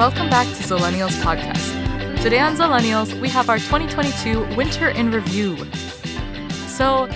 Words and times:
welcome 0.00 0.30
back 0.30 0.46
to 0.46 0.62
Zillennials 0.62 1.12
Podcast. 1.20 2.22
Today 2.22 2.38
on 2.38 2.56
Zillennials, 2.56 3.12
we 3.20 3.28
have 3.28 3.50
our 3.50 3.58
2022 3.58 4.56
Winter 4.56 4.88
in 4.88 5.10
Review. 5.10 5.58
So, 6.68 7.06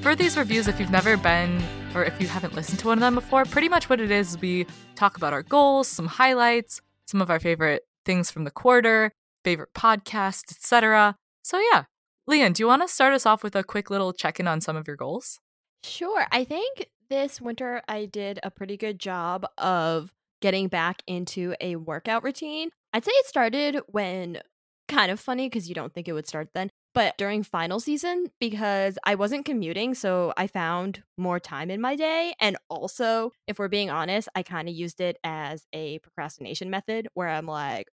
for 0.00 0.16
these 0.16 0.38
reviews, 0.38 0.66
if 0.66 0.80
you've 0.80 0.90
never 0.90 1.18
been 1.18 1.62
or 1.94 2.02
if 2.02 2.18
you 2.18 2.26
haven't 2.26 2.54
listened 2.54 2.78
to 2.78 2.86
one 2.86 2.96
of 2.96 3.02
them 3.02 3.16
before, 3.16 3.44
pretty 3.44 3.68
much 3.68 3.90
what 3.90 4.00
it 4.00 4.10
is, 4.10 4.40
we 4.40 4.64
talk 4.94 5.18
about 5.18 5.34
our 5.34 5.42
goals, 5.42 5.88
some 5.88 6.06
highlights, 6.06 6.80
some 7.06 7.20
of 7.20 7.28
our 7.28 7.38
favorite 7.38 7.82
things 8.06 8.30
from 8.30 8.44
the 8.44 8.50
quarter, 8.50 9.12
favorite 9.44 9.74
podcasts, 9.74 10.52
etc. 10.52 11.16
So 11.42 11.60
yeah, 11.70 11.84
Leon, 12.26 12.54
do 12.54 12.62
you 12.62 12.66
want 12.66 12.80
to 12.80 12.88
start 12.88 13.12
us 13.12 13.26
off 13.26 13.42
with 13.42 13.54
a 13.54 13.62
quick 13.62 13.90
little 13.90 14.14
check-in 14.14 14.48
on 14.48 14.62
some 14.62 14.74
of 14.74 14.86
your 14.86 14.96
goals? 14.96 15.38
Sure. 15.84 16.26
I 16.32 16.44
think 16.44 16.88
this 17.10 17.42
winter 17.42 17.82
I 17.86 18.06
did 18.06 18.40
a 18.42 18.50
pretty 18.50 18.78
good 18.78 18.98
job 18.98 19.44
of 19.58 20.14
getting 20.40 20.68
back 20.68 21.02
into 21.06 21.54
a 21.60 21.76
workout 21.76 22.22
routine. 22.24 22.70
I'd 22.92 23.04
say 23.04 23.12
it 23.12 23.26
started 23.26 23.80
when 23.88 24.40
kind 24.88 25.10
of 25.10 25.20
funny 25.20 25.48
because 25.48 25.68
you 25.68 25.74
don't 25.74 25.94
think 25.94 26.08
it 26.08 26.12
would 26.12 26.26
start 26.26 26.48
then, 26.52 26.70
but 26.94 27.16
during 27.16 27.42
final 27.44 27.78
season 27.78 28.26
because 28.40 28.98
I 29.04 29.14
wasn't 29.14 29.44
commuting, 29.44 29.94
so 29.94 30.32
I 30.36 30.48
found 30.48 31.02
more 31.16 31.38
time 31.38 31.70
in 31.70 31.80
my 31.80 31.94
day. 31.94 32.34
And 32.40 32.56
also, 32.68 33.32
if 33.46 33.58
we're 33.58 33.68
being 33.68 33.90
honest, 33.90 34.28
I 34.34 34.42
kind 34.42 34.68
of 34.68 34.74
used 34.74 35.00
it 35.00 35.18
as 35.22 35.64
a 35.72 36.00
procrastination 36.00 36.70
method 36.70 37.08
where 37.14 37.28
I'm 37.28 37.46
like, 37.46 37.86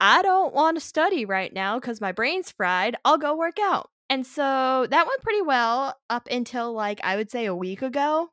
I 0.00 0.22
don't 0.22 0.54
want 0.54 0.76
to 0.76 0.80
study 0.80 1.24
right 1.24 1.52
now 1.52 1.78
because 1.78 2.00
my 2.00 2.12
brain's 2.12 2.50
fried. 2.50 2.96
I'll 3.04 3.18
go 3.18 3.36
work 3.36 3.58
out. 3.60 3.90
And 4.10 4.26
so 4.26 4.86
that 4.90 5.06
went 5.06 5.22
pretty 5.22 5.42
well 5.42 5.96
up 6.10 6.28
until 6.30 6.72
like 6.72 7.00
I 7.04 7.16
would 7.16 7.30
say 7.30 7.46
a 7.46 7.54
week 7.54 7.82
ago. 7.82 8.30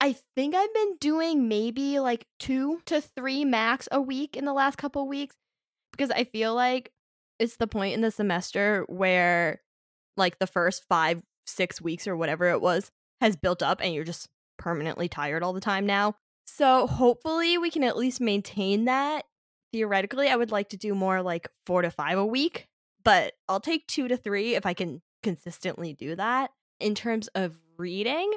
I 0.00 0.16
think 0.34 0.54
I've 0.54 0.72
been 0.72 0.96
doing 0.98 1.46
maybe 1.46 2.00
like 2.00 2.26
two 2.38 2.80
to 2.86 3.00
three 3.02 3.44
max 3.44 3.86
a 3.92 4.00
week 4.00 4.36
in 4.36 4.46
the 4.46 4.54
last 4.54 4.78
couple 4.78 5.06
weeks 5.06 5.36
because 5.92 6.10
I 6.10 6.24
feel 6.24 6.54
like 6.54 6.90
it's 7.38 7.56
the 7.56 7.66
point 7.66 7.94
in 7.94 8.00
the 8.00 8.10
semester 8.10 8.84
where 8.88 9.60
like 10.16 10.38
the 10.38 10.46
first 10.46 10.84
five, 10.88 11.22
six 11.46 11.80
weeks 11.80 12.06
or 12.06 12.16
whatever 12.16 12.48
it 12.48 12.62
was 12.62 12.90
has 13.20 13.36
built 13.36 13.62
up 13.62 13.80
and 13.82 13.92
you're 13.92 14.04
just 14.04 14.28
permanently 14.58 15.08
tired 15.08 15.42
all 15.42 15.52
the 15.52 15.60
time 15.60 15.84
now. 15.84 16.14
So 16.46 16.86
hopefully 16.86 17.58
we 17.58 17.70
can 17.70 17.84
at 17.84 17.96
least 17.96 18.20
maintain 18.20 18.86
that. 18.86 19.24
Theoretically, 19.72 20.28
I 20.28 20.36
would 20.36 20.50
like 20.50 20.70
to 20.70 20.76
do 20.76 20.94
more 20.94 21.22
like 21.22 21.48
four 21.66 21.82
to 21.82 21.90
five 21.90 22.18
a 22.18 22.26
week, 22.26 22.68
but 23.04 23.34
I'll 23.48 23.60
take 23.60 23.86
two 23.86 24.08
to 24.08 24.16
three 24.16 24.54
if 24.54 24.66
I 24.66 24.74
can 24.74 25.02
consistently 25.22 25.92
do 25.92 26.16
that. 26.16 26.50
In 26.80 26.94
terms 26.94 27.28
of 27.34 27.58
reading, 27.76 28.32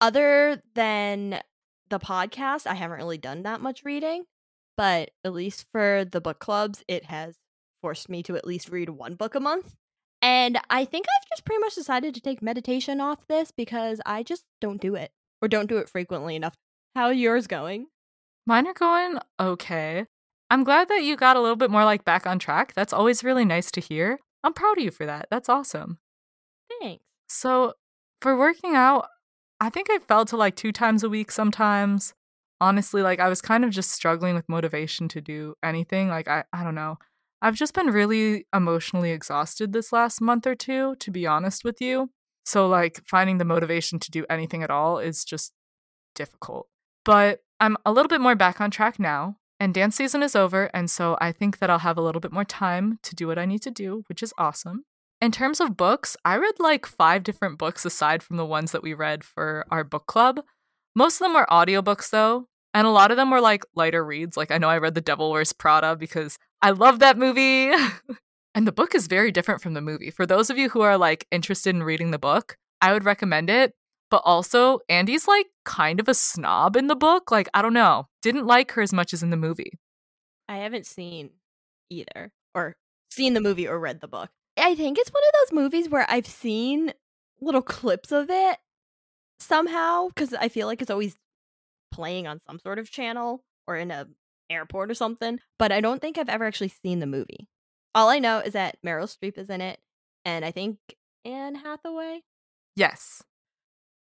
other 0.00 0.62
than 0.74 1.40
the 1.90 1.98
podcast, 1.98 2.66
I 2.66 2.74
haven't 2.74 2.98
really 2.98 3.18
done 3.18 3.42
that 3.42 3.60
much 3.60 3.84
reading, 3.84 4.24
but 4.76 5.10
at 5.24 5.32
least 5.32 5.66
for 5.72 6.04
the 6.10 6.20
book 6.20 6.38
clubs, 6.38 6.84
it 6.88 7.06
has 7.06 7.36
forced 7.80 8.08
me 8.08 8.22
to 8.24 8.36
at 8.36 8.46
least 8.46 8.68
read 8.68 8.90
one 8.90 9.14
book 9.14 9.34
a 9.34 9.40
month. 9.40 9.74
And 10.20 10.58
I 10.68 10.84
think 10.84 11.06
I've 11.06 11.28
just 11.30 11.44
pretty 11.44 11.60
much 11.60 11.74
decided 11.74 12.14
to 12.14 12.20
take 12.20 12.42
meditation 12.42 13.00
off 13.00 13.26
this 13.28 13.52
because 13.52 14.00
I 14.04 14.22
just 14.22 14.44
don't 14.60 14.80
do 14.80 14.94
it 14.96 15.12
or 15.40 15.48
don't 15.48 15.68
do 15.68 15.78
it 15.78 15.88
frequently 15.88 16.34
enough. 16.34 16.54
How 16.96 17.04
are 17.06 17.12
yours 17.12 17.46
going? 17.46 17.86
Mine 18.46 18.66
are 18.66 18.74
going 18.74 19.18
okay. 19.38 20.06
I'm 20.50 20.64
glad 20.64 20.88
that 20.88 21.02
you 21.02 21.16
got 21.16 21.36
a 21.36 21.40
little 21.40 21.56
bit 21.56 21.70
more 21.70 21.84
like 21.84 22.04
back 22.04 22.26
on 22.26 22.38
track. 22.38 22.72
That's 22.74 22.92
always 22.92 23.22
really 23.22 23.44
nice 23.44 23.70
to 23.72 23.80
hear. 23.80 24.18
I'm 24.42 24.54
proud 24.54 24.78
of 24.78 24.84
you 24.84 24.90
for 24.90 25.06
that. 25.06 25.28
That's 25.30 25.48
awesome. 25.48 25.98
Thanks. 26.80 27.04
So, 27.28 27.74
for 28.22 28.36
working 28.36 28.74
out, 28.74 29.06
I 29.60 29.70
think 29.70 29.88
I 29.90 29.98
fell 29.98 30.24
to 30.26 30.36
like 30.36 30.56
two 30.56 30.72
times 30.72 31.02
a 31.02 31.08
week 31.08 31.30
sometimes. 31.30 32.14
Honestly, 32.60 33.02
like 33.02 33.20
I 33.20 33.28
was 33.28 33.40
kind 33.40 33.64
of 33.64 33.70
just 33.70 33.92
struggling 33.92 34.34
with 34.34 34.48
motivation 34.48 35.08
to 35.08 35.20
do 35.20 35.54
anything. 35.62 36.08
Like, 36.08 36.28
I, 36.28 36.44
I 36.52 36.64
don't 36.64 36.74
know. 36.74 36.98
I've 37.40 37.54
just 37.54 37.74
been 37.74 37.86
really 37.88 38.46
emotionally 38.54 39.12
exhausted 39.12 39.72
this 39.72 39.92
last 39.92 40.20
month 40.20 40.46
or 40.46 40.56
two, 40.56 40.96
to 40.96 41.10
be 41.10 41.26
honest 41.26 41.64
with 41.64 41.80
you. 41.80 42.10
So, 42.44 42.66
like, 42.66 43.00
finding 43.06 43.38
the 43.38 43.44
motivation 43.44 43.98
to 44.00 44.10
do 44.10 44.26
anything 44.28 44.62
at 44.62 44.70
all 44.70 44.98
is 44.98 45.24
just 45.24 45.52
difficult. 46.14 46.66
But 47.04 47.40
I'm 47.60 47.76
a 47.86 47.92
little 47.92 48.08
bit 48.08 48.20
more 48.20 48.34
back 48.34 48.60
on 48.60 48.70
track 48.72 48.98
now, 48.98 49.36
and 49.60 49.72
dance 49.72 49.94
season 49.96 50.22
is 50.22 50.34
over. 50.34 50.70
And 50.74 50.90
so 50.90 51.16
I 51.20 51.30
think 51.30 51.58
that 51.58 51.70
I'll 51.70 51.78
have 51.80 51.98
a 51.98 52.02
little 52.02 52.20
bit 52.20 52.32
more 52.32 52.44
time 52.44 52.98
to 53.04 53.14
do 53.14 53.28
what 53.28 53.38
I 53.38 53.44
need 53.44 53.62
to 53.62 53.70
do, 53.70 54.02
which 54.08 54.22
is 54.22 54.34
awesome. 54.36 54.84
In 55.20 55.32
terms 55.32 55.60
of 55.60 55.76
books, 55.76 56.16
I 56.24 56.36
read 56.36 56.54
like 56.60 56.86
five 56.86 57.24
different 57.24 57.58
books 57.58 57.84
aside 57.84 58.22
from 58.22 58.36
the 58.36 58.46
ones 58.46 58.70
that 58.72 58.82
we 58.82 58.94
read 58.94 59.24
for 59.24 59.66
our 59.70 59.82
book 59.82 60.06
club. 60.06 60.40
Most 60.94 61.16
of 61.16 61.26
them 61.26 61.34
were 61.34 61.46
audiobooks, 61.50 62.10
though, 62.10 62.46
and 62.72 62.86
a 62.86 62.90
lot 62.90 63.10
of 63.10 63.16
them 63.16 63.30
were 63.30 63.40
like 63.40 63.64
lighter 63.74 64.04
reads. 64.04 64.36
Like, 64.36 64.52
I 64.52 64.58
know 64.58 64.68
I 64.68 64.78
read 64.78 64.94
The 64.94 65.00
Devil 65.00 65.30
Wears 65.30 65.52
Prada 65.52 65.96
because 65.96 66.38
I 66.62 66.70
love 66.70 67.00
that 67.00 67.18
movie. 67.18 67.72
and 68.54 68.66
the 68.66 68.72
book 68.72 68.94
is 68.94 69.08
very 69.08 69.32
different 69.32 69.60
from 69.60 69.74
the 69.74 69.80
movie. 69.80 70.10
For 70.10 70.24
those 70.24 70.50
of 70.50 70.58
you 70.58 70.68
who 70.68 70.82
are 70.82 70.96
like 70.96 71.26
interested 71.32 71.74
in 71.74 71.82
reading 71.82 72.12
the 72.12 72.18
book, 72.18 72.56
I 72.80 72.92
would 72.92 73.04
recommend 73.04 73.50
it. 73.50 73.74
But 74.10 74.22
also, 74.24 74.78
Andy's 74.88 75.28
like 75.28 75.46
kind 75.64 75.98
of 76.00 76.08
a 76.08 76.14
snob 76.14 76.76
in 76.76 76.86
the 76.86 76.96
book. 76.96 77.30
Like, 77.30 77.48
I 77.52 77.60
don't 77.60 77.74
know. 77.74 78.06
Didn't 78.22 78.46
like 78.46 78.72
her 78.72 78.82
as 78.82 78.92
much 78.92 79.12
as 79.12 79.22
in 79.22 79.30
the 79.30 79.36
movie. 79.36 79.78
I 80.48 80.58
haven't 80.58 80.86
seen 80.86 81.30
either, 81.90 82.32
or 82.54 82.76
seen 83.10 83.34
the 83.34 83.40
movie 83.40 83.68
or 83.68 83.78
read 83.78 84.00
the 84.00 84.08
book. 84.08 84.30
I 84.58 84.74
think 84.74 84.98
it's 84.98 85.10
one 85.10 85.22
of 85.22 85.34
those 85.40 85.62
movies 85.62 85.88
where 85.88 86.06
I've 86.08 86.26
seen 86.26 86.92
little 87.40 87.62
clips 87.62 88.12
of 88.12 88.28
it 88.30 88.58
somehow 89.40 90.08
because 90.08 90.34
I 90.34 90.48
feel 90.48 90.66
like 90.66 90.82
it's 90.82 90.90
always 90.90 91.16
playing 91.92 92.26
on 92.26 92.40
some 92.40 92.58
sort 92.58 92.78
of 92.78 92.90
channel 92.90 93.44
or 93.66 93.76
in 93.76 93.90
a 93.90 94.08
airport 94.50 94.90
or 94.90 94.94
something, 94.94 95.40
but 95.58 95.72
I 95.72 95.80
don't 95.80 96.00
think 96.00 96.18
I've 96.18 96.28
ever 96.28 96.44
actually 96.44 96.68
seen 96.68 97.00
the 97.00 97.06
movie. 97.06 97.48
All 97.94 98.08
I 98.08 98.18
know 98.18 98.38
is 98.38 98.52
that 98.52 98.78
Meryl 98.84 99.04
Streep 99.04 99.38
is 99.38 99.50
in 99.50 99.60
it, 99.60 99.78
and 100.24 100.44
I 100.44 100.50
think 100.50 100.78
Anne 101.24 101.56
Hathaway. 101.56 102.22
Yes. 102.76 103.22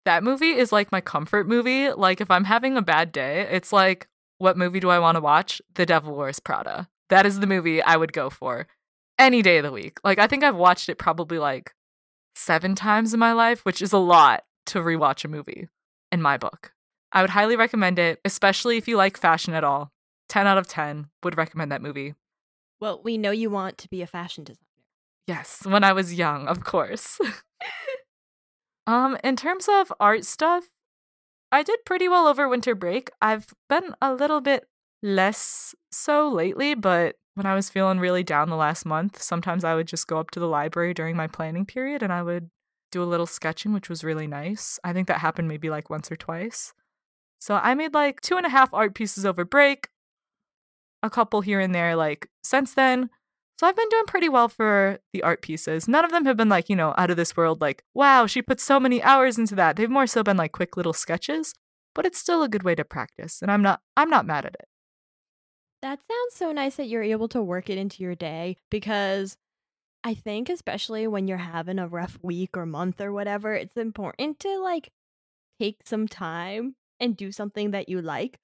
That 0.06 0.23
movie 0.23 0.51
is 0.51 0.72
like 0.72 0.91
my 0.91 1.01
comfort 1.01 1.47
movie. 1.47 1.91
Like, 1.91 2.22
if 2.22 2.31
I'm 2.31 2.45
having 2.45 2.75
a 2.75 2.81
bad 2.81 3.11
day, 3.11 3.47
it's 3.51 3.72
like, 3.72 4.07
what 4.40 4.57
movie 4.57 4.79
do 4.79 4.90
I 4.90 5.00
want 5.00 5.16
to 5.16 5.22
watch? 5.22 5.61
The 5.75 5.85
Devil 5.85 6.16
Wears 6.16 6.40
Prada. 6.40 6.90
That 7.09 7.25
is 7.25 7.40
the 7.40 7.47
movie 7.47 7.81
I 7.81 7.97
would 7.97 8.13
go 8.13 8.29
for 8.29 8.67
any 9.22 9.42
day 9.42 9.59
of 9.59 9.64
the 9.64 9.72
week. 9.72 10.00
Like, 10.04 10.20
I 10.20 10.28
think 10.28 10.44
I've 10.44 10.56
watched 10.56 10.90
it 10.90 10.98
probably 10.98 11.38
like 11.38 11.72
seven 12.36 12.76
times 12.76 13.14
in 13.14 13.20
my 13.20 13.34
life, 13.34 13.64
which 13.64 13.82
is 13.82 13.94
a 13.94 13.98
lot 13.98 14.44
to 14.66 14.80
rewatch 14.80 15.24
a 15.24 15.28
movie 15.28 15.70
in 16.12 16.22
my 16.22 16.38
book. 16.38 16.74
I 17.14 17.22
would 17.22 17.30
highly 17.30 17.56
recommend 17.56 18.00
it, 18.00 18.20
especially 18.26 18.78
if 18.78 18.88
you 18.88 18.98
like 18.98 19.18
fashion 19.18 19.54
at 19.54 19.64
all. 19.64 19.92
10 20.30 20.48
out 20.48 20.58
of 20.58 20.68
10 20.68 21.08
would 21.24 21.38
recommend 21.38 21.72
that 21.72 21.82
movie. 21.82 22.16
Well, 22.80 23.00
we 23.04 23.18
know 23.18 23.32
you 23.32 23.50
want 23.50 23.78
to 23.80 23.90
be 23.90 24.02
a 24.02 24.08
fashion 24.08 24.44
designer. 24.44 24.66
Yes, 25.28 25.66
when 25.66 25.84
I 25.84 25.94
was 25.94 26.16
young, 26.16 26.48
of 26.48 26.64
course. 26.64 27.20
um, 28.88 29.18
in 29.24 29.36
terms 29.36 29.68
of 29.70 29.94
art 30.00 30.26
stuff, 30.26 30.70
I 31.52 31.64
did 31.64 31.86
pretty 31.86 32.08
well 32.08 32.28
over 32.28 32.50
winter 32.50 32.74
break. 32.74 33.12
I've 33.22 33.53
been 33.70 33.94
a 34.02 34.14
little 34.14 34.42
bit 34.42 34.66
less 35.03 35.76
so 35.92 36.30
lately, 36.30 36.74
but 36.74 37.18
when 37.36 37.46
I 37.46 37.56
was 37.56 37.69
feeling 37.69 38.00
really 38.00 38.24
down 38.24 38.50
the 38.50 38.56
last 38.56 38.86
month, 38.86 39.22
sometimes 39.22 39.64
I 39.64 39.75
would 39.75 39.88
just 39.88 40.08
go 40.08 40.18
up 40.18 40.31
to 40.31 40.40
the 40.40 40.47
library 40.47 40.94
during 40.94 41.16
my 41.16 41.28
planning 41.28 41.66
period 41.66 42.03
and 42.03 42.12
I 42.12 42.24
would 42.24 42.50
do 42.92 43.02
a 43.02 43.06
little 43.06 43.25
sketching, 43.25 43.74
which 43.74 43.90
was 43.90 44.03
really 44.03 44.28
nice. 44.28 44.80
I 44.84 44.94
think 44.94 45.08
that 45.08 45.19
happened 45.19 45.47
maybe 45.47 45.70
like 45.70 45.90
once 45.90 46.12
or 46.12 46.16
twice. 46.16 46.74
So 47.40 47.55
I 47.55 47.73
made 47.73 47.94
like 47.94 48.22
two 48.22 48.38
and 48.38 48.46
a 48.46 48.50
half 48.50 48.73
art 48.73 48.94
pieces 48.94 49.26
over 49.26 49.46
break 49.46 49.88
a 51.02 51.09
couple 51.09 51.41
here 51.41 51.59
and 51.59 51.73
there 51.73 51.96
like 51.96 52.29
since 52.44 52.73
then. 52.73 53.09
So 53.59 53.67
I've 53.67 53.76
been 53.76 53.90
doing 53.90 54.05
pretty 54.08 54.28
well 54.28 54.50
for 54.50 55.00
the 55.14 55.23
art 55.23 55.41
pieces. 55.41 55.88
None 55.88 56.03
of 56.03 56.11
them 56.11 56.26
have 56.26 56.38
been 56.38 56.50
like, 56.50 56.67
you 56.67 56.76
know, 56.76 56.94
out 56.97 57.11
of 57.11 57.17
this 57.17 57.38
world 57.38 57.61
like, 57.61 57.84
wow, 57.94 58.26
she 58.26 58.41
put 58.41 58.59
so 58.59 58.79
many 58.79 59.02
hours 59.03 59.38
into 59.38 59.55
that. 59.55 59.76
They've 59.76 59.90
more 59.90 60.08
so 60.08 60.23
been 60.23 60.38
like 60.38 60.52
quick 60.52 60.78
little 60.78 60.94
sketches, 60.94 61.53
but 61.96 62.05
it's 62.05 62.20
still 62.20 62.44
a 62.44 62.50
good 62.50 62.64
way 62.64 62.76
to 62.76 62.84
practice 62.84 63.41
and 63.41 63.50
I'm 63.50 63.61
not 63.61 63.82
I'm 63.96 64.09
not 64.09 64.26
mad 64.26 64.46
at 64.46 64.55
it. 64.55 64.67
That 65.81 65.99
sounds 65.99 66.35
so 66.35 66.51
nice 66.51 66.75
that 66.75 66.87
you're 66.87 67.03
able 67.03 67.28
to 67.29 67.41
work 67.41 67.69
it 67.69 67.78
into 67.78 68.03
your 68.03 68.16
day 68.16 68.57
because 68.69 69.37
I 70.03 70.13
think 70.13 70.49
especially 70.49 71.07
when 71.07 71.28
you're 71.28 71.37
having 71.37 71.79
a 71.79 71.87
rough 71.87 72.19
week 72.22 72.55
or 72.55 72.66
month 72.66 73.01
or 73.01 73.11
whatever, 73.11 73.53
it's 73.53 73.78
important 73.78 74.39
to 74.41 74.59
like 74.59 74.89
take 75.59 75.78
some 75.85 76.07
time 76.07 76.75
and 76.99 77.17
do 77.17 77.31
something 77.31 77.72
that 77.72 77.89
you 77.89 78.01
like. 78.01 78.37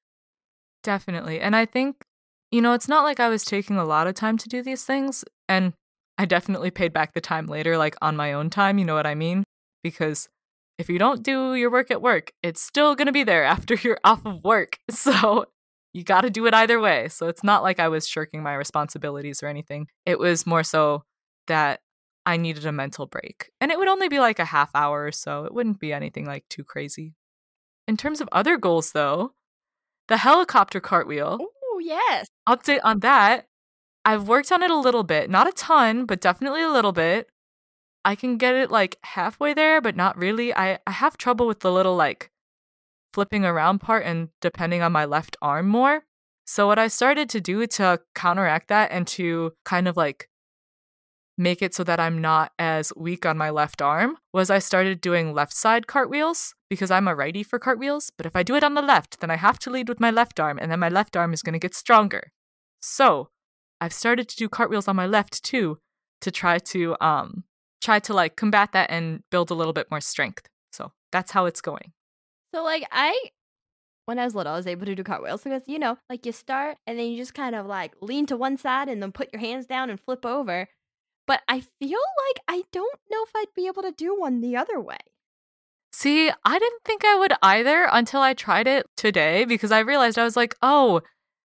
Definitely. 0.83 1.39
And 1.39 1.55
I 1.55 1.65
think 1.65 2.03
you 2.51 2.61
know, 2.61 2.73
it's 2.73 2.87
not 2.87 3.03
like 3.03 3.19
I 3.19 3.29
was 3.29 3.43
taking 3.43 3.77
a 3.77 3.85
lot 3.85 4.07
of 4.07 4.15
time 4.15 4.37
to 4.37 4.49
do 4.49 4.61
these 4.61 4.85
things, 4.85 5.25
and 5.49 5.73
I 6.17 6.25
definitely 6.25 6.71
paid 6.71 6.93
back 6.93 7.13
the 7.13 7.21
time 7.21 7.47
later, 7.47 7.77
like 7.77 7.95
on 8.01 8.15
my 8.15 8.33
own 8.33 8.49
time, 8.49 8.77
you 8.77 8.85
know 8.85 8.95
what 8.95 9.05
I 9.05 9.15
mean? 9.15 9.43
Because 9.83 10.29
if 10.77 10.89
you 10.89 10.97
don't 10.97 11.23
do 11.23 11.55
your 11.55 11.69
work 11.69 11.91
at 11.91 12.01
work, 12.01 12.31
it's 12.41 12.61
still 12.61 12.95
going 12.95 13.07
to 13.07 13.11
be 13.11 13.23
there 13.23 13.43
after 13.43 13.75
you're 13.75 13.99
off 14.03 14.25
of 14.25 14.43
work. 14.43 14.79
So 14.89 15.45
you 15.97 16.03
got 16.03 16.21
to 16.21 16.29
do 16.29 16.45
it 16.45 16.53
either 16.53 16.79
way. 16.79 17.07
So 17.09 17.27
it's 17.27 17.44
not 17.44 17.63
like 17.63 17.79
I 17.79 17.88
was 17.88 18.07
shirking 18.07 18.44
my 18.44 18.53
responsibilities 18.53 19.41
or 19.41 19.47
anything. 19.47 19.88
It 20.05 20.19
was 20.19 20.45
more 20.45 20.63
so 20.63 21.03
that 21.47 21.79
I 22.23 22.38
needed 22.38 22.67
a 22.67 22.71
mental 22.71 23.07
break. 23.07 23.49
And 23.59 23.71
it 23.71 23.79
would 23.79 23.88
only 23.88 24.07
be 24.07 24.19
like 24.19 24.38
a 24.38 24.45
half 24.45 24.69
hour 24.75 25.05
or 25.05 25.11
so. 25.11 25.45
It 25.45 25.53
wouldn't 25.55 25.79
be 25.79 25.91
anything 25.91 26.27
like 26.27 26.45
too 26.49 26.63
crazy. 26.63 27.15
In 27.88 27.97
terms 27.97 28.21
of 28.21 28.29
other 28.31 28.57
goals, 28.57 28.91
though, 28.91 29.33
the 30.07 30.17
helicopter 30.17 30.79
cartwheel 30.79 31.39
Oh, 31.41 31.79
yes. 31.79 32.27
Update 32.47 32.81
on 32.83 32.99
that. 32.99 33.47
I've 34.05 34.27
worked 34.27 34.51
on 34.51 34.61
it 34.61 34.69
a 34.69 34.77
little 34.77 35.03
bit, 35.03 35.31
not 35.31 35.47
a 35.47 35.51
ton, 35.51 36.05
but 36.05 36.21
definitely 36.21 36.61
a 36.61 36.71
little 36.71 36.91
bit. 36.91 37.27
I 38.05 38.13
can 38.13 38.38
get 38.38 38.53
it 38.53 38.69
like 38.69 38.97
halfway 39.03 39.55
there, 39.55 39.81
but 39.81 39.95
not 39.95 40.15
really. 40.15 40.53
I, 40.53 40.77
I 40.85 40.91
have 40.91 41.17
trouble 41.17 41.47
with 41.47 41.61
the 41.61 41.71
little 41.71 41.95
like 41.95 42.29
flipping 43.17 43.43
around 43.43 43.79
part 43.79 44.05
and 44.05 44.29
depending 44.41 44.83
on 44.83 44.91
my 44.91 45.03
left 45.03 45.35
arm 45.41 45.67
more. 45.67 46.03
So, 46.45 46.67
what 46.67 46.77
I 46.77 46.87
started 46.87 47.27
to 47.29 47.41
do 47.41 47.65
to 47.65 47.99
counteract 48.13 48.67
that 48.67 48.91
and 48.91 49.07
to 49.07 49.53
kind 49.65 49.87
of 49.87 49.97
like 49.97 50.29
make 51.35 51.63
it 51.63 51.73
so 51.73 51.83
that 51.83 51.99
I'm 51.99 52.21
not 52.21 52.51
as 52.59 52.93
weak 52.95 53.25
on 53.25 53.35
my 53.35 53.49
left 53.49 53.81
arm 53.81 54.17
was 54.33 54.51
I 54.51 54.59
started 54.59 55.01
doing 55.01 55.33
left 55.33 55.53
side 55.53 55.87
cartwheels 55.87 56.53
because 56.69 56.91
I'm 56.91 57.07
a 57.07 57.15
righty 57.15 57.41
for 57.41 57.57
cartwheels. 57.57 58.11
But 58.15 58.27
if 58.27 58.35
I 58.35 58.43
do 58.43 58.53
it 58.53 58.63
on 58.63 58.75
the 58.75 58.83
left, 58.83 59.19
then 59.19 59.31
I 59.31 59.37
have 59.37 59.57
to 59.59 59.71
lead 59.71 59.89
with 59.89 59.99
my 59.99 60.11
left 60.11 60.39
arm 60.39 60.59
and 60.61 60.71
then 60.71 60.79
my 60.79 60.89
left 60.89 61.17
arm 61.17 61.33
is 61.33 61.41
going 61.41 61.53
to 61.53 61.59
get 61.59 61.73
stronger. 61.73 62.31
So 62.81 63.29
I've 63.81 63.93
started 63.93 64.29
to 64.29 64.35
do 64.35 64.47
cartwheels 64.47 64.87
on 64.87 64.95
my 64.95 65.07
left 65.07 65.41
too 65.43 65.79
to 66.21 66.29
try 66.29 66.59
to 66.59 66.95
um 67.01 67.45
try 67.81 67.97
to 67.97 68.13
like 68.13 68.35
combat 68.35 68.73
that 68.73 68.91
and 68.91 69.23
build 69.31 69.49
a 69.49 69.55
little 69.55 69.73
bit 69.73 69.89
more 69.89 70.01
strength. 70.01 70.47
So 70.71 70.91
that's 71.11 71.31
how 71.31 71.47
it's 71.47 71.61
going. 71.61 71.93
So 72.53 72.63
like 72.63 72.88
I 72.91 73.17
when 74.05 74.19
I 74.19 74.23
was 74.23 74.35
little, 74.35 74.53
I 74.53 74.57
was 74.57 74.67
able 74.67 74.85
to 74.85 74.95
do 74.95 75.03
cartwheels 75.03 75.44
because 75.44 75.63
you 75.67 75.79
know, 75.79 75.97
like 76.09 76.25
you 76.25 76.31
start 76.31 76.77
and 76.88 76.97
then 76.97 77.07
you 77.07 77.17
just 77.17 77.33
kind 77.33 77.55
of 77.55 77.65
like 77.65 77.94
lean 78.01 78.25
to 78.27 78.38
one 78.38 78.57
side 78.57 78.88
and 78.89 79.01
then 79.01 79.11
put 79.11 79.29
your 79.33 79.41
hands 79.41 79.65
down 79.65 79.89
and 79.89 79.99
flip 79.99 80.25
over. 80.25 80.67
But 81.25 81.41
I 81.49 81.59
feel 81.59 81.99
like 81.99 82.44
I 82.47 82.63
don't 82.71 82.99
know 83.11 83.23
if 83.23 83.31
I'd 83.35 83.53
be 83.55 83.67
able 83.67 83.81
to 83.81 83.91
do 83.91 84.17
one 84.17 84.39
the 84.39 84.55
other 84.55 84.79
way. 84.79 84.97
See, 85.91 86.29
I 86.45 86.59
didn't 86.59 86.83
think 86.85 87.03
I 87.03 87.17
would 87.17 87.33
either 87.41 87.88
until 87.91 88.21
I 88.21 88.33
tried 88.33 88.67
it 88.67 88.85
today 88.95 89.45
because 89.45 89.71
I 89.71 89.79
realized 89.79 90.17
I 90.17 90.23
was 90.23 90.38
like, 90.38 90.55
oh, 90.61 91.01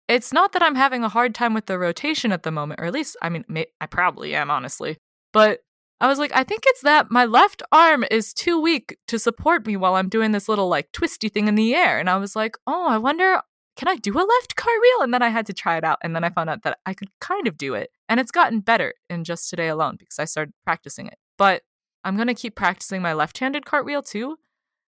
it's 0.06 0.32
not 0.32 0.52
that 0.52 0.62
I'm 0.62 0.74
having 0.74 1.04
a 1.04 1.08
hard 1.08 1.34
time 1.34 1.52
with 1.52 1.66
the 1.66 1.78
rotation 1.78 2.32
at 2.32 2.44
the 2.44 2.50
moment, 2.50 2.80
or 2.80 2.86
at 2.86 2.94
least, 2.94 3.16
I 3.20 3.28
mean, 3.28 3.44
I 3.80 3.86
probably 3.86 4.34
am, 4.34 4.50
honestly. 4.50 4.96
But 5.32 5.60
I 6.00 6.06
was 6.06 6.18
like, 6.18 6.30
I 6.34 6.44
think 6.44 6.62
it's 6.66 6.82
that 6.82 7.10
my 7.10 7.24
left 7.24 7.62
arm 7.72 8.04
is 8.10 8.32
too 8.32 8.60
weak 8.60 8.96
to 9.08 9.18
support 9.18 9.66
me 9.66 9.76
while 9.76 9.94
I'm 9.94 10.08
doing 10.08 10.30
this 10.30 10.48
little 10.48 10.68
like 10.68 10.92
twisty 10.92 11.28
thing 11.28 11.48
in 11.48 11.56
the 11.56 11.74
air. 11.74 11.98
And 11.98 12.08
I 12.08 12.16
was 12.18 12.36
like, 12.36 12.56
oh, 12.66 12.86
I 12.86 12.98
wonder, 12.98 13.40
can 13.76 13.88
I 13.88 13.96
do 13.96 14.12
a 14.12 14.22
left 14.22 14.54
cartwheel? 14.54 15.02
And 15.02 15.12
then 15.12 15.22
I 15.22 15.28
had 15.28 15.46
to 15.46 15.52
try 15.52 15.76
it 15.76 15.84
out. 15.84 15.98
And 16.02 16.14
then 16.14 16.22
I 16.22 16.30
found 16.30 16.50
out 16.50 16.62
that 16.62 16.78
I 16.86 16.94
could 16.94 17.08
kind 17.20 17.48
of 17.48 17.58
do 17.58 17.74
it. 17.74 17.90
And 18.08 18.20
it's 18.20 18.30
gotten 18.30 18.60
better 18.60 18.94
in 19.10 19.24
just 19.24 19.50
today 19.50 19.68
alone 19.68 19.96
because 19.98 20.20
I 20.20 20.24
started 20.24 20.54
practicing 20.64 21.08
it. 21.08 21.18
But 21.36 21.62
I'm 22.04 22.14
going 22.14 22.28
to 22.28 22.34
keep 22.34 22.54
practicing 22.54 23.02
my 23.02 23.12
left 23.12 23.38
handed 23.38 23.66
cartwheel 23.66 24.02
too 24.02 24.36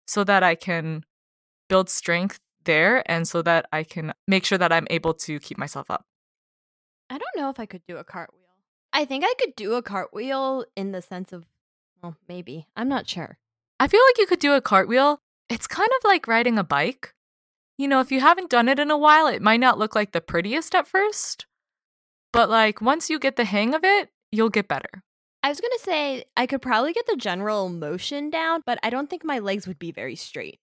so 0.07 0.23
that 0.25 0.45
I 0.45 0.55
can 0.55 1.05
build 1.69 1.91
strength 1.91 2.39
there 2.65 3.03
and 3.11 3.27
so 3.27 3.43
that 3.43 3.67
I 3.73 3.83
can 3.83 4.13
make 4.29 4.45
sure 4.45 4.59
that 4.59 4.73
I'm 4.73 4.87
able 4.91 5.15
to 5.15 5.41
keep 5.41 5.59
myself 5.59 5.91
up. 5.91 6.05
I 7.09 7.19
don't 7.19 7.37
know 7.37 7.51
if 7.51 7.59
I 7.59 7.67
could 7.67 7.83
do 7.89 7.97
a 7.97 8.05
cartwheel. 8.05 8.40
I 8.93 9.05
think 9.05 9.25
I 9.25 9.35
could 9.39 9.55
do 9.57 9.75
a 9.75 9.83
cartwheel 9.83 10.65
in 10.77 10.93
the 10.93 11.03
sense 11.03 11.33
of, 11.33 11.47
well, 12.03 12.17
maybe. 12.29 12.67
I'm 12.77 12.89
not 12.89 13.09
sure. 13.09 13.39
I 13.79 13.89
feel 13.89 14.01
like 14.09 14.19
you 14.19 14.27
could 14.27 14.41
do 14.41 14.55
a 14.55 14.61
cartwheel. 14.61 15.21
It's 15.49 15.67
kind 15.67 15.89
of 15.99 16.05
like 16.05 16.29
riding 16.29 16.59
a 16.59 16.65
bike. 16.65 17.15
You 17.79 17.89
know, 17.89 18.01
if 18.01 18.13
you 18.13 18.21
haven't 18.21 18.51
done 18.51 18.69
it 18.69 18.79
in 18.79 18.91
a 18.91 18.99
while, 18.99 19.27
it 19.27 19.41
might 19.41 19.61
not 19.61 19.79
look 19.79 19.95
like 19.95 20.13
the 20.13 20.21
prettiest 20.21 20.75
at 20.75 20.87
first. 20.87 21.47
But 22.33 22.51
like 22.51 22.81
once 22.81 23.09
you 23.09 23.19
get 23.19 23.37
the 23.37 23.45
hang 23.45 23.75
of 23.75 23.83
it, 23.85 24.11
you'll 24.31 24.51
get 24.51 24.69
better. 24.69 25.03
I 25.43 25.49
was 25.49 25.61
going 25.61 25.73
to 25.73 25.85
say 25.85 26.25
I 26.37 26.47
could 26.47 26.61
probably 26.61 26.93
get 26.93 27.07
the 27.07 27.17
general 27.17 27.69
motion 27.71 28.29
down, 28.29 28.63
but 28.67 28.79
I 28.83 28.91
don't 28.91 29.09
think 29.09 29.25
my 29.25 29.39
legs 29.39 29.67
would 29.67 29.79
be 29.79 29.93
very 29.93 30.15
straight. 30.15 30.61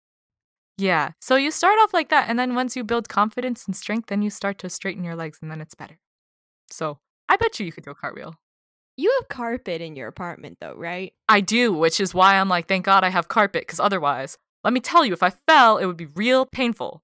Yeah. 0.76 1.12
So 1.20 1.37
you 1.37 1.50
start 1.50 1.78
off 1.81 1.94
like 1.94 2.11
that. 2.11 2.28
And 2.28 2.38
then 2.38 2.55
once 2.55 2.76
you 2.76 2.84
build 2.84 3.08
confidence 3.08 3.64
and 3.64 3.75
strength, 3.75 4.08
then 4.08 4.20
you 4.20 4.28
start 4.28 4.58
to 4.58 4.69
straighten 4.69 5.02
your 5.02 5.17
legs 5.17 5.38
and 5.40 5.50
then 5.50 5.62
it's 5.62 5.75
better. 5.75 5.99
So 6.70 6.99
I 7.28 7.37
bet 7.37 7.58
you 7.58 7.67
you 7.67 7.73
could 7.73 7.84
do 7.84 7.90
a 7.90 7.94
cartwheel. 7.94 8.37
You 8.96 9.14
have 9.20 9.28
carpet 9.28 9.82
in 9.82 9.94
your 9.94 10.08
apartment, 10.08 10.58
though, 10.61 10.75
right? 10.75 11.12
I 11.28 11.40
do, 11.40 11.73
which 11.73 12.00
is 12.00 12.14
why 12.14 12.37
I'm 12.37 12.49
like, 12.49 12.67
thank 12.67 12.84
God 12.87 13.05
I 13.05 13.11
have 13.11 13.28
carpet, 13.28 13.62
because 13.62 13.81
otherwise, 13.81 14.38
let 14.64 14.73
me 14.73 14.81
tell 14.81 15.05
you, 15.05 15.12
if 15.12 15.23
I 15.23 15.32
fell, 15.46 15.78
it 15.78 15.87
would 15.87 15.96
be 15.96 16.06
real 16.06 16.46
painful. 16.46 17.02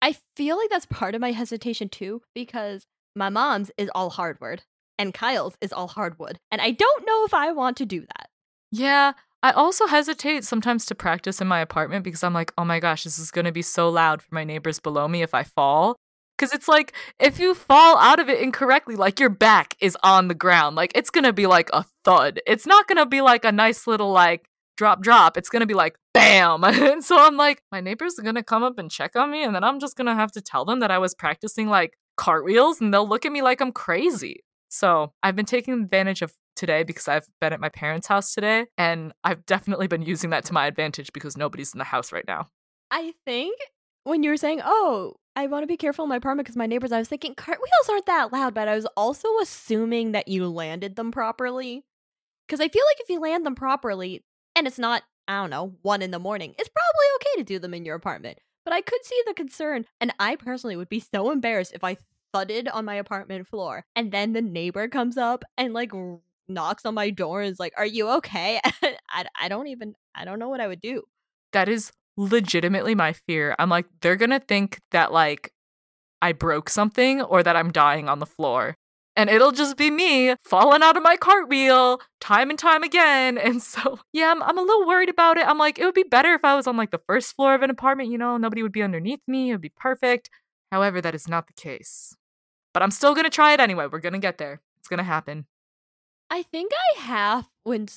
I 0.00 0.16
feel 0.36 0.56
like 0.56 0.70
that's 0.70 0.86
part 0.86 1.14
of 1.14 1.20
my 1.20 1.32
hesitation 1.32 1.88
too, 1.88 2.22
because 2.34 2.86
my 3.14 3.28
mom's 3.28 3.70
is 3.76 3.90
all 3.94 4.10
hardwood 4.10 4.62
and 4.98 5.12
Kyle's 5.12 5.56
is 5.60 5.72
all 5.72 5.88
hardwood. 5.88 6.38
And 6.50 6.60
I 6.60 6.70
don't 6.70 7.06
know 7.06 7.24
if 7.24 7.34
I 7.34 7.52
want 7.52 7.76
to 7.78 7.86
do 7.86 8.00
that. 8.00 8.28
Yeah, 8.70 9.12
I 9.42 9.50
also 9.50 9.86
hesitate 9.86 10.44
sometimes 10.44 10.86
to 10.86 10.94
practice 10.94 11.40
in 11.40 11.48
my 11.48 11.60
apartment 11.60 12.04
because 12.04 12.22
I'm 12.22 12.34
like, 12.34 12.52
oh 12.56 12.64
my 12.64 12.78
gosh, 12.78 13.04
this 13.04 13.18
is 13.18 13.30
going 13.30 13.44
to 13.44 13.52
be 13.52 13.62
so 13.62 13.88
loud 13.88 14.22
for 14.22 14.34
my 14.34 14.44
neighbors 14.44 14.78
below 14.78 15.08
me 15.08 15.22
if 15.22 15.34
I 15.34 15.42
fall. 15.42 15.96
Because 16.36 16.52
it's 16.52 16.68
like, 16.68 16.92
if 17.20 17.38
you 17.38 17.54
fall 17.54 17.96
out 17.98 18.18
of 18.18 18.28
it 18.28 18.40
incorrectly, 18.40 18.96
like 18.96 19.20
your 19.20 19.28
back 19.28 19.76
is 19.80 19.96
on 20.02 20.28
the 20.28 20.34
ground, 20.34 20.76
like 20.76 20.92
it's 20.94 21.10
going 21.10 21.24
to 21.24 21.32
be 21.32 21.46
like 21.46 21.70
a 21.72 21.84
thud. 22.04 22.40
It's 22.46 22.66
not 22.66 22.88
going 22.88 22.98
to 22.98 23.06
be 23.06 23.20
like 23.20 23.44
a 23.44 23.52
nice 23.52 23.86
little, 23.86 24.10
like, 24.10 24.48
drop, 24.76 25.02
drop. 25.02 25.36
It's 25.36 25.48
going 25.48 25.60
to 25.60 25.66
be 25.66 25.74
like, 25.74 25.96
bam. 26.14 26.64
and 26.64 27.04
so 27.04 27.16
I'm 27.18 27.36
like, 27.36 27.62
my 27.70 27.80
neighbors 27.80 28.18
are 28.18 28.22
going 28.22 28.34
to 28.34 28.42
come 28.42 28.62
up 28.62 28.78
and 28.78 28.90
check 28.90 29.16
on 29.16 29.30
me. 29.30 29.44
And 29.44 29.54
then 29.54 29.64
I'm 29.64 29.80
just 29.80 29.96
going 29.96 30.06
to 30.06 30.14
have 30.14 30.32
to 30.32 30.40
tell 30.40 30.64
them 30.64 30.80
that 30.80 30.90
I 30.90 30.98
was 30.98 31.14
practicing 31.14 31.68
like 31.68 31.94
cartwheels 32.16 32.80
and 32.80 32.92
they'll 32.92 33.08
look 33.08 33.24
at 33.24 33.32
me 33.32 33.42
like 33.42 33.60
I'm 33.60 33.72
crazy. 33.72 34.40
So 34.68 35.12
I've 35.22 35.36
been 35.36 35.46
taking 35.46 35.74
advantage 35.74 36.22
of 36.22 36.32
today 36.56 36.82
because 36.82 37.08
I've 37.08 37.26
been 37.40 37.52
at 37.52 37.60
my 37.60 37.68
parents' 37.68 38.06
house 38.06 38.34
today. 38.34 38.66
And 38.78 39.12
I've 39.24 39.44
definitely 39.46 39.86
been 39.86 40.02
using 40.02 40.30
that 40.30 40.44
to 40.46 40.52
my 40.52 40.66
advantage 40.66 41.12
because 41.12 41.36
nobody's 41.36 41.74
in 41.74 41.78
the 41.78 41.84
house 41.84 42.12
right 42.12 42.24
now. 42.26 42.48
I 42.90 43.14
think 43.24 43.56
when 44.04 44.22
you 44.22 44.30
were 44.30 44.36
saying, 44.36 44.60
oh, 44.64 45.14
I 45.34 45.46
want 45.46 45.62
to 45.62 45.66
be 45.66 45.76
careful 45.76 46.04
in 46.04 46.10
my 46.10 46.16
apartment 46.16 46.46
because 46.46 46.56
my 46.56 46.66
neighbors, 46.66 46.92
I 46.92 46.98
was 46.98 47.08
thinking 47.08 47.34
cartwheels 47.34 47.88
aren't 47.88 48.06
that 48.06 48.32
loud, 48.32 48.54
but 48.54 48.68
I 48.68 48.74
was 48.74 48.86
also 48.96 49.28
assuming 49.40 50.12
that 50.12 50.28
you 50.28 50.46
landed 50.46 50.96
them 50.96 51.10
properly. 51.10 51.84
Because 52.46 52.60
I 52.60 52.68
feel 52.68 52.82
like 52.90 53.00
if 53.00 53.08
you 53.08 53.20
land 53.20 53.46
them 53.46 53.54
properly 53.54 54.24
and 54.54 54.66
it's 54.66 54.78
not, 54.78 55.04
I 55.26 55.40
don't 55.40 55.50
know, 55.50 55.74
one 55.82 56.02
in 56.02 56.10
the 56.10 56.18
morning, 56.18 56.54
it's 56.58 56.68
probably 56.68 57.06
okay 57.16 57.40
to 57.40 57.44
do 57.44 57.58
them 57.58 57.72
in 57.72 57.84
your 57.84 57.96
apartment. 57.96 58.38
But 58.64 58.74
I 58.74 58.82
could 58.82 59.04
see 59.04 59.20
the 59.26 59.34
concern, 59.34 59.86
and 60.00 60.12
I 60.20 60.36
personally 60.36 60.76
would 60.76 60.88
be 60.88 61.00
so 61.00 61.30
embarrassed 61.30 61.72
if 61.74 61.82
I 61.82 61.96
thudded 62.32 62.68
on 62.68 62.84
my 62.84 62.94
apartment 62.94 63.46
floor 63.46 63.84
and 63.94 64.10
then 64.10 64.32
the 64.32 64.42
neighbor 64.42 64.88
comes 64.88 65.18
up 65.18 65.44
and 65.58 65.74
like 65.74 65.92
knocks 66.48 66.86
on 66.86 66.94
my 66.94 67.10
door 67.10 67.42
and 67.42 67.52
is 67.52 67.60
like, 67.60 67.74
Are 67.76 67.86
you 67.86 68.08
okay? 68.10 68.60
I, 69.10 69.26
I 69.40 69.48
don't 69.48 69.68
even, 69.68 69.94
I 70.14 70.24
don't 70.24 70.38
know 70.38 70.48
what 70.48 70.60
I 70.60 70.68
would 70.68 70.80
do. 70.80 71.02
That 71.52 71.68
is 71.68 71.92
legitimately 72.16 72.94
my 72.94 73.12
fear. 73.12 73.54
I'm 73.58 73.68
like, 73.68 73.86
they're 74.00 74.16
gonna 74.16 74.40
think 74.40 74.80
that 74.90 75.12
like 75.12 75.52
I 76.20 76.32
broke 76.32 76.70
something 76.70 77.20
or 77.22 77.42
that 77.42 77.56
I'm 77.56 77.72
dying 77.72 78.08
on 78.08 78.20
the 78.20 78.26
floor. 78.26 78.76
And 79.14 79.28
it'll 79.28 79.52
just 79.52 79.76
be 79.76 79.90
me 79.90 80.34
falling 80.42 80.82
out 80.82 80.96
of 80.96 81.02
my 81.02 81.16
cartwheel 81.16 82.00
time 82.20 82.48
and 82.48 82.58
time 82.58 82.82
again. 82.82 83.36
And 83.36 83.62
so, 83.62 83.98
yeah, 84.12 84.30
I'm, 84.30 84.42
I'm 84.42 84.56
a 84.56 84.62
little 84.62 84.86
worried 84.86 85.10
about 85.10 85.36
it. 85.36 85.46
I'm 85.46 85.58
like, 85.58 85.78
it 85.78 85.84
would 85.84 85.94
be 85.94 86.04
better 86.04 86.32
if 86.32 86.44
I 86.44 86.54
was 86.54 86.66
on 86.66 86.76
like 86.76 86.92
the 86.92 87.02
first 87.06 87.36
floor 87.36 87.54
of 87.54 87.62
an 87.62 87.70
apartment, 87.70 88.10
you 88.10 88.16
know, 88.16 88.36
nobody 88.36 88.62
would 88.62 88.72
be 88.72 88.82
underneath 88.82 89.20
me. 89.26 89.50
It 89.50 89.54
would 89.54 89.60
be 89.60 89.72
perfect. 89.76 90.30
However, 90.70 91.02
that 91.02 91.14
is 91.14 91.28
not 91.28 91.46
the 91.46 91.52
case. 91.52 92.16
But 92.72 92.82
I'm 92.82 92.90
still 92.90 93.14
gonna 93.14 93.28
try 93.28 93.52
it 93.52 93.60
anyway. 93.60 93.86
We're 93.90 93.98
gonna 93.98 94.18
get 94.18 94.38
there. 94.38 94.62
It's 94.78 94.88
gonna 94.88 95.02
happen. 95.02 95.46
I 96.30 96.42
think 96.42 96.72
I 96.72 97.00
half 97.00 97.50
when 97.64 97.88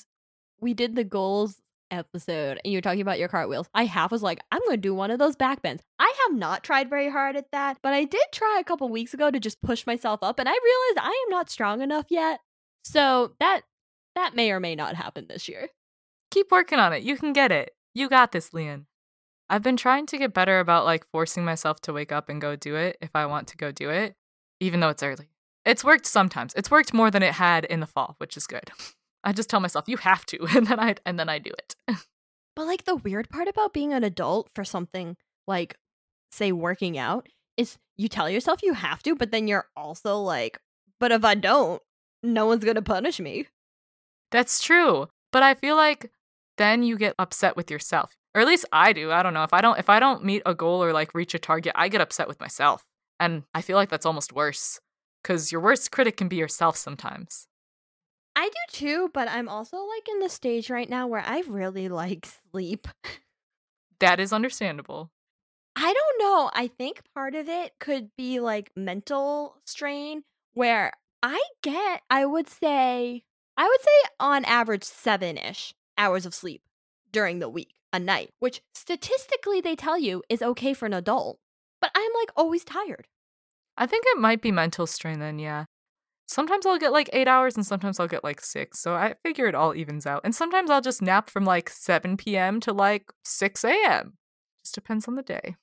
we 0.60 0.74
did 0.74 0.96
the 0.96 1.06
goals 1.06 1.62
episode 1.92 2.60
and 2.64 2.72
you're 2.72 2.82
talking 2.82 3.02
about 3.02 3.20
your 3.20 3.28
cartwheels, 3.28 3.68
I 3.74 3.86
half 3.86 4.12
was 4.12 4.24
like, 4.24 4.42
I'm 4.52 4.62
going 4.62 4.78
to 4.78 4.78
do 4.78 4.94
one 4.94 5.12
of 5.12 5.20
those 5.20 5.36
back 5.36 5.62
bends. 5.62 5.84
I 6.00 6.14
have 6.24 6.38
not 6.38 6.64
tried 6.64 6.90
very 6.90 7.10
hard 7.10 7.36
at 7.36 7.52
that, 7.52 7.78
but 7.82 7.94
I 7.94 8.04
did 8.04 8.26
try 8.32 8.58
a 8.60 8.64
couple 8.64 8.90
weeks 8.90 9.14
ago 9.14 9.32
to 9.32 9.40
just 9.40 9.62
push 9.62 9.86
myself 9.86 10.20
up 10.22 10.40
and 10.40 10.50
I 10.50 10.52
realized 10.52 11.10
I 11.10 11.26
am 11.26 11.32
not 11.32 11.50
strong 11.50 11.82
enough 11.82 12.06
yet. 12.10 12.40
So 12.84 13.34
that 13.40 13.62
that 14.16 14.36
may 14.36 14.52
or 14.52 14.60
may 14.60 14.76
not 14.76 14.96
happen 14.96 15.26
this 15.28 15.48
year. 15.48 15.70
Keep 16.32 16.52
working 16.52 16.80
on 16.80 16.94
it. 16.94 17.04
You 17.04 17.18
can 17.18 17.34
get 17.34 17.52
it. 17.52 17.72
You 17.94 18.10
got 18.10 18.32
this, 18.32 18.54
Leon. 18.54 18.88
I've 19.50 19.64
been 19.64 19.78
trying 19.78 20.06
to 20.08 20.18
get 20.18 20.34
better 20.34 20.60
about 20.60 20.86
like 20.86 21.06
forcing 21.12 21.46
myself 21.46 21.80
to 21.82 21.94
wake 21.94 22.12
up 22.12 22.30
and 22.30 22.42
go 22.42 22.56
do 22.56 22.76
it 22.76 22.98
if 23.02 23.12
I 23.14 23.26
want 23.26 23.48
to 23.50 23.58
go 23.58 23.72
do 23.72 23.90
it, 23.90 24.16
even 24.60 24.80
though 24.80 24.90
it's 24.90 25.04
early. 25.04 25.30
It's 25.66 25.84
worked 25.84 26.06
sometimes. 26.06 26.54
It's 26.56 26.72
worked 26.72 26.94
more 26.94 27.12
than 27.12 27.24
it 27.24 27.34
had 27.34 27.66
in 27.66 27.80
the 27.80 27.88
fall, 27.88 28.16
which 28.18 28.38
is 28.38 28.48
good. 28.48 28.72
I 29.26 29.34
just 29.34 29.50
tell 29.50 29.60
myself 29.60 29.86
you 29.88 29.98
have 29.98 30.26
to, 30.28 30.46
and 30.56 30.68
then 30.68 30.80
I 30.80 30.96
and 31.06 31.20
then 31.20 31.30
I 31.30 31.40
do 31.40 31.52
it. 31.52 31.76
but 32.56 32.68
like 32.68 32.86
the 32.86 32.96
weird 32.96 33.30
part 33.30 33.48
about 33.48 33.74
being 33.74 33.92
an 33.92 34.04
adult 34.04 34.50
for 34.56 34.64
something 34.64 35.18
like 35.48 35.76
say 36.32 36.52
working 36.52 36.98
out 36.98 37.28
is 37.58 37.78
you 37.98 38.08
tell 38.08 38.30
yourself 38.30 38.62
you 38.62 38.74
have 38.74 39.02
to, 39.04 39.16
but 39.16 39.32
then 39.32 39.48
you're 39.48 39.68
also 39.76 40.18
like, 40.20 40.60
but 41.00 41.12
if 41.12 41.24
I 41.24 41.36
don't, 41.36 41.82
no 42.24 42.46
one's 42.46 42.64
going 42.64 42.76
to 42.76 42.82
punish 42.82 43.20
me. 43.20 43.48
That's 44.32 44.62
true. 44.62 45.08
But 45.32 45.44
I 45.44 45.54
feel 45.54 45.76
like 45.76 46.12
then 46.58 46.84
you 46.84 46.98
get 46.98 47.16
upset 47.20 47.56
with 47.56 47.72
yourself. 47.72 48.16
Or 48.34 48.42
at 48.42 48.48
least 48.48 48.66
I 48.72 48.92
do. 48.92 49.12
I 49.12 49.24
don't 49.24 49.34
know. 49.34 49.44
If 49.44 49.54
I 49.54 49.62
don't 49.62 49.80
if 49.80 49.90
I 49.90 50.00
don't 50.00 50.26
meet 50.26 50.42
a 50.46 50.54
goal 50.54 50.84
or 50.84 50.92
like 50.92 51.16
reach 51.16 51.34
a 51.34 51.40
target, 51.40 51.72
I 51.76 51.88
get 51.88 52.02
upset 52.02 52.28
with 52.28 52.40
myself. 52.40 52.84
And 53.20 53.44
I 53.54 53.62
feel 53.62 53.78
like 53.78 53.90
that's 53.90 54.06
almost 54.06 54.34
worse 54.34 54.80
cuz 55.24 55.52
your 55.52 55.62
worst 55.62 55.92
critic 55.92 56.18
can 56.18 56.28
be 56.28 56.36
yourself 56.36 56.76
sometimes. 56.76 57.48
I 58.36 58.50
do 58.50 58.54
too, 58.72 59.10
but 59.14 59.30
I'm 59.30 59.48
also 59.48 59.78
like 59.78 60.08
in 60.10 60.20
the 60.20 60.30
stage 60.30 60.70
right 60.70 60.90
now 60.90 61.08
where 61.08 61.24
I 61.26 61.44
really 61.48 61.88
like 61.90 62.28
sleep. 62.52 62.88
That 64.00 64.20
is 64.20 64.34
understandable. 64.34 65.10
I 65.76 65.94
don't 65.94 66.20
know. 66.20 66.52
I 66.54 66.68
think 66.68 67.02
part 67.14 67.36
of 67.36 67.48
it 67.48 67.74
could 67.80 68.10
be 68.18 68.40
like 68.40 68.72
mental 68.76 69.56
strain 69.66 70.24
where 70.54 70.92
I 71.24 71.42
get, 71.64 72.02
I 72.10 72.26
would 72.26 72.50
say, 72.50 73.24
I 73.58 73.68
would 73.68 73.82
say 73.82 74.10
on 74.20 74.46
average 74.46 74.84
seven 74.84 75.38
ish 75.38 75.74
hours 75.98 76.26
of 76.26 76.34
sleep 76.34 76.62
during 77.12 77.40
the 77.40 77.50
week, 77.50 77.74
a 77.94 78.00
night, 78.00 78.30
which 78.40 78.62
statistically 78.74 79.62
they 79.62 79.76
tell 79.76 79.98
you 79.98 80.24
is 80.30 80.42
okay 80.42 80.74
for 80.74 80.86
an 80.86 80.94
adult. 80.94 81.40
But 81.82 81.92
I'm 81.96 82.12
like 82.20 82.32
always 82.36 82.64
tired. 82.64 83.08
I 83.78 83.86
think 83.86 84.06
it 84.08 84.18
might 84.18 84.42
be 84.42 84.52
mental 84.52 84.88
strain 84.88 85.20
then, 85.20 85.40
yeah. 85.40 85.66
Sometimes 86.28 86.66
I'll 86.66 86.80
get 86.80 86.92
like 86.92 87.10
eight 87.14 87.28
hours 87.28 87.56
and 87.56 87.66
sometimes 87.66 88.00
I'll 88.00 88.08
get 88.08 88.24
like 88.24 88.42
six. 88.42 88.80
So 88.80 88.96
I 88.96 89.16
figure 89.24 89.48
it 89.48 89.56
all 89.56 89.76
evens 89.76 90.06
out. 90.08 90.22
And 90.24 90.34
sometimes 90.34 90.70
I'll 90.70 90.82
just 90.82 91.02
nap 91.02 91.30
from 91.30 91.46
like 91.46 91.70
7 91.70 92.18
p.m. 92.18 92.60
to 92.62 92.74
like 92.74 93.12
6 93.24 93.64
a.m. 93.64 94.18
Just 94.64 94.76
depends 94.76 95.08
on 95.08 95.16
the 95.16 95.22
day. 95.22 95.56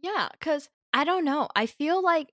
Yeah, 0.00 0.28
because 0.32 0.70
I 0.92 1.04
don't 1.04 1.24
know. 1.24 1.48
I 1.54 1.66
feel 1.66 2.02
like 2.02 2.32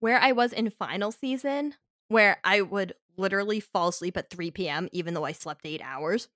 where 0.00 0.18
I 0.18 0.32
was 0.32 0.52
in 0.52 0.70
final 0.70 1.12
season, 1.12 1.74
where 2.08 2.38
I 2.42 2.60
would 2.60 2.94
literally 3.16 3.60
fall 3.60 3.88
asleep 3.88 4.16
at 4.16 4.30
3 4.30 4.50
p.m., 4.50 4.88
even 4.92 5.14
though 5.14 5.24
I 5.24 5.32
slept 5.32 5.64
eight 5.64 5.80
hours, 5.82 6.28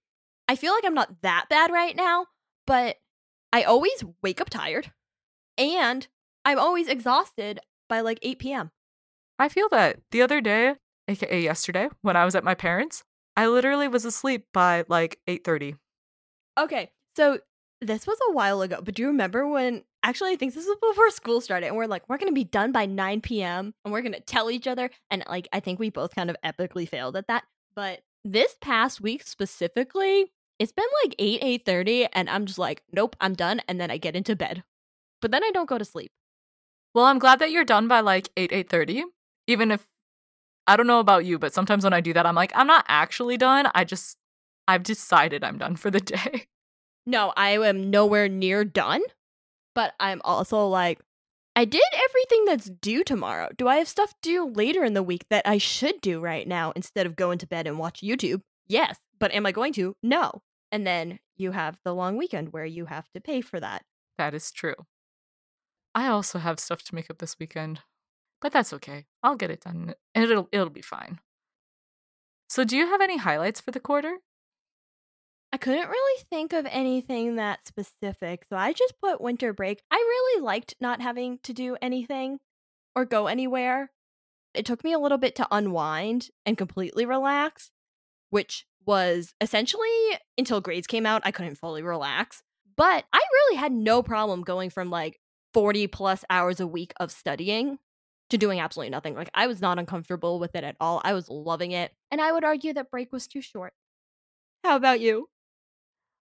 I 0.47 0.57
feel 0.57 0.73
like 0.73 0.85
I'm 0.85 0.95
not 0.95 1.23
that 1.23 1.47
bad 1.51 1.71
right 1.73 1.97
now, 1.97 2.27
but 2.67 2.97
I 3.53 3.65
always 3.65 4.05
wake 4.23 4.41
up 4.41 4.49
tired 4.49 4.93
and 5.57 6.07
I'm 6.45 6.59
always 6.59 6.89
exhausted 6.89 7.61
by 7.89 8.01
like 8.01 8.19
8 8.23 8.39
p.m. 8.39 8.71
I 9.39 9.49
feel 9.49 9.69
that 9.71 10.01
the 10.11 10.23
other 10.23 10.41
day, 10.41 10.75
aka 11.07 11.41
yesterday, 11.41 11.89
when 12.03 12.17
I 12.17 12.25
was 12.25 12.35
at 12.35 12.45
my 12.45 12.55
parents', 12.55 13.05
I 13.37 13.47
literally 13.47 13.89
was 13.89 14.05
asleep 14.05 14.47
by 14.53 14.85
like 14.89 15.21
8:30. 15.29 15.77
Okay, 16.59 16.91
so 17.17 17.39
this 17.81 18.07
was 18.07 18.19
a 18.29 18.33
while 18.33 18.63
ago, 18.63 18.81
but 18.83 18.95
do 18.95 19.03
you 19.03 19.09
remember 19.09 19.47
when 19.47 19.85
actually 20.03 20.33
I 20.33 20.37
think 20.37 20.55
this 20.55 20.67
was 20.67 20.77
before 20.81 21.11
school 21.11 21.41
started 21.41 21.67
and 21.69 21.77
we're 21.77 21.87
like, 21.87 22.09
we're 22.09 22.19
gonna 22.19 22.33
be 22.33 22.45
done 22.45 22.73
by 22.73 22.87
9 22.87 23.21
p.m. 23.21 23.75
and 23.85 23.93
we're 23.93 24.03
gonna 24.03 24.21
tell 24.21 24.51
each 24.51 24.67
other 24.67 24.91
and 25.11 25.23
like 25.29 25.49
I 25.53 25.61
think 25.61 25.79
we 25.79 25.91
both 25.91 26.15
kind 26.15 26.31
of 26.31 26.37
epically 26.45 26.89
failed 26.89 27.17
at 27.17 27.29
that. 27.29 27.45
But 27.77 28.01
this 28.25 28.57
past 28.61 29.01
week 29.01 29.23
specifically, 29.23 30.33
it's 30.59 30.73
been 30.73 30.89
like 31.05 31.15
8, 31.19 31.65
8:30, 31.65 32.09
and 32.13 32.29
I'm 32.29 32.47
just 32.47 32.59
like, 32.59 32.83
nope, 32.93 33.15
I'm 33.21 33.35
done, 33.35 33.61
and 33.69 33.81
then 33.81 33.91
I 33.91 33.97
get 33.97 34.17
into 34.17 34.35
bed. 34.35 34.65
But 35.23 35.31
then 35.31 35.45
I 35.45 35.51
don't 35.53 35.69
go 35.69 35.79
to 35.79 35.85
sleep. 35.85 36.11
Well, 36.95 37.05
I'm 37.05 37.21
glad 37.21 37.39
that 37.39 37.53
you're 37.53 37.65
done 37.65 37.87
by 37.87 38.01
like 38.01 38.31
8, 38.37 38.51
8:30. 38.51 39.05
Even 39.49 39.73
if 39.73 39.89
I 40.69 40.77
don't 40.77 40.87
know 40.87 41.01
about 41.01 41.25
you, 41.25 41.39
but 41.39 41.53
sometimes 41.53 41.83
when 41.83 41.93
I 41.93 42.01
do 42.01 42.13
that, 42.13 42.27
I'm 42.27 42.37
like, 42.37 42.53
I'm 42.55 42.69
not 42.69 42.85
actually 42.87 43.37
done. 43.37 43.69
I 43.75 43.83
just 43.83 44.17
I've 44.69 44.85
decided 44.85 45.43
I'm 45.43 45.59
done 45.59 45.75
for 45.75 45.91
the 45.91 46.01
day. 46.15 46.47
No, 47.07 47.33
I 47.37 47.51
am 47.51 47.91
nowhere 47.91 48.29
near 48.29 48.65
done. 48.65 49.01
But 49.75 49.95
I'm 49.99 50.21
also 50.25 50.67
like, 50.67 51.01
I 51.57 51.65
did 51.65 51.83
everything 51.93 52.45
that's 52.45 52.69
due 52.69 53.03
tomorrow. 53.03 53.49
Do 53.57 53.67
I 53.67 53.77
have 53.77 53.89
stuff 53.89 54.13
due 54.23 54.47
later 54.51 54.85
in 54.85 54.95
the 54.95 55.03
week 55.03 55.25
that 55.31 55.47
I 55.47 55.59
should 55.59 56.01
do 56.01 56.21
right 56.21 56.47
now 56.47 56.73
instead 56.77 57.07
of 57.07 57.17
going 57.17 57.39
to 57.39 57.47
bed 57.47 57.67
and 57.67 57.79
watch 57.79 58.01
YouTube? 58.01 58.43
Yes. 58.67 58.99
But 59.19 59.33
am 59.33 59.47
I 59.47 59.53
going 59.53 59.73
to? 59.75 59.97
No. 60.03 60.43
And 60.71 60.87
then 60.87 61.19
you 61.37 61.53
have 61.53 61.81
the 61.85 61.95
long 61.95 62.17
weekend 62.17 62.53
where 62.53 62.67
you 62.67 62.87
have 62.87 63.09
to 63.15 63.21
pay 63.21 63.41
for 63.41 63.59
that. 63.59 63.83
That 64.19 64.35
is 64.35 64.53
true. 64.53 64.75
I 65.95 66.09
also 66.09 66.39
have 66.39 66.61
stuff 66.61 66.83
to 66.85 66.95
make 66.95 67.09
up 67.09 67.19
this 67.19 67.37
weekend, 67.39 67.81
but 68.41 68.53
that's 68.53 68.73
okay. 68.75 69.07
I'll 69.23 69.37
get 69.37 69.51
it 69.51 69.63
done 69.63 69.95
and 70.15 70.25
it'll 70.25 70.49
it'll 70.53 70.71
be 70.71 70.83
fine. 70.83 71.21
So, 72.49 72.65
do 72.65 72.77
you 72.77 72.87
have 72.87 73.01
any 73.01 73.19
highlights 73.19 73.61
for 73.61 73.73
the 73.73 73.81
quarter? 73.81 74.19
I 75.53 75.57
couldn't 75.57 75.89
really 75.89 76.23
think 76.31 76.53
of 76.53 76.67
anything 76.67 77.37
that 77.37 77.67
specific, 77.67 78.45
so 78.51 78.57
I 78.57 78.73
just 78.73 78.95
put 79.01 79.21
winter 79.21 79.53
break. 79.53 79.83
I 79.91 79.97
really 79.97 80.43
liked 80.43 80.75
not 80.81 81.01
having 81.01 81.39
to 81.45 81.53
do 81.53 81.77
anything 81.81 82.39
or 82.95 83.05
go 83.05 83.27
anywhere. 83.27 83.91
It 84.55 84.67
took 84.67 84.85
me 84.85 84.93
a 84.93 84.99
little 84.99 85.19
bit 85.19 85.35
to 85.37 85.49
unwind 85.51 86.29
and 86.45 86.59
completely 86.59 87.07
relax, 87.07 87.71
which 88.31 88.67
was 88.87 89.35
essentially 89.41 89.89
until 90.37 90.61
grades 90.61 90.87
came 90.87 91.07
out, 91.07 91.23
I 91.25 91.31
couldn't 91.31 91.57
fully 91.57 91.83
relax. 91.83 92.43
But 92.77 93.05
I 93.13 93.21
really 93.33 93.57
had 93.57 93.73
no 93.73 94.03
problem 94.03 94.43
going 94.43 94.71
from 94.71 94.91
like 94.91 95.21
40 95.55 95.87
plus 95.89 96.25
hours 96.31 96.61
a 96.61 96.67
week 96.67 96.93
of 97.01 97.11
studying 97.11 97.79
to 98.31 98.39
doing 98.39 98.61
absolutely 98.61 98.91
nothing. 98.91 99.15
Like 99.15 99.31
I 99.35 99.47
was 99.47 99.61
not 99.61 99.79
uncomfortable 99.79 100.39
with 100.39 100.55
it 100.55 100.65
at 100.65 100.77
all. 100.81 101.01
I 101.05 101.15
was 101.15 101.29
loving 101.29 101.73
it. 101.73 101.93
And 102.11 102.21
I 102.21 102.33
would 102.33 102.45
argue 102.45 102.73
that 102.75 102.91
break 102.91 103.13
was 103.13 103.27
too 103.27 103.41
short. 103.41 103.73
How 104.65 104.77
about 104.77 105.01
you? 105.01 105.29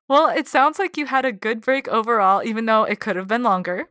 Well, 0.08 0.28
it 0.28 0.46
sounds 0.46 0.78
like 0.78 0.96
you 0.96 1.06
had 1.06 1.24
a 1.24 1.32
good 1.32 1.60
break 1.60 1.88
overall, 1.88 2.42
even 2.44 2.66
though 2.66 2.84
it 2.84 3.00
could 3.00 3.16
have 3.16 3.26
been 3.26 3.42
longer. 3.42 3.88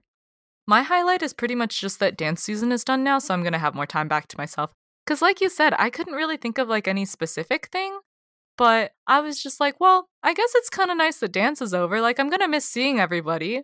My 0.65 0.81
highlight 0.81 1.21
is 1.21 1.33
pretty 1.33 1.55
much 1.55 1.81
just 1.81 1.99
that 1.99 2.17
dance 2.17 2.41
season 2.41 2.71
is 2.71 2.83
done 2.83 3.03
now, 3.03 3.19
so 3.19 3.33
I'm 3.33 3.41
going 3.41 3.53
to 3.53 3.59
have 3.59 3.75
more 3.75 3.85
time 3.85 4.07
back 4.07 4.27
to 4.29 4.37
myself. 4.37 4.71
Because, 5.05 5.21
like 5.21 5.41
you 5.41 5.49
said, 5.49 5.73
I 5.77 5.89
couldn't 5.89 6.13
really 6.13 6.37
think 6.37 6.57
of 6.57 6.69
like 6.69 6.87
any 6.87 7.05
specific 7.05 7.67
thing, 7.67 7.99
but 8.57 8.93
I 9.05 9.19
was 9.19 9.43
just 9.43 9.59
like, 9.59 9.79
well, 9.79 10.07
I 10.23 10.33
guess 10.33 10.53
it's 10.55 10.69
kind 10.69 10.89
of 10.89 10.97
nice 10.97 11.17
that 11.19 11.31
dance 11.31 11.61
is 11.61 11.73
over. 11.73 12.01
Like, 12.01 12.19
I'm 12.19 12.29
going 12.29 12.39
to 12.39 12.47
miss 12.47 12.65
seeing 12.65 12.99
everybody 12.99 13.61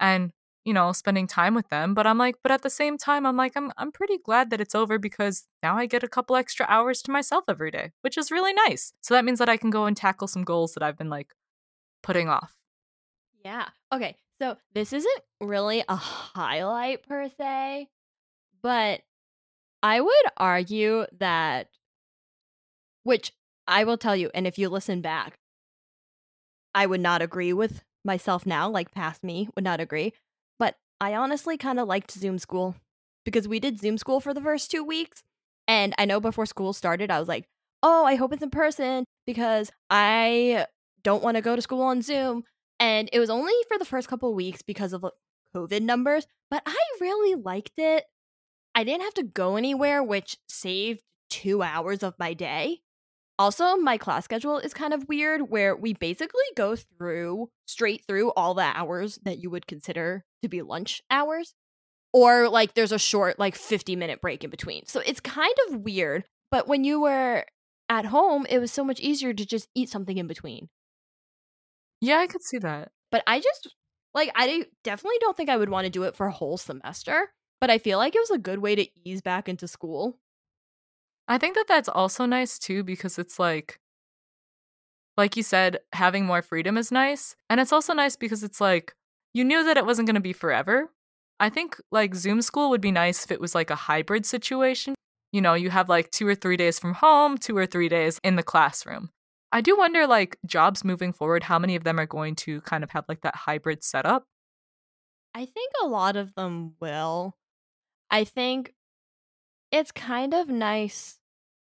and, 0.00 0.30
you 0.64 0.72
know, 0.72 0.92
spending 0.92 1.26
time 1.26 1.54
with 1.54 1.68
them. 1.68 1.94
But 1.94 2.06
I'm 2.06 2.18
like, 2.18 2.36
but 2.42 2.52
at 2.52 2.62
the 2.62 2.70
same 2.70 2.96
time, 2.96 3.26
I'm 3.26 3.36
like, 3.36 3.52
I'm, 3.56 3.72
I'm 3.76 3.92
pretty 3.92 4.18
glad 4.18 4.50
that 4.50 4.60
it's 4.60 4.74
over 4.74 4.98
because 4.98 5.46
now 5.62 5.76
I 5.76 5.86
get 5.86 6.02
a 6.04 6.08
couple 6.08 6.36
extra 6.36 6.66
hours 6.68 7.02
to 7.02 7.10
myself 7.10 7.44
every 7.48 7.70
day, 7.70 7.92
which 8.02 8.16
is 8.16 8.30
really 8.30 8.52
nice. 8.52 8.92
So 9.00 9.14
that 9.14 9.24
means 9.24 9.38
that 9.38 9.48
I 9.48 9.56
can 9.56 9.70
go 9.70 9.86
and 9.86 9.96
tackle 9.96 10.28
some 10.28 10.44
goals 10.44 10.74
that 10.74 10.82
I've 10.82 10.98
been 10.98 11.10
like 11.10 11.34
putting 12.02 12.28
off. 12.28 12.54
Yeah. 13.44 13.68
Okay. 13.92 14.16
So 14.40 14.56
this 14.74 14.92
isn't 14.92 15.20
really 15.40 15.84
a 15.88 15.96
highlight 15.96 17.06
per 17.06 17.28
se, 17.28 17.88
but 18.62 19.00
I 19.82 20.00
would 20.00 20.26
argue 20.36 21.06
that, 21.18 21.68
which 23.04 23.32
I 23.66 23.84
will 23.84 23.98
tell 23.98 24.16
you, 24.16 24.30
and 24.34 24.46
if 24.46 24.58
you 24.58 24.68
listen 24.68 25.00
back, 25.00 25.38
I 26.74 26.86
would 26.86 27.00
not 27.00 27.22
agree 27.22 27.52
with 27.52 27.84
myself 28.04 28.46
now, 28.46 28.68
like 28.68 28.92
past 28.92 29.22
me 29.22 29.48
would 29.54 29.64
not 29.64 29.80
agree. 29.80 30.12
I 31.02 31.16
honestly 31.16 31.56
kind 31.56 31.80
of 31.80 31.88
liked 31.88 32.12
Zoom 32.12 32.38
school 32.38 32.76
because 33.24 33.48
we 33.48 33.58
did 33.58 33.80
Zoom 33.80 33.98
school 33.98 34.20
for 34.20 34.32
the 34.32 34.40
first 34.40 34.70
two 34.70 34.84
weeks. 34.84 35.24
And 35.66 35.96
I 35.98 36.04
know 36.04 36.20
before 36.20 36.46
school 36.46 36.72
started, 36.72 37.10
I 37.10 37.18
was 37.18 37.26
like, 37.26 37.44
oh, 37.82 38.04
I 38.04 38.14
hope 38.14 38.32
it's 38.32 38.42
in 38.42 38.50
person 38.50 39.04
because 39.26 39.72
I 39.90 40.66
don't 41.02 41.24
want 41.24 41.36
to 41.36 41.40
go 41.40 41.56
to 41.56 41.62
school 41.62 41.82
on 41.82 42.02
Zoom. 42.02 42.44
And 42.78 43.10
it 43.12 43.18
was 43.18 43.30
only 43.30 43.52
for 43.66 43.78
the 43.78 43.84
first 43.84 44.06
couple 44.06 44.32
weeks 44.32 44.62
because 44.62 44.92
of 44.92 45.04
COVID 45.56 45.82
numbers, 45.82 46.24
but 46.48 46.62
I 46.66 46.78
really 47.00 47.34
liked 47.34 47.78
it. 47.78 48.04
I 48.72 48.84
didn't 48.84 49.02
have 49.02 49.14
to 49.14 49.24
go 49.24 49.56
anywhere, 49.56 50.04
which 50.04 50.36
saved 50.48 51.00
two 51.28 51.64
hours 51.64 52.04
of 52.04 52.14
my 52.16 52.32
day. 52.32 52.78
Also, 53.40 53.74
my 53.76 53.98
class 53.98 54.22
schedule 54.22 54.58
is 54.58 54.72
kind 54.72 54.94
of 54.94 55.08
weird 55.08 55.50
where 55.50 55.74
we 55.74 55.94
basically 55.94 56.44
go 56.56 56.76
through 56.76 57.48
straight 57.66 58.04
through 58.06 58.30
all 58.34 58.54
the 58.54 58.62
hours 58.62 59.18
that 59.24 59.38
you 59.38 59.50
would 59.50 59.66
consider 59.66 60.24
to 60.42 60.48
be 60.48 60.62
lunch 60.62 61.02
hours. 61.10 61.54
Or 62.12 62.48
like 62.48 62.74
there's 62.74 62.92
a 62.92 62.98
short, 62.98 63.38
like 63.38 63.54
50 63.54 63.96
minute 63.96 64.20
break 64.20 64.44
in 64.44 64.50
between. 64.50 64.86
So 64.86 65.00
it's 65.00 65.20
kind 65.20 65.54
of 65.68 65.80
weird. 65.80 66.24
But 66.50 66.68
when 66.68 66.84
you 66.84 67.00
were 67.00 67.46
at 67.88 68.04
home, 68.04 68.46
it 68.48 68.58
was 68.58 68.70
so 68.70 68.84
much 68.84 69.00
easier 69.00 69.32
to 69.32 69.46
just 69.46 69.68
eat 69.74 69.88
something 69.88 70.18
in 70.18 70.26
between. 70.26 70.68
Yeah, 72.00 72.18
I 72.18 72.26
could 72.26 72.42
see 72.42 72.58
that. 72.58 72.90
But 73.10 73.22
I 73.26 73.40
just 73.40 73.74
like 74.14 74.30
I 74.34 74.66
definitely 74.84 75.18
don't 75.20 75.36
think 75.36 75.48
I 75.48 75.56
would 75.56 75.70
want 75.70 75.84
to 75.84 75.90
do 75.90 76.02
it 76.02 76.16
for 76.16 76.26
a 76.26 76.32
whole 76.32 76.58
semester, 76.58 77.32
but 77.60 77.70
I 77.70 77.78
feel 77.78 77.98
like 77.98 78.14
it 78.14 78.20
was 78.20 78.30
a 78.30 78.38
good 78.38 78.58
way 78.58 78.74
to 78.74 78.86
ease 79.04 79.22
back 79.22 79.48
into 79.48 79.68
school. 79.68 80.18
I 81.28 81.38
think 81.38 81.54
that 81.54 81.68
that's 81.68 81.88
also 81.88 82.26
nice 82.26 82.58
too 82.58 82.82
because 82.82 83.18
it's 83.18 83.38
like 83.38 83.78
like 85.16 85.36
you 85.36 85.42
said 85.42 85.78
having 85.92 86.26
more 86.26 86.42
freedom 86.42 86.76
is 86.76 86.90
nice 86.90 87.36
and 87.48 87.60
it's 87.60 87.72
also 87.72 87.92
nice 87.92 88.16
because 88.16 88.42
it's 88.42 88.60
like 88.60 88.94
you 89.34 89.44
knew 89.44 89.64
that 89.64 89.76
it 89.76 89.86
wasn't 89.86 90.06
going 90.06 90.14
to 90.14 90.20
be 90.20 90.32
forever. 90.32 90.90
I 91.40 91.48
think 91.48 91.80
like 91.90 92.14
Zoom 92.14 92.42
school 92.42 92.70
would 92.70 92.80
be 92.80 92.92
nice 92.92 93.24
if 93.24 93.30
it 93.30 93.40
was 93.40 93.54
like 93.54 93.70
a 93.70 93.74
hybrid 93.74 94.24
situation. 94.26 94.94
You 95.32 95.40
know, 95.40 95.54
you 95.54 95.70
have 95.70 95.88
like 95.88 96.10
2 96.10 96.26
or 96.26 96.34
3 96.34 96.56
days 96.56 96.78
from 96.78 96.94
home, 96.94 97.38
2 97.38 97.56
or 97.56 97.66
3 97.66 97.88
days 97.88 98.20
in 98.22 98.36
the 98.36 98.42
classroom. 98.42 99.10
I 99.50 99.60
do 99.60 99.76
wonder, 99.76 100.06
like, 100.06 100.38
jobs 100.46 100.82
moving 100.82 101.12
forward, 101.12 101.42
how 101.42 101.58
many 101.58 101.76
of 101.76 101.84
them 101.84 102.00
are 102.00 102.06
going 102.06 102.36
to 102.36 102.62
kind 102.62 102.82
of 102.82 102.90
have 102.90 103.04
like 103.08 103.20
that 103.20 103.36
hybrid 103.36 103.84
setup? 103.84 104.24
I 105.34 105.44
think 105.46 105.72
a 105.82 105.86
lot 105.86 106.16
of 106.16 106.34
them 106.34 106.74
will. 106.80 107.36
I 108.10 108.24
think 108.24 108.74
it's 109.70 109.92
kind 109.92 110.34
of 110.34 110.48
nice 110.48 111.18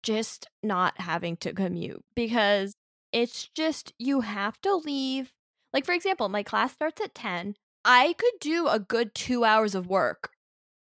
just 0.03 0.49
not 0.63 1.01
having 1.01 1.37
to 1.39 1.53
commute 1.53 2.05
because 2.15 2.75
it's 3.13 3.49
just 3.55 3.93
you 3.99 4.21
have 4.21 4.61
to 4.61 4.77
leave. 4.77 5.33
Like, 5.73 5.85
for 5.85 5.93
example, 5.93 6.29
my 6.29 6.43
class 6.43 6.73
starts 6.73 7.01
at 7.01 7.15
10. 7.15 7.57
I 7.85 8.15
could 8.19 8.33
do 8.41 8.69
a 8.69 8.79
good 8.79 9.15
two 9.15 9.45
hours 9.45 9.75
of 9.75 9.87
work 9.87 10.31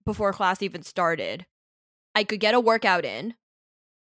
before 0.05 0.33
class 0.33 0.61
even 0.61 0.83
started. 0.83 1.45
I 2.13 2.23
could 2.23 2.39
get 2.39 2.55
a 2.55 2.59
workout 2.59 3.05
in 3.05 3.35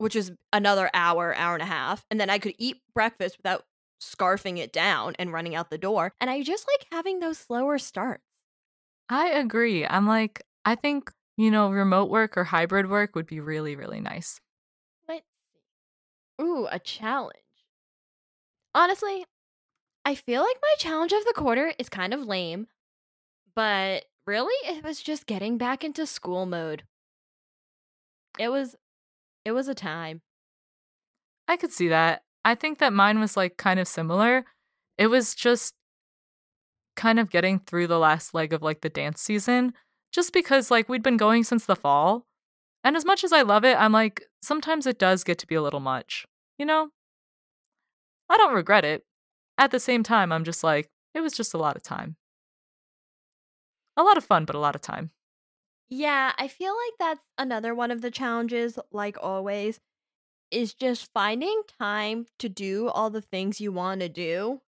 which 0.03 0.15
is 0.17 0.33
another 0.51 0.89
hour, 0.93 1.33
hour 1.35 1.53
and 1.53 1.63
a 1.63 1.67
half. 1.67 2.05
And 2.11 2.19
then 2.19 2.29
I 2.29 2.37
could 2.37 2.55
eat 2.57 2.81
breakfast 2.93 3.37
without 3.37 3.63
scarfing 4.01 4.57
it 4.57 4.73
down 4.73 5.15
and 5.17 5.31
running 5.31 5.55
out 5.55 5.69
the 5.69 5.77
door. 5.77 6.13
And 6.19 6.29
I 6.29 6.43
just 6.43 6.67
like 6.67 6.87
having 6.91 7.19
those 7.19 7.37
slower 7.37 7.77
starts. 7.77 8.23
I 9.09 9.29
agree. 9.29 9.85
I'm 9.85 10.05
like, 10.05 10.43
I 10.65 10.75
think, 10.75 11.09
you 11.37 11.51
know, 11.51 11.69
remote 11.69 12.09
work 12.09 12.37
or 12.37 12.43
hybrid 12.43 12.89
work 12.89 13.15
would 13.15 13.27
be 13.27 13.39
really, 13.39 13.77
really 13.77 14.01
nice. 14.01 14.41
Let's 15.07 15.21
see. 15.21 16.43
Ooh, 16.43 16.67
a 16.69 16.79
challenge. 16.79 17.37
Honestly, 18.75 19.25
I 20.05 20.15
feel 20.15 20.41
like 20.41 20.57
my 20.61 20.73
challenge 20.77 21.13
of 21.13 21.23
the 21.25 21.33
quarter 21.33 21.73
is 21.79 21.87
kind 21.89 22.13
of 22.13 22.27
lame, 22.27 22.67
but 23.55 24.05
really 24.27 24.53
it 24.67 24.83
was 24.83 25.01
just 25.01 25.25
getting 25.25 25.57
back 25.57 25.83
into 25.83 26.05
school 26.05 26.45
mode. 26.45 26.83
It 28.37 28.49
was 28.49 28.75
it 29.45 29.51
was 29.51 29.67
a 29.67 29.75
time. 29.75 30.21
I 31.47 31.57
could 31.57 31.71
see 31.71 31.89
that. 31.89 32.23
I 32.45 32.55
think 32.55 32.79
that 32.79 32.93
mine 32.93 33.19
was 33.19 33.37
like 33.37 33.57
kind 33.57 33.79
of 33.79 33.87
similar. 33.87 34.45
It 34.97 35.07
was 35.07 35.35
just 35.35 35.73
kind 36.95 37.19
of 37.19 37.29
getting 37.29 37.59
through 37.59 37.87
the 37.87 37.99
last 37.99 38.33
leg 38.33 38.53
of 38.53 38.61
like 38.61 38.81
the 38.81 38.89
dance 38.89 39.21
season 39.21 39.73
just 40.11 40.31
because 40.31 40.69
like 40.69 40.89
we'd 40.89 41.03
been 41.03 41.17
going 41.17 41.43
since 41.43 41.65
the 41.65 41.75
fall. 41.75 42.25
And 42.83 42.97
as 42.97 43.05
much 43.05 43.23
as 43.23 43.31
I 43.31 43.41
love 43.41 43.63
it, 43.63 43.77
I'm 43.79 43.93
like 43.93 44.23
sometimes 44.41 44.85
it 44.85 44.99
does 44.99 45.23
get 45.23 45.37
to 45.39 45.47
be 45.47 45.55
a 45.55 45.61
little 45.61 45.79
much. 45.79 46.25
You 46.57 46.65
know? 46.65 46.89
I 48.29 48.37
don't 48.37 48.53
regret 48.53 48.85
it. 48.85 49.03
At 49.57 49.71
the 49.71 49.79
same 49.79 50.03
time, 50.03 50.31
I'm 50.31 50.43
just 50.43 50.63
like 50.63 50.89
it 51.13 51.21
was 51.21 51.33
just 51.33 51.53
a 51.53 51.57
lot 51.57 51.75
of 51.75 51.83
time. 51.83 52.17
A 53.95 54.03
lot 54.03 54.17
of 54.17 54.25
fun, 54.25 54.45
but 54.45 54.55
a 54.55 54.59
lot 54.59 54.75
of 54.75 54.81
time. 54.81 55.11
Yeah, 55.89 56.33
I 56.37 56.47
feel 56.47 56.73
like 56.73 56.93
that's 56.99 57.27
another 57.37 57.75
one 57.75 57.91
of 57.91 58.01
the 58.01 58.09
challenges 58.09 58.79
like 58.91 59.17
always 59.21 59.79
is 60.51 60.73
just 60.73 61.11
finding 61.13 61.63
time 61.79 62.27
to 62.39 62.49
do 62.49 62.89
all 62.89 63.09
the 63.09 63.21
things 63.21 63.61
you 63.61 63.71
want 63.71 64.01
to 64.01 64.09
do 64.09 64.61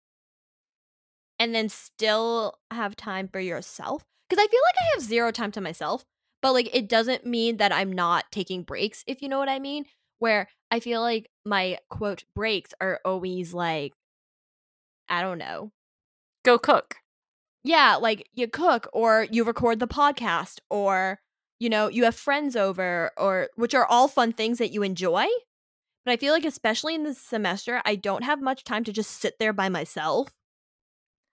and 1.38 1.54
then 1.54 1.68
still 1.68 2.58
have 2.70 2.96
time 2.96 3.28
for 3.28 3.40
yourself 3.40 4.04
because 4.28 4.42
I 4.42 4.46
feel 4.48 4.60
like 4.64 4.74
I 4.80 4.94
have 4.94 5.02
zero 5.02 5.30
time 5.30 5.52
to 5.52 5.60
myself, 5.60 6.04
but 6.40 6.52
like 6.52 6.74
it 6.74 6.88
doesn't 6.88 7.26
mean 7.26 7.58
that 7.58 7.72
I'm 7.72 7.92
not 7.92 8.30
taking 8.32 8.62
breaks, 8.62 9.04
if 9.06 9.22
you 9.22 9.28
know 9.28 9.38
what 9.38 9.48
I 9.48 9.58
mean. 9.58 9.84
Where 10.18 10.48
I 10.70 10.78
feel 10.80 11.00
like 11.00 11.28
my 11.44 11.78
quote 11.90 12.24
breaks 12.34 12.72
are 12.80 13.00
always 13.04 13.52
like, 13.52 13.92
I 15.12 15.20
don't 15.22 15.38
know, 15.38 15.70
Go 16.44 16.58
cook. 16.58 16.96
yeah, 17.62 17.96
like 17.96 18.28
you 18.32 18.48
cook 18.48 18.88
or 18.92 19.26
you 19.30 19.44
record 19.44 19.78
the 19.78 19.86
podcast 19.86 20.58
or 20.70 21.20
you 21.60 21.68
know, 21.68 21.86
you 21.86 22.02
have 22.04 22.16
friends 22.16 22.56
over 22.56 23.12
or 23.16 23.48
which 23.54 23.72
are 23.74 23.86
all 23.86 24.08
fun 24.08 24.32
things 24.32 24.58
that 24.58 24.72
you 24.72 24.82
enjoy. 24.82 25.26
But 26.04 26.10
I 26.12 26.16
feel 26.16 26.32
like 26.32 26.44
especially 26.44 26.96
in 26.96 27.04
this 27.04 27.18
semester, 27.18 27.80
I 27.84 27.94
don't 27.94 28.24
have 28.24 28.42
much 28.42 28.64
time 28.64 28.82
to 28.84 28.92
just 28.92 29.20
sit 29.20 29.34
there 29.38 29.52
by 29.52 29.68
myself. 29.68 30.30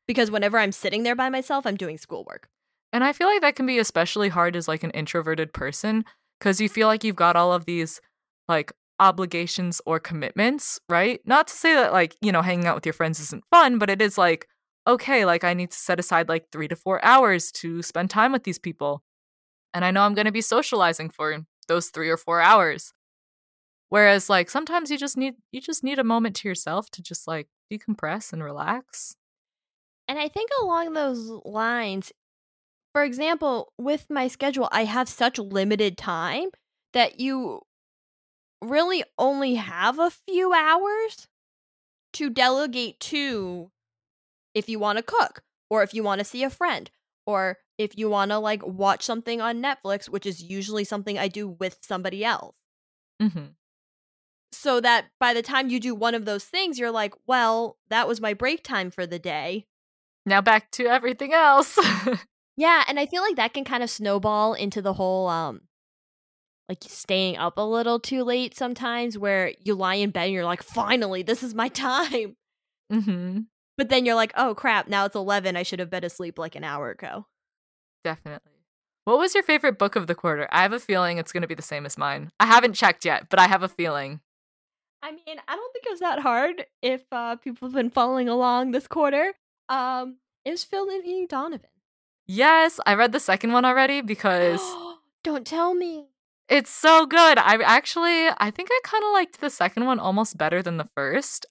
Because 0.07 0.29
whenever 0.29 0.59
I'm 0.59 0.71
sitting 0.71 1.01
there 1.03 1.15
by 1.15 1.29
myself, 1.29 1.65
I'm 1.65 1.77
doing 1.77 1.97
schoolwork. 1.97 2.47
And 2.93 3.03
I 3.03 3.13
feel 3.13 3.27
like 3.27 3.41
that 3.41 3.55
can 3.55 3.65
be 3.65 3.79
especially 3.79 4.29
hard 4.29 4.55
as 4.55 4.67
like 4.67 4.83
an 4.83 4.91
introverted 4.91 5.53
person 5.53 6.05
because 6.39 6.61
you 6.61 6.69
feel 6.69 6.87
like 6.87 7.03
you've 7.03 7.15
got 7.15 7.35
all 7.35 7.53
of 7.53 7.65
these 7.65 7.99
like 8.47 8.71
obligations 8.99 9.81
or 9.85 9.99
commitments, 9.99 10.79
right? 10.89 11.21
Not 11.25 11.47
to 11.47 11.53
say 11.53 11.73
that 11.73 11.93
like, 11.93 12.15
you 12.21 12.31
know, 12.31 12.41
hanging 12.41 12.67
out 12.67 12.75
with 12.75 12.85
your 12.85 12.93
friends 12.93 13.19
isn't 13.19 13.43
fun, 13.49 13.79
but 13.79 13.89
it 13.89 14.01
is 14.01 14.17
like, 14.17 14.47
okay, 14.87 15.25
like 15.25 15.43
I 15.43 15.53
need 15.53 15.71
to 15.71 15.77
set 15.77 15.99
aside 15.99 16.29
like 16.29 16.51
three 16.51 16.67
to 16.67 16.75
four 16.75 17.03
hours 17.03 17.51
to 17.53 17.81
spend 17.81 18.09
time 18.09 18.31
with 18.31 18.43
these 18.43 18.59
people. 18.59 19.03
And 19.73 19.85
I 19.85 19.91
know 19.91 20.01
I'm 20.01 20.15
going 20.15 20.25
to 20.25 20.31
be 20.31 20.41
socializing 20.41 21.09
for 21.09 21.37
those 21.67 21.89
three 21.89 22.09
or 22.09 22.17
four 22.17 22.41
hours. 22.41 22.93
Whereas 23.89 24.29
like 24.29 24.49
sometimes 24.49 24.91
you 24.91 24.97
just 24.97 25.17
need 25.17 25.35
you 25.51 25.61
just 25.61 25.83
need 25.83 25.99
a 25.99 26.03
moment 26.03 26.35
to 26.37 26.47
yourself 26.47 26.89
to 26.91 27.01
just 27.01 27.27
like 27.27 27.47
decompress 27.71 28.33
and 28.33 28.43
relax. 28.43 29.15
And 30.07 30.19
I 30.19 30.27
think 30.27 30.49
along 30.61 30.93
those 30.93 31.29
lines, 31.45 32.11
for 32.93 33.03
example, 33.03 33.73
with 33.77 34.07
my 34.09 34.27
schedule, 34.27 34.69
I 34.71 34.85
have 34.85 35.07
such 35.07 35.37
limited 35.37 35.97
time 35.97 36.49
that 36.93 37.19
you 37.19 37.61
really 38.61 39.03
only 39.17 39.55
have 39.55 39.99
a 39.99 40.09
few 40.11 40.53
hours 40.53 41.27
to 42.13 42.29
delegate 42.29 42.99
to 42.99 43.71
if 44.53 44.69
you 44.69 44.79
want 44.79 44.97
to 44.97 45.03
cook 45.03 45.43
or 45.69 45.83
if 45.83 45.93
you 45.93 46.03
want 46.03 46.19
to 46.19 46.25
see 46.25 46.43
a 46.43 46.49
friend 46.49 46.89
or 47.25 47.57
if 47.77 47.97
you 47.97 48.09
want 48.09 48.31
to 48.31 48.39
like 48.39 48.65
watch 48.65 49.03
something 49.03 49.41
on 49.41 49.61
Netflix, 49.61 50.09
which 50.09 50.25
is 50.25 50.43
usually 50.43 50.83
something 50.83 51.17
I 51.17 51.27
do 51.27 51.47
with 51.47 51.77
somebody 51.81 52.25
else. 52.25 52.55
Mhm. 53.21 53.55
So 54.51 54.81
that 54.81 55.07
by 55.19 55.33
the 55.33 55.41
time 55.43 55.69
you 55.69 55.79
do 55.79 55.93
one 55.93 56.15
of 56.15 56.25
those 56.25 56.43
things, 56.43 56.79
you're 56.79 56.91
like, 56.91 57.13
well, 57.27 57.77
that 57.89 58.07
was 58.07 58.19
my 58.19 58.33
break 58.33 58.63
time 58.63 58.89
for 58.91 59.05
the 59.05 59.19
day. 59.19 59.67
Now 60.25 60.41
back 60.41 60.71
to 60.71 60.87
everything 60.87 61.33
else. 61.33 61.77
Yeah, 62.57 62.83
and 62.89 62.99
I 62.99 63.05
feel 63.05 63.21
like 63.23 63.37
that 63.37 63.53
can 63.53 63.63
kind 63.63 63.83
of 63.83 63.89
snowball 63.89 64.53
into 64.53 64.81
the 64.81 64.91
whole 64.91 65.29
um 65.29 65.61
like 66.69 66.83
staying 66.83 67.35
up 67.37 67.57
a 67.57 67.61
little 67.61 67.99
too 67.99 68.23
late 68.23 68.55
sometimes 68.55 69.17
where 69.17 69.51
you 69.63 69.73
lie 69.73 69.95
in 69.95 70.11
bed 70.11 70.25
and 70.25 70.33
you're 70.33 70.45
like, 70.45 70.63
finally, 70.63 71.23
this 71.23 71.41
is 71.43 71.55
my 71.55 71.67
time. 71.67 72.37
mhm. 72.91 73.47
But 73.77 73.89
then 73.89 74.05
you're 74.05 74.15
like, 74.15 74.33
oh 74.37 74.53
crap, 74.55 74.87
now 74.87 75.05
it's 75.05 75.15
11. 75.15 75.57
I 75.57 75.63
should 75.63 75.79
have 75.79 75.89
been 75.89 76.03
asleep 76.03 76.37
like 76.37 76.55
an 76.55 76.63
hour 76.63 76.91
ago. 76.91 77.25
Definitely. 78.03 78.51
What 79.05 79.17
was 79.17 79.33
your 79.33 79.43
favorite 79.43 79.79
book 79.79 79.95
of 79.95 80.05
the 80.05 80.13
quarter? 80.15 80.47
I 80.51 80.61
have 80.61 80.73
a 80.73 80.79
feeling 80.79 81.17
it's 81.17 81.31
going 81.31 81.41
to 81.41 81.47
be 81.47 81.55
the 81.55 81.61
same 81.61 81.85
as 81.85 81.97
mine. 81.97 82.29
I 82.39 82.45
haven't 82.45 82.73
checked 82.73 83.05
yet, 83.05 83.27
but 83.29 83.39
I 83.39 83.47
have 83.47 83.63
a 83.63 83.67
feeling. 83.69 84.19
I 85.01 85.11
mean, 85.11 85.37
I 85.47 85.55
don't 85.55 85.73
think 85.73 85.85
it 85.85 85.91
was 85.91 86.01
that 86.01 86.19
hard 86.19 86.65
if 86.81 87.03
uh, 87.11 87.37
people 87.37 87.69
have 87.69 87.73
been 87.73 87.89
following 87.89 88.29
along 88.29 88.71
this 88.71 88.85
quarter. 88.85 89.33
Um, 89.69 90.17
it 90.45 90.51
was 90.51 90.63
Finlay 90.63 91.25
Donovan. 91.27 91.69
Yes, 92.27 92.79
I 92.85 92.93
read 92.93 93.13
the 93.13 93.19
second 93.19 93.53
one 93.53 93.65
already 93.65 94.01
because 94.03 94.61
don't 95.23 95.47
tell 95.47 95.73
me. 95.73 96.08
It's 96.49 96.71
so 96.71 97.05
good. 97.05 97.37
I 97.37 97.55
actually, 97.63 98.27
I 98.37 98.51
think 98.51 98.69
I 98.71 98.79
kind 98.83 99.03
of 99.03 99.11
liked 99.11 99.39
the 99.39 99.49
second 99.49 99.85
one 99.85 99.99
almost 99.99 100.37
better 100.37 100.61
than 100.61 100.77
the 100.77 100.89
first. 100.95 101.45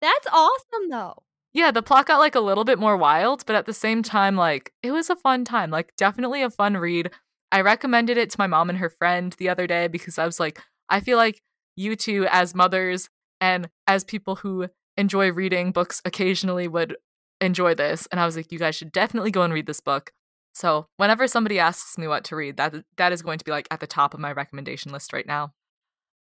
That's 0.00 0.26
awesome 0.32 0.88
though. 0.90 1.22
Yeah, 1.52 1.70
the 1.70 1.82
plot 1.82 2.06
got 2.06 2.18
like 2.18 2.34
a 2.34 2.40
little 2.40 2.64
bit 2.64 2.78
more 2.78 2.96
wild, 2.96 3.44
but 3.46 3.56
at 3.56 3.66
the 3.66 3.72
same 3.72 4.02
time, 4.02 4.36
like 4.36 4.72
it 4.82 4.92
was 4.92 5.10
a 5.10 5.16
fun 5.16 5.44
time. 5.44 5.70
Like 5.70 5.92
definitely 5.96 6.42
a 6.42 6.50
fun 6.50 6.76
read. 6.76 7.10
I 7.50 7.62
recommended 7.62 8.16
it 8.16 8.30
to 8.30 8.36
my 8.38 8.46
mom 8.46 8.68
and 8.68 8.78
her 8.78 8.90
friend 8.90 9.34
the 9.38 9.48
other 9.48 9.66
day 9.66 9.88
because 9.88 10.18
I 10.18 10.26
was 10.26 10.38
like, 10.38 10.60
I 10.88 11.00
feel 11.00 11.16
like 11.16 11.40
you 11.76 11.96
two, 11.96 12.26
as 12.30 12.54
mothers 12.54 13.08
and 13.40 13.68
as 13.86 14.04
people 14.04 14.36
who 14.36 14.68
enjoy 14.96 15.32
reading 15.32 15.72
books 15.72 16.02
occasionally, 16.04 16.68
would 16.68 16.96
enjoy 17.40 17.74
this. 17.74 18.06
And 18.12 18.20
I 18.20 18.26
was 18.26 18.36
like, 18.36 18.52
you 18.52 18.58
guys 18.58 18.74
should 18.74 18.92
definitely 18.92 19.30
go 19.30 19.42
and 19.42 19.52
read 19.52 19.66
this 19.66 19.80
book. 19.80 20.12
So 20.54 20.88
whenever 20.96 21.26
somebody 21.28 21.58
asks 21.58 21.96
me 21.98 22.08
what 22.08 22.24
to 22.24 22.36
read, 22.36 22.56
that 22.56 22.74
that 22.96 23.12
is 23.12 23.22
going 23.22 23.38
to 23.38 23.44
be 23.44 23.50
like 23.50 23.68
at 23.70 23.80
the 23.80 23.86
top 23.86 24.14
of 24.14 24.20
my 24.20 24.32
recommendation 24.32 24.92
list 24.92 25.12
right 25.12 25.26
now. 25.26 25.52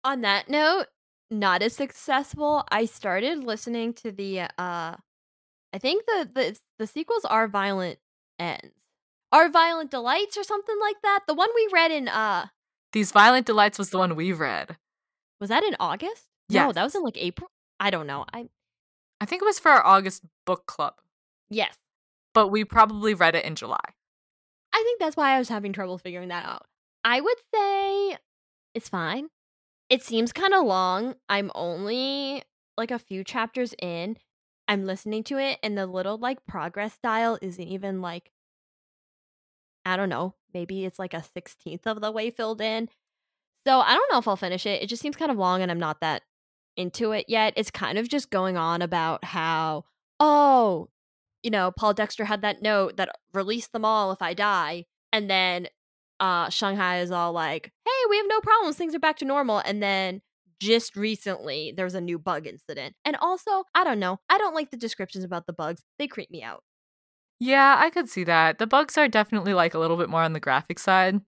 On 0.03 0.21
that 0.23 0.49
note, 0.49 0.87
not 1.31 1.63
as 1.63 1.75
successful. 1.75 2.65
I 2.71 2.85
started 2.85 3.45
listening 3.45 3.95
to 3.95 4.13
the 4.13 4.41
uh 4.41 4.97
I 5.73 5.79
think 5.79 6.05
the 6.07 6.29
the 6.33 6.59
the 6.79 6.87
sequels 6.87 7.25
are 7.25 7.49
Violent 7.49 7.99
Ends. 8.39 8.75
Are 9.33 9.49
Violent 9.49 9.91
Delights 9.91 10.37
or 10.37 10.45
something 10.45 10.77
like 10.81 10.97
that? 11.03 11.21
The 11.27 11.35
one 11.35 11.49
we 11.55 11.69
read 11.73 11.91
in 11.91 12.09
uh 12.09 12.47
These 12.93 13.13
Violent 13.13 13.47
Delights 13.47 13.79
was 13.79 13.91
the 13.91 13.99
one 13.99 14.17
we 14.17 14.33
read. 14.33 14.77
was 15.41 15.51
that 15.51 15.65
in 15.65 15.77
August? 15.81 16.25
No, 16.51 16.73
that 16.73 16.85
was 16.85 16.95
in 16.95 17.03
like 17.03 17.17
April. 17.17 17.51
I 17.81 17.91
don't 17.91 18.07
know. 18.07 18.25
I 18.33 18.49
I 19.21 19.27
think 19.27 19.43
it 19.43 19.47
was 19.47 19.59
for 19.59 19.71
our 19.71 19.85
August 19.85 20.23
book 20.45 20.67
club, 20.67 20.95
yes. 21.49 21.77
but 22.35 22.49
we 22.49 22.65
probably 22.65 23.15
read 23.15 23.35
it 23.35 23.45
in 23.45 23.55
July. 23.55 23.95
I 24.75 24.83
think 24.83 24.99
that's 25.01 25.17
why 25.17 25.35
I 25.35 25.39
was 25.39 25.49
having 25.49 25.73
trouble 25.73 25.99
figuring 25.99 26.29
that 26.29 26.45
out. 26.45 26.67
I 27.05 27.21
would 27.21 27.39
say 27.55 28.19
it's 28.75 28.89
fine. 28.89 29.29
It 29.89 30.03
seems 30.03 30.33
kind 30.33 30.53
of 30.53 30.65
long. 30.67 31.15
I'm 31.29 31.53
only 31.55 32.43
like 32.77 32.91
a 32.91 32.99
few 32.99 33.23
chapters 33.23 33.75
in. 33.81 34.17
I'm 34.67 34.85
listening 34.87 35.23
to 35.25 35.39
it, 35.39 35.59
and 35.63 35.79
the 35.79 35.87
little 35.87 36.19
like 36.19 36.45
progress 36.47 36.99
dial 37.03 37.39
isn't 37.41 37.63
even 37.63 38.01
like, 38.01 38.33
I 39.85 39.97
don't 39.97 40.09
know, 40.09 40.35
maybe 40.53 40.85
it's 40.85 40.99
like 40.99 41.15
a 41.15 41.23
16th 41.37 41.87
of 41.87 42.01
the 42.01 42.11
way 42.11 42.31
filled 42.31 42.61
in. 42.61 42.89
So 43.67 43.81
I 43.81 43.95
don't 43.95 44.11
know 44.11 44.19
if 44.19 44.27
I'll 44.27 44.37
finish 44.37 44.67
it. 44.67 44.83
It 44.83 44.89
just 44.89 45.03
seems 45.03 45.17
kind 45.17 45.31
of 45.31 45.37
long, 45.37 45.63
and 45.63 45.71
I'm 45.71 45.79
not 45.79 46.01
that 46.01 46.23
into 46.77 47.13
it 47.13 47.27
yet. 47.29 47.53
It's 47.57 47.71
kind 47.71 47.99
of 47.99 48.09
just 48.09 48.31
going 48.31 48.57
on 48.57 48.83
about 48.83 49.23
how, 49.25 49.85
oh, 50.19 50.89
you 51.45 51.51
know, 51.51 51.71
Paul 51.71 51.95
Dexter 51.95 52.25
had 52.25 52.43
that 52.43 52.63
note 52.63 52.97
that 52.97 53.11
release 53.33 53.69
them 53.69 53.85
all 53.85 54.11
if 54.11 54.21
I 54.21 54.35
die. 54.35 54.87
And 55.13 55.31
then 55.31 55.69
uh 56.19 56.49
Shanghai 56.49 57.01
is 57.01 57.13
all 57.13 57.33
like, 57.33 57.71
hey, 57.85 58.09
we 58.11 58.17
have 58.17 58.27
no 58.29 58.41
problems. 58.41 58.77
Things 58.77 58.95
are 58.95 59.01
back 59.01 59.19
to 59.19 59.25
normal. 59.25 59.59
And 59.65 59.81
then 59.81 60.23
just 60.61 60.97
recently 60.97 61.73
there 61.77 61.85
was 61.85 61.95
a 61.95 62.01
new 62.01 62.19
bug 62.19 62.47
incident. 62.47 62.97
And 63.05 63.17
also, 63.21 63.65
I 63.75 63.85
don't 63.85 64.01
know. 64.01 64.19
I 64.29 64.39
don't 64.39 64.55
like 64.55 64.71
the 64.71 64.77
descriptions 64.77 65.25
about 65.25 65.47
the 65.47 65.53
bugs. 65.53 65.83
They 65.99 66.09
creep 66.09 66.31
me 66.31 66.43
out. 66.43 66.63
Yeah, 67.39 67.77
I 67.79 67.91
could 67.91 68.09
see 68.09 68.25
that. 68.25 68.59
The 68.59 68.67
bugs 68.67 68.97
are 68.97 69.09
definitely 69.09 69.55
like 69.55 69.75
a 69.75 69.79
little 69.79 69.97
bit 69.97 70.09
more 70.09 70.23
on 70.23 70.33
the 70.33 70.41
graphic 70.41 70.79
side. 70.79 71.21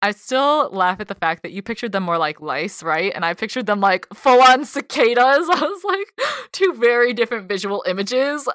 I 0.00 0.12
still 0.12 0.70
laugh 0.70 1.00
at 1.00 1.08
the 1.08 1.16
fact 1.16 1.42
that 1.42 1.50
you 1.50 1.60
pictured 1.62 1.90
them 1.90 2.04
more 2.04 2.18
like 2.18 2.40
lice, 2.40 2.84
right? 2.84 3.12
And 3.12 3.24
I 3.24 3.34
pictured 3.34 3.66
them 3.66 3.80
like 3.80 4.06
full 4.14 4.40
on 4.40 4.64
cicadas. 4.64 5.48
I 5.50 5.60
was 5.60 5.84
like, 5.84 6.28
two 6.52 6.74
very 6.74 7.12
different 7.12 7.48
visual 7.48 7.82
images. 7.86 8.48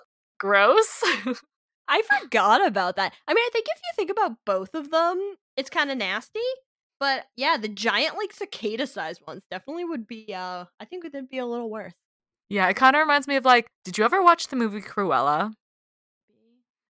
Gross. 0.44 1.02
I 1.88 2.02
forgot 2.20 2.68
about 2.68 2.98
that. 2.98 3.14
I 3.30 3.34
mean, 3.34 3.46
I 3.46 3.50
think 3.54 3.66
if 3.70 3.80
you 3.82 3.92
think 3.96 4.10
about 4.12 4.40
both 4.46 4.76
of 4.76 4.92
them, 4.92 5.36
it's 5.56 5.70
kind 5.70 5.90
of 5.90 5.98
nasty. 5.98 6.42
But 7.00 7.28
yeah, 7.38 7.56
the 7.56 7.70
giant 7.70 8.18
like 8.18 8.34
cicada 8.34 8.86
sized 8.86 9.22
ones 9.26 9.44
definitely 9.50 9.86
would 9.86 10.06
be 10.06 10.34
uh 10.36 10.66
I 10.82 10.86
think 10.86 11.06
it'd 11.06 11.30
be 11.30 11.38
a 11.38 11.46
little 11.46 11.70
worse. 11.70 11.94
Yeah, 12.50 12.68
it 12.68 12.76
kind 12.76 12.94
of 12.94 13.00
reminds 13.00 13.26
me 13.26 13.38
of 13.38 13.46
like, 13.46 13.68
did 13.86 13.98
you 13.98 14.04
ever 14.04 14.22
watch 14.22 14.50
the 14.50 14.58
movie 14.58 14.82
Cruella? 14.82 15.54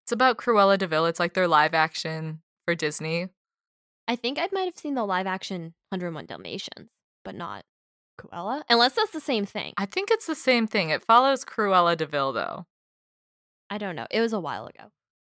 It's 0.04 0.12
about 0.12 0.38
Cruella 0.38 0.76
de 0.80 0.88
Vil. 0.88 1.06
It's 1.06 1.20
like 1.20 1.36
their 1.36 1.48
live 1.48 1.76
action 1.76 2.42
for 2.66 2.74
Disney. 2.74 3.28
I 4.08 4.16
think 4.16 4.40
I 4.40 4.50
might 4.52 4.66
have 4.66 4.80
seen 4.80 4.96
the 4.96 5.06
live 5.06 5.28
action 5.28 5.76
101 5.90 6.26
Dalmatians, 6.26 6.90
but 7.24 7.36
not 7.36 7.66
Cruella. 8.20 8.64
Unless 8.68 8.94
that's 8.94 9.12
the 9.12 9.22
same 9.22 9.46
thing. 9.46 9.74
I 9.78 9.86
think 9.86 10.10
it's 10.10 10.26
the 10.26 10.34
same 10.34 10.66
thing. 10.66 10.90
It 10.90 11.04
follows 11.04 11.46
Cruella 11.46 11.96
de 11.96 12.08
Vil 12.08 12.34
though. 12.34 12.66
I 13.70 13.78
don't 13.78 13.96
know. 13.96 14.08
It 14.12 14.22
was 14.22 14.34
a 14.34 14.40
while 14.40 14.66
ago. 14.68 14.92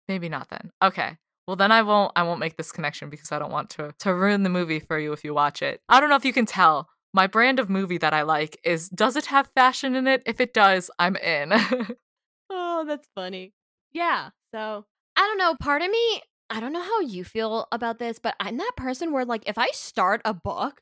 Maybe 0.07 0.29
not 0.29 0.49
then. 0.49 0.71
Okay. 0.81 1.17
Well 1.47 1.55
then 1.55 1.71
I 1.71 1.81
won't 1.83 2.11
I 2.15 2.23
won't 2.23 2.39
make 2.39 2.57
this 2.57 2.71
connection 2.71 3.09
because 3.09 3.31
I 3.31 3.39
don't 3.39 3.51
want 3.51 3.69
to 3.71 3.93
to 3.99 4.13
ruin 4.13 4.43
the 4.43 4.49
movie 4.49 4.79
for 4.79 4.99
you 4.99 5.13
if 5.13 5.23
you 5.23 5.33
watch 5.33 5.61
it. 5.61 5.81
I 5.89 5.99
don't 5.99 6.09
know 6.09 6.15
if 6.15 6.25
you 6.25 6.33
can 6.33 6.45
tell. 6.45 6.89
My 7.13 7.27
brand 7.27 7.59
of 7.59 7.69
movie 7.69 7.97
that 7.99 8.13
I 8.13 8.23
like 8.23 8.59
is 8.63 8.89
does 8.89 9.15
it 9.15 9.27
have 9.27 9.49
fashion 9.55 9.95
in 9.95 10.07
it? 10.07 10.23
If 10.25 10.41
it 10.41 10.53
does, 10.53 10.91
I'm 10.99 11.15
in. 11.15 11.53
oh, 12.49 12.83
that's 12.85 13.07
funny. 13.15 13.53
Yeah. 13.93 14.31
So, 14.53 14.85
I 15.15 15.21
don't 15.21 15.37
know, 15.37 15.55
part 15.59 15.81
of 15.81 15.89
me 15.89 16.21
I 16.49 16.59
don't 16.59 16.73
know 16.73 16.81
how 16.81 16.99
you 17.01 17.23
feel 17.23 17.67
about 17.71 17.99
this, 17.99 18.19
but 18.19 18.35
I'm 18.39 18.57
that 18.57 18.73
person 18.77 19.11
where 19.11 19.25
like 19.25 19.43
if 19.47 19.57
I 19.57 19.69
start 19.71 20.21
a 20.25 20.33
book, 20.33 20.81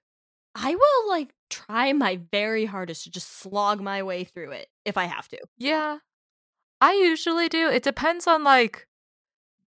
I 0.56 0.76
will 0.76 1.10
like 1.10 1.34
try 1.50 1.94
my 1.94 2.20
very 2.32 2.66
hardest 2.66 3.04
to 3.04 3.12
just 3.12 3.40
slog 3.40 3.82
my 3.82 4.04
way 4.04 4.24
through 4.24 4.52
it 4.52 4.68
if 4.86 4.98
I 4.98 5.06
have 5.06 5.28
to. 5.30 5.40
Yeah. 5.58 6.00
I 6.84 6.96
usually 6.96 7.48
do. 7.48 7.70
It 7.70 7.82
depends 7.82 8.28
on 8.28 8.44
like 8.44 8.88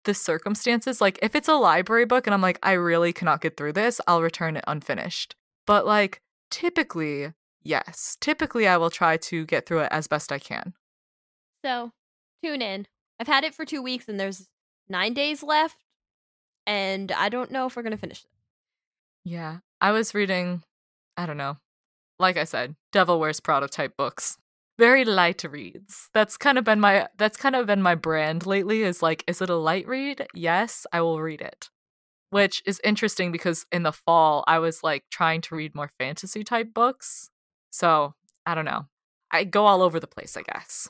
the 0.03 0.15
circumstances. 0.15 1.01
Like 1.01 1.17
if 1.23 1.37
it's 1.37 1.47
a 1.47 1.55
library 1.55 2.07
book 2.07 2.27
and 2.27 2.35
I'm 2.35 2.43
like, 2.43 2.59
I 2.61 2.73
really 2.73 3.13
cannot 3.13 3.41
get 3.41 3.57
through 3.57 3.75
this, 3.75 4.01
I'll 4.09 4.21
return 4.21 4.57
it 4.57 4.65
unfinished. 4.67 5.37
But 5.65 5.87
like 5.87 6.23
typically, 6.51 7.33
yes. 7.63 8.17
Typically 8.21 8.67
I 8.67 8.79
will 8.79 8.91
try 8.91 9.17
to 9.17 9.47
get 9.47 9.65
through 9.65 9.83
it 9.83 9.93
as 9.93 10.09
best 10.09 10.33
I 10.33 10.41
can. 10.41 10.75
So 11.65 11.93
tune 12.43 12.61
in. 12.61 12.89
I've 13.21 13.29
had 13.29 13.45
it 13.45 13.55
for 13.55 13.65
two 13.65 13.81
weeks 13.81 14.09
and 14.09 14.19
there's 14.19 14.49
nine 14.89 15.15
days 15.15 15.45
left. 15.45 15.85
And 16.67 17.13
I 17.13 17.29
don't 17.29 17.53
know 17.53 17.67
if 17.67 17.77
we're 17.77 17.85
gonna 17.85 17.97
finish 17.97 18.25
it. 18.25 18.31
Yeah. 19.25 19.59
I 19.81 19.93
was 19.93 20.17
reading, 20.17 20.65
I 21.17 21.27
don't 21.27 21.37
know. 21.37 21.59
Like 22.19 22.37
I 22.37 22.45
said, 22.45 22.75
Devil 22.91 23.21
Wears 23.21 23.39
Prada 23.39 23.69
type 23.69 23.97
books 23.97 24.37
very 24.79 25.05
light 25.05 25.45
reads. 25.45 26.09
That's 26.13 26.37
kind 26.37 26.59
of 26.59 26.65
been 26.65 26.81
my 26.81 27.09
that's 27.17 27.37
kind 27.37 27.57
of 27.57 27.67
been 27.67 27.83
my 27.83 27.95
brand 27.95 28.47
lately 28.47 28.83
is 28.83 29.03
like 29.03 29.25
is 29.27 29.41
it 29.41 29.51
a 29.51 29.57
light 29.57 29.87
read? 29.87 30.27
Yes, 30.35 30.87
I 30.93 31.01
will 31.01 31.21
read 31.21 31.41
it. 31.41 31.71
Which 32.31 32.63
is 32.67 32.81
interesting 32.83 33.31
because 33.31 33.67
in 33.71 33.85
the 33.85 33.93
fall 33.93 34.45
I 34.47 34.59
was 34.59 34.83
like 34.83 35.05
trying 35.11 35.41
to 35.43 35.55
read 35.55 35.75
more 35.75 35.91
fantasy 35.99 36.43
type 36.43 36.75
books. 36.75 37.31
So, 37.71 38.15
I 38.47 38.55
don't 38.55 38.65
know. 38.65 38.87
I 39.31 39.45
go 39.45 39.67
all 39.67 39.83
over 39.83 39.99
the 40.01 40.07
place, 40.07 40.37
I 40.37 40.43
guess. 40.43 40.89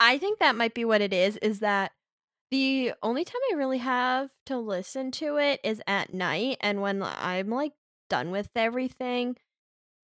I 0.00 0.18
think 0.18 0.38
that 0.38 0.56
might 0.56 0.74
be 0.74 0.84
what 0.84 1.00
it 1.00 1.12
is 1.12 1.36
is 1.38 1.60
that 1.60 1.92
the 2.50 2.92
only 3.02 3.24
time 3.24 3.40
I 3.50 3.56
really 3.56 3.78
have 3.78 4.30
to 4.46 4.58
listen 4.58 5.10
to 5.12 5.38
it 5.38 5.60
is 5.64 5.80
at 5.86 6.12
night 6.12 6.58
and 6.60 6.82
when 6.82 7.02
I'm 7.02 7.48
like 7.48 7.72
done 8.10 8.30
with 8.30 8.50
everything, 8.54 9.36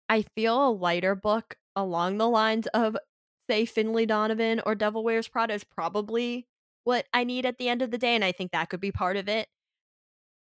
I 0.09 0.23
feel 0.35 0.69
a 0.69 0.71
lighter 0.71 1.15
book 1.15 1.57
along 1.77 2.19
the 2.19 2.29
lines 2.29 2.67
of 2.69 2.97
say 3.49 3.65
Finlay 3.65 4.07
Donovan 4.07 4.61
or 4.65 4.75
Devil 4.75 5.03
Wears 5.03 5.29
Prada 5.29 5.55
is 5.55 5.65
probably 5.65 6.47
what 6.85 7.07
I 7.13 7.25
need 7.25 7.47
at 7.47 7.59
the 7.59 7.69
end 7.69 7.83
of 7.83 7.91
the 7.91 7.99
day 7.99 8.15
and 8.15 8.25
I 8.25 8.33
think 8.33 8.53
that 8.53 8.69
could 8.69 8.81
be 8.81 8.93
part 8.93 9.17
of 9.17 9.29
it. 9.29 9.49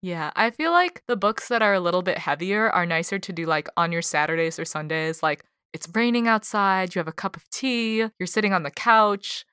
Yeah, 0.03 0.31
I 0.37 0.51
feel 0.51 0.71
like 0.71 1.03
the 1.09 1.17
books 1.17 1.49
that 1.49 1.63
are 1.63 1.75
a 1.75 1.81
little 1.81 2.03
bit 2.03 2.19
heavier 2.19 2.71
are 2.71 2.87
nicer 2.87 3.19
to 3.19 3.33
do 3.33 3.47
like 3.47 3.69
on 3.77 3.93
your 3.93 4.03
Saturdays 4.03 4.59
or 4.59 4.65
Sundays 4.65 5.23
like 5.23 5.45
it's 5.73 5.89
raining 5.95 6.29
outside, 6.29 6.95
you 6.95 6.99
have 6.99 7.09
a 7.09 7.13
cup 7.13 7.37
of 7.37 7.49
tea, 7.51 8.07
you're 8.19 8.27
sitting 8.27 8.53
on 8.53 8.63
the 8.63 8.71
couch. 8.71 9.45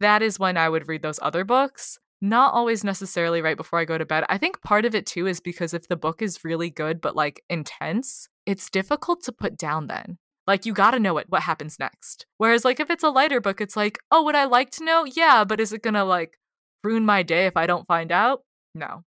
That 0.00 0.22
is 0.22 0.38
when 0.38 0.56
I 0.56 0.68
would 0.68 0.88
read 0.88 1.02
those 1.02 1.20
other 1.22 1.44
books. 1.44 1.98
Not 2.22 2.52
always 2.52 2.84
necessarily 2.84 3.40
right 3.40 3.56
before 3.56 3.78
I 3.78 3.84
go 3.84 3.96
to 3.96 4.04
bed. 4.04 4.24
I 4.28 4.36
think 4.36 4.60
part 4.62 4.84
of 4.84 4.94
it 4.94 5.06
too 5.06 5.26
is 5.26 5.40
because 5.40 5.72
if 5.72 5.88
the 5.88 5.96
book 5.96 6.20
is 6.22 6.44
really 6.44 6.70
good 6.70 7.00
but 7.00 7.16
like 7.16 7.42
intense, 7.48 8.28
it's 8.46 8.68
difficult 8.68 9.22
to 9.24 9.32
put 9.32 9.56
down 9.56 9.86
then. 9.86 10.18
Like 10.50 10.66
you 10.66 10.72
got 10.72 10.90
to 10.90 10.98
know 10.98 11.16
it 11.18 11.26
what 11.28 11.42
happens 11.42 11.78
next. 11.78 12.26
Whereas 12.38 12.64
like 12.64 12.80
if 12.80 12.90
it's 12.90 13.04
a 13.04 13.08
lighter 13.08 13.40
book, 13.40 13.60
it's 13.60 13.76
like, 13.76 14.00
"Oh, 14.10 14.24
would 14.24 14.34
I 14.34 14.46
like 14.46 14.70
to 14.72 14.84
know?" 14.84 15.04
Yeah, 15.04 15.44
but 15.44 15.60
is 15.60 15.72
it 15.72 15.84
to 15.84 16.02
like 16.02 16.40
ruin 16.82 17.06
my 17.06 17.22
day 17.22 17.46
if 17.46 17.56
I 17.56 17.66
don't 17.66 17.86
find 17.86 18.10
out? 18.10 18.42
No. 18.74 19.04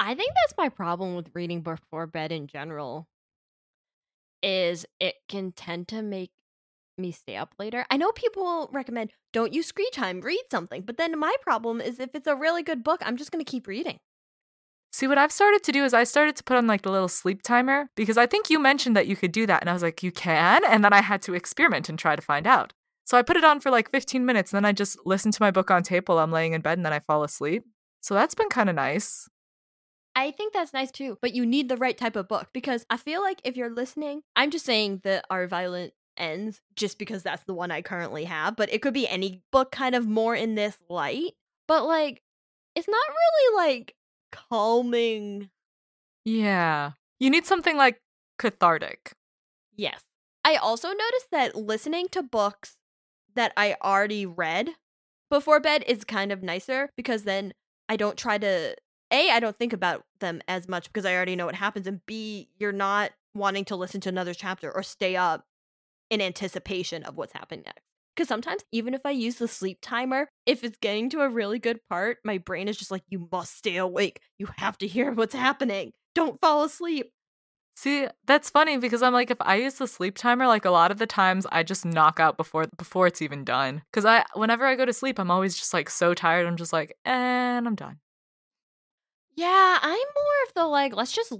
I 0.00 0.16
think 0.16 0.32
that's 0.34 0.58
my 0.58 0.68
problem 0.68 1.14
with 1.14 1.30
reading 1.32 1.60
before 1.60 2.08
bed 2.08 2.32
in 2.32 2.48
general. 2.48 3.06
Is 4.42 4.84
it 4.98 5.14
can 5.28 5.52
tend 5.52 5.86
to 5.88 6.02
make 6.02 6.32
me 6.98 7.12
stay 7.12 7.36
up 7.36 7.54
later. 7.60 7.86
I 7.88 7.96
know 7.96 8.10
people 8.10 8.68
recommend 8.72 9.12
don't 9.32 9.54
use 9.54 9.66
screen 9.68 9.92
time, 9.92 10.22
read 10.22 10.42
something. 10.50 10.82
But 10.82 10.96
then 10.96 11.16
my 11.20 11.36
problem 11.40 11.80
is 11.80 12.00
if 12.00 12.16
it's 12.16 12.26
a 12.26 12.34
really 12.34 12.64
good 12.64 12.82
book, 12.82 13.00
I'm 13.04 13.16
just 13.16 13.30
going 13.30 13.44
to 13.44 13.48
keep 13.48 13.68
reading. 13.68 13.98
See, 14.90 15.06
what 15.06 15.18
I've 15.18 15.32
started 15.32 15.62
to 15.64 15.72
do 15.72 15.84
is 15.84 15.92
I 15.92 16.04
started 16.04 16.36
to 16.36 16.44
put 16.44 16.56
on 16.56 16.66
like 16.66 16.82
the 16.82 16.90
little 16.90 17.08
sleep 17.08 17.42
timer 17.42 17.90
because 17.94 18.16
I 18.16 18.26
think 18.26 18.48
you 18.48 18.58
mentioned 18.58 18.96
that 18.96 19.06
you 19.06 19.16
could 19.16 19.32
do 19.32 19.46
that. 19.46 19.60
And 19.60 19.68
I 19.68 19.74
was 19.74 19.82
like, 19.82 20.02
you 20.02 20.10
can? 20.10 20.64
And 20.64 20.82
then 20.82 20.92
I 20.92 21.02
had 21.02 21.20
to 21.22 21.34
experiment 21.34 21.88
and 21.88 21.98
try 21.98 22.16
to 22.16 22.22
find 22.22 22.46
out. 22.46 22.72
So 23.04 23.16
I 23.16 23.22
put 23.22 23.36
it 23.36 23.44
on 23.44 23.60
for 23.60 23.70
like 23.70 23.90
15 23.90 24.24
minutes 24.24 24.52
and 24.52 24.58
then 24.58 24.68
I 24.68 24.72
just 24.72 24.98
listen 25.04 25.30
to 25.32 25.42
my 25.42 25.50
book 25.50 25.70
on 25.70 25.82
tape 25.82 26.08
while 26.08 26.18
I'm 26.18 26.32
laying 26.32 26.52
in 26.52 26.60
bed 26.60 26.78
and 26.78 26.84
then 26.84 26.92
I 26.92 27.00
fall 27.00 27.22
asleep. 27.22 27.64
So 28.00 28.14
that's 28.14 28.34
been 28.34 28.48
kind 28.48 28.68
of 28.68 28.76
nice. 28.76 29.28
I 30.14 30.30
think 30.30 30.52
that's 30.52 30.72
nice 30.72 30.90
too, 30.90 31.16
but 31.22 31.32
you 31.32 31.46
need 31.46 31.68
the 31.68 31.76
right 31.76 31.96
type 31.96 32.16
of 32.16 32.28
book 32.28 32.48
because 32.52 32.84
I 32.90 32.96
feel 32.96 33.22
like 33.22 33.40
if 33.44 33.56
you're 33.56 33.70
listening, 33.70 34.22
I'm 34.34 34.50
just 34.50 34.66
saying 34.66 35.02
that 35.04 35.24
our 35.30 35.46
violent 35.46 35.92
ends 36.16 36.60
just 36.74 36.98
because 36.98 37.22
that's 37.22 37.44
the 37.44 37.54
one 37.54 37.70
I 37.70 37.82
currently 37.82 38.24
have, 38.24 38.56
but 38.56 38.72
it 38.72 38.82
could 38.82 38.94
be 38.94 39.06
any 39.06 39.42
book 39.52 39.70
kind 39.70 39.94
of 39.94 40.06
more 40.06 40.34
in 40.34 40.54
this 40.54 40.76
light. 40.88 41.34
But 41.68 41.84
like, 41.84 42.22
it's 42.74 42.88
not 42.88 43.00
really 43.08 43.68
like 43.68 43.94
calming. 44.32 45.50
Yeah. 46.24 46.92
You 47.18 47.30
need 47.30 47.46
something 47.46 47.76
like 47.76 48.00
cathartic. 48.38 49.12
Yes. 49.76 50.02
I 50.44 50.56
also 50.56 50.88
noticed 50.88 51.30
that 51.32 51.56
listening 51.56 52.08
to 52.12 52.22
books 52.22 52.76
that 53.34 53.52
I 53.56 53.76
already 53.82 54.26
read 54.26 54.70
before 55.30 55.60
bed 55.60 55.84
is 55.86 56.04
kind 56.04 56.32
of 56.32 56.42
nicer 56.42 56.90
because 56.96 57.24
then 57.24 57.52
I 57.88 57.96
don't 57.96 58.16
try 58.16 58.38
to 58.38 58.74
A, 59.10 59.30
I 59.30 59.40
don't 59.40 59.58
think 59.58 59.72
about 59.72 60.04
them 60.20 60.40
as 60.48 60.68
much 60.68 60.86
because 60.86 61.04
I 61.04 61.14
already 61.14 61.36
know 61.36 61.46
what 61.46 61.54
happens 61.54 61.86
and 61.86 62.04
B, 62.06 62.48
you're 62.58 62.72
not 62.72 63.12
wanting 63.34 63.64
to 63.66 63.76
listen 63.76 64.00
to 64.02 64.08
another 64.08 64.34
chapter 64.34 64.74
or 64.74 64.82
stay 64.82 65.16
up 65.16 65.44
in 66.10 66.20
anticipation 66.20 67.02
of 67.02 67.16
what's 67.16 67.32
happening 67.32 67.62
next. 67.66 67.87
Because 68.18 68.26
sometimes, 68.26 68.64
even 68.72 68.94
if 68.94 69.02
I 69.04 69.12
use 69.12 69.36
the 69.36 69.46
sleep 69.46 69.78
timer, 69.80 70.28
if 70.44 70.64
it's 70.64 70.76
getting 70.78 71.08
to 71.10 71.20
a 71.20 71.28
really 71.28 71.60
good 71.60 71.78
part, 71.88 72.18
my 72.24 72.38
brain 72.38 72.66
is 72.66 72.76
just 72.76 72.90
like, 72.90 73.04
you 73.08 73.28
must 73.30 73.56
stay 73.56 73.76
awake. 73.76 74.20
You 74.40 74.48
have 74.56 74.76
to 74.78 74.88
hear 74.88 75.12
what's 75.12 75.36
happening. 75.36 75.92
Don't 76.16 76.40
fall 76.40 76.64
asleep. 76.64 77.12
See, 77.76 78.08
that's 78.26 78.50
funny 78.50 78.76
because 78.76 79.04
I'm 79.04 79.12
like, 79.12 79.30
if 79.30 79.36
I 79.40 79.54
use 79.54 79.74
the 79.74 79.86
sleep 79.86 80.18
timer, 80.18 80.48
like 80.48 80.64
a 80.64 80.70
lot 80.70 80.90
of 80.90 80.98
the 80.98 81.06
times 81.06 81.46
I 81.52 81.62
just 81.62 81.84
knock 81.84 82.18
out 82.18 82.36
before 82.36 82.66
before 82.76 83.06
it's 83.06 83.22
even 83.22 83.44
done. 83.44 83.82
Because 83.92 84.04
I, 84.04 84.24
whenever 84.34 84.66
I 84.66 84.74
go 84.74 84.84
to 84.84 84.92
sleep, 84.92 85.20
I'm 85.20 85.30
always 85.30 85.56
just 85.56 85.72
like 85.72 85.88
so 85.88 86.12
tired. 86.12 86.48
I'm 86.48 86.56
just 86.56 86.72
like, 86.72 86.96
and 87.04 87.68
I'm 87.68 87.76
done. 87.76 88.00
Yeah, 89.36 89.78
I'm 89.80 89.92
more 89.92 90.42
of 90.48 90.54
the 90.56 90.64
like, 90.64 90.92
let's 90.92 91.12
just. 91.12 91.32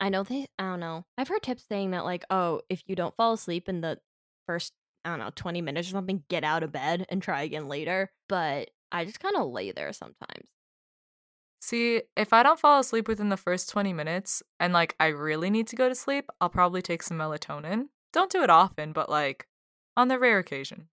I 0.00 0.08
know 0.08 0.22
they. 0.22 0.46
I 0.58 0.62
don't 0.62 0.80
know. 0.80 1.04
I've 1.18 1.28
heard 1.28 1.42
tips 1.42 1.66
saying 1.68 1.90
that 1.90 2.06
like, 2.06 2.24
oh, 2.30 2.62
if 2.70 2.82
you 2.86 2.96
don't 2.96 3.14
fall 3.18 3.34
asleep 3.34 3.68
in 3.68 3.82
the 3.82 3.98
first 4.46 4.72
I 5.04 5.10
don't 5.10 5.18
know, 5.18 5.30
20 5.34 5.62
minutes 5.62 5.88
or 5.88 5.92
something, 5.92 6.24
get 6.28 6.44
out 6.44 6.62
of 6.62 6.72
bed 6.72 7.06
and 7.08 7.22
try 7.22 7.42
again 7.42 7.68
later. 7.68 8.10
But 8.28 8.70
I 8.90 9.04
just 9.04 9.20
kind 9.20 9.36
of 9.36 9.50
lay 9.50 9.72
there 9.72 9.92
sometimes. 9.92 10.48
See, 11.60 12.02
if 12.16 12.32
I 12.32 12.42
don't 12.42 12.58
fall 12.58 12.80
asleep 12.80 13.06
within 13.06 13.28
the 13.28 13.36
first 13.36 13.70
20 13.70 13.92
minutes 13.92 14.42
and 14.58 14.72
like 14.72 14.96
I 14.98 15.06
really 15.06 15.48
need 15.48 15.68
to 15.68 15.76
go 15.76 15.88
to 15.88 15.94
sleep, 15.94 16.28
I'll 16.40 16.48
probably 16.48 16.82
take 16.82 17.02
some 17.02 17.18
melatonin. 17.18 17.86
Don't 18.12 18.32
do 18.32 18.42
it 18.42 18.50
often, 18.50 18.92
but 18.92 19.08
like 19.08 19.46
on 19.96 20.08
the 20.08 20.18
rare 20.18 20.38
occasion. 20.38 20.88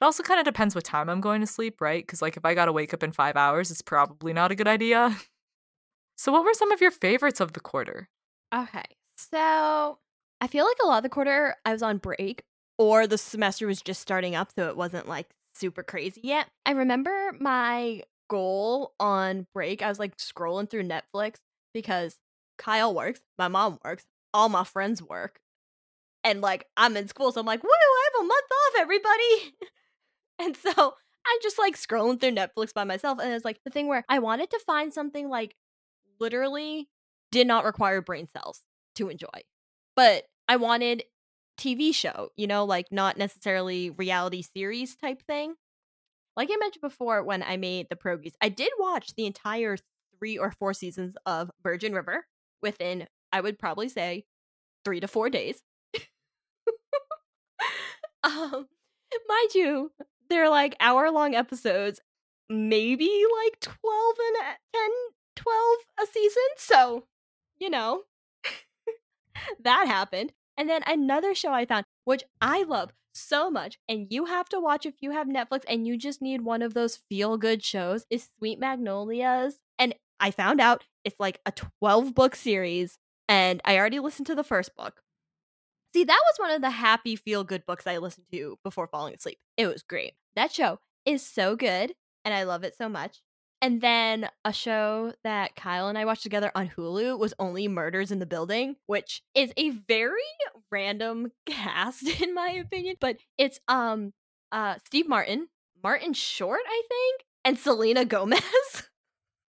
It 0.00 0.04
also 0.04 0.22
kind 0.22 0.40
of 0.40 0.44
depends 0.44 0.74
what 0.74 0.84
time 0.84 1.08
I'm 1.08 1.20
going 1.20 1.40
to 1.40 1.46
sleep, 1.46 1.80
right? 1.80 2.04
Because 2.04 2.22
like 2.22 2.36
if 2.36 2.44
I 2.44 2.54
gotta 2.54 2.72
wake 2.72 2.94
up 2.94 3.02
in 3.02 3.12
five 3.12 3.36
hours, 3.36 3.70
it's 3.70 3.82
probably 3.82 4.32
not 4.32 4.52
a 4.52 4.54
good 4.54 4.68
idea. 4.68 5.16
so, 6.16 6.32
what 6.32 6.44
were 6.44 6.54
some 6.54 6.72
of 6.72 6.80
your 6.80 6.90
favorites 6.90 7.40
of 7.40 7.52
the 7.52 7.60
quarter? 7.60 8.08
Okay, 8.54 8.84
so 9.16 9.98
I 10.40 10.46
feel 10.48 10.64
like 10.64 10.78
a 10.82 10.86
lot 10.86 10.98
of 10.98 11.02
the 11.04 11.08
quarter 11.08 11.54
I 11.64 11.72
was 11.72 11.82
on 11.82 11.98
break, 11.98 12.42
or 12.78 13.06
the 13.06 13.18
semester 13.18 13.66
was 13.66 13.82
just 13.82 14.00
starting 14.00 14.34
up, 14.34 14.52
so 14.54 14.68
it 14.68 14.76
wasn't 14.76 15.08
like 15.08 15.28
super 15.54 15.82
crazy 15.82 16.20
yet. 16.24 16.48
I 16.66 16.72
remember 16.72 17.34
my 17.38 18.02
goal 18.28 18.94
on 18.98 19.46
break, 19.52 19.82
I 19.82 19.88
was 19.88 19.98
like 19.98 20.16
scrolling 20.16 20.68
through 20.68 20.88
Netflix 20.88 21.36
because 21.74 22.16
Kyle 22.58 22.94
works, 22.94 23.20
my 23.38 23.48
mom 23.48 23.78
works, 23.84 24.04
all 24.32 24.48
my 24.48 24.64
friends 24.64 25.02
work. 25.02 25.38
And 26.24 26.40
like 26.40 26.66
I'm 26.76 26.96
in 26.96 27.08
school, 27.08 27.32
so 27.32 27.40
I'm 27.40 27.46
like, 27.46 27.62
woo, 27.62 27.70
I 27.70 28.10
have 28.12 28.24
a 28.24 28.28
month 28.28 28.46
off, 28.52 28.80
everybody. 28.80 29.54
and 30.38 30.56
so 30.56 30.94
I'm 31.26 31.38
just 31.42 31.58
like 31.58 31.76
scrolling 31.76 32.20
through 32.20 32.32
Netflix 32.32 32.72
by 32.72 32.84
myself, 32.84 33.18
and 33.20 33.32
it's 33.32 33.44
like 33.44 33.60
the 33.64 33.70
thing 33.70 33.88
where 33.88 34.04
I 34.08 34.18
wanted 34.18 34.50
to 34.50 34.60
find 34.66 34.92
something 34.92 35.28
like 35.28 35.54
literally 36.20 36.88
did 37.32 37.46
not 37.46 37.64
require 37.64 38.00
brain 38.00 38.28
cells 38.28 38.62
to 38.94 39.08
enjoy, 39.08 39.26
but 39.96 40.24
I 40.48 40.56
wanted 40.56 41.04
TV 41.58 41.94
show, 41.94 42.30
you 42.36 42.46
know, 42.46 42.64
like 42.64 42.86
not 42.90 43.16
necessarily 43.16 43.90
reality 43.90 44.42
series 44.42 44.96
type 44.96 45.22
thing. 45.22 45.54
Like 46.36 46.48
I 46.50 46.56
mentioned 46.56 46.82
before, 46.82 47.22
when 47.22 47.42
I 47.42 47.56
made 47.56 47.88
the 47.90 47.96
Progies, 47.96 48.34
I 48.40 48.48
did 48.48 48.70
watch 48.78 49.14
the 49.14 49.26
entire 49.26 49.76
three 50.18 50.38
or 50.38 50.50
four 50.50 50.72
seasons 50.72 51.16
of 51.26 51.50
Virgin 51.62 51.92
River 51.92 52.26
within, 52.62 53.06
I 53.32 53.40
would 53.40 53.58
probably 53.58 53.88
say, 53.88 54.24
three 54.84 55.00
to 55.00 55.08
four 55.08 55.28
days. 55.28 55.60
um, 58.24 58.66
mind 59.28 59.54
you, 59.54 59.92
they're 60.30 60.48
like 60.48 60.76
hour 60.80 61.10
long 61.10 61.34
episodes, 61.34 62.00
maybe 62.48 63.10
like 63.44 63.60
12 63.60 64.14
and 64.18 64.56
10, 64.74 64.90
12 65.36 65.78
a 66.02 66.06
season. 66.06 66.42
So, 66.56 67.04
you 67.58 67.68
know, 67.68 68.02
that 69.62 69.86
happened. 69.86 70.32
And 70.56 70.68
then 70.68 70.82
another 70.86 71.34
show 71.34 71.52
I 71.52 71.66
found, 71.66 71.84
which 72.04 72.24
I 72.40 72.62
love 72.62 72.90
so 73.14 73.50
much, 73.50 73.78
and 73.88 74.06
you 74.10 74.26
have 74.26 74.48
to 74.50 74.60
watch 74.60 74.86
if 74.86 74.94
you 75.00 75.10
have 75.10 75.26
Netflix 75.26 75.64
and 75.68 75.86
you 75.86 75.96
just 75.96 76.22
need 76.22 76.42
one 76.42 76.62
of 76.62 76.74
those 76.74 77.00
feel 77.08 77.36
good 77.36 77.64
shows, 77.64 78.06
is 78.10 78.28
Sweet 78.38 78.58
Magnolias. 78.58 79.56
And 79.78 79.94
I 80.20 80.30
found 80.30 80.60
out 80.60 80.84
it's 81.04 81.20
like 81.20 81.40
a 81.44 81.52
12 81.80 82.14
book 82.14 82.34
series, 82.34 82.98
and 83.28 83.60
I 83.64 83.76
already 83.78 83.98
listened 83.98 84.26
to 84.28 84.34
the 84.34 84.44
first 84.44 84.74
book. 84.76 85.02
See, 85.94 86.04
that 86.04 86.22
was 86.24 86.34
one 86.38 86.54
of 86.54 86.62
the 86.62 86.70
happy 86.70 87.16
feel 87.16 87.44
good 87.44 87.66
books 87.66 87.86
I 87.86 87.98
listened 87.98 88.26
to 88.32 88.58
before 88.64 88.86
falling 88.86 89.14
asleep. 89.14 89.38
It 89.56 89.66
was 89.66 89.82
great. 89.82 90.14
That 90.36 90.52
show 90.52 90.78
is 91.04 91.26
so 91.26 91.54
good, 91.56 91.92
and 92.24 92.32
I 92.32 92.44
love 92.44 92.64
it 92.64 92.76
so 92.76 92.88
much. 92.88 93.20
And 93.62 93.80
then 93.80 94.28
a 94.44 94.52
show 94.52 95.14
that 95.22 95.54
Kyle 95.54 95.88
and 95.88 95.96
I 95.96 96.04
watched 96.04 96.24
together 96.24 96.50
on 96.54 96.68
Hulu 96.76 97.16
was 97.18 97.32
Only 97.38 97.68
Murders 97.68 98.10
in 98.10 98.18
the 98.18 98.26
Building, 98.26 98.74
which 98.86 99.22
is 99.36 99.52
a 99.56 99.70
very 99.70 100.20
random 100.72 101.30
cast 101.46 102.08
in 102.20 102.34
my 102.34 102.50
opinion, 102.50 102.96
but 103.00 103.16
it's 103.38 103.60
um 103.68 104.12
uh 104.50 104.74
Steve 104.84 105.08
Martin, 105.08 105.48
Martin 105.82 106.12
Short, 106.12 106.60
I 106.66 106.82
think, 106.88 107.24
and 107.44 107.58
Selena 107.58 108.04
Gomez. 108.04 108.42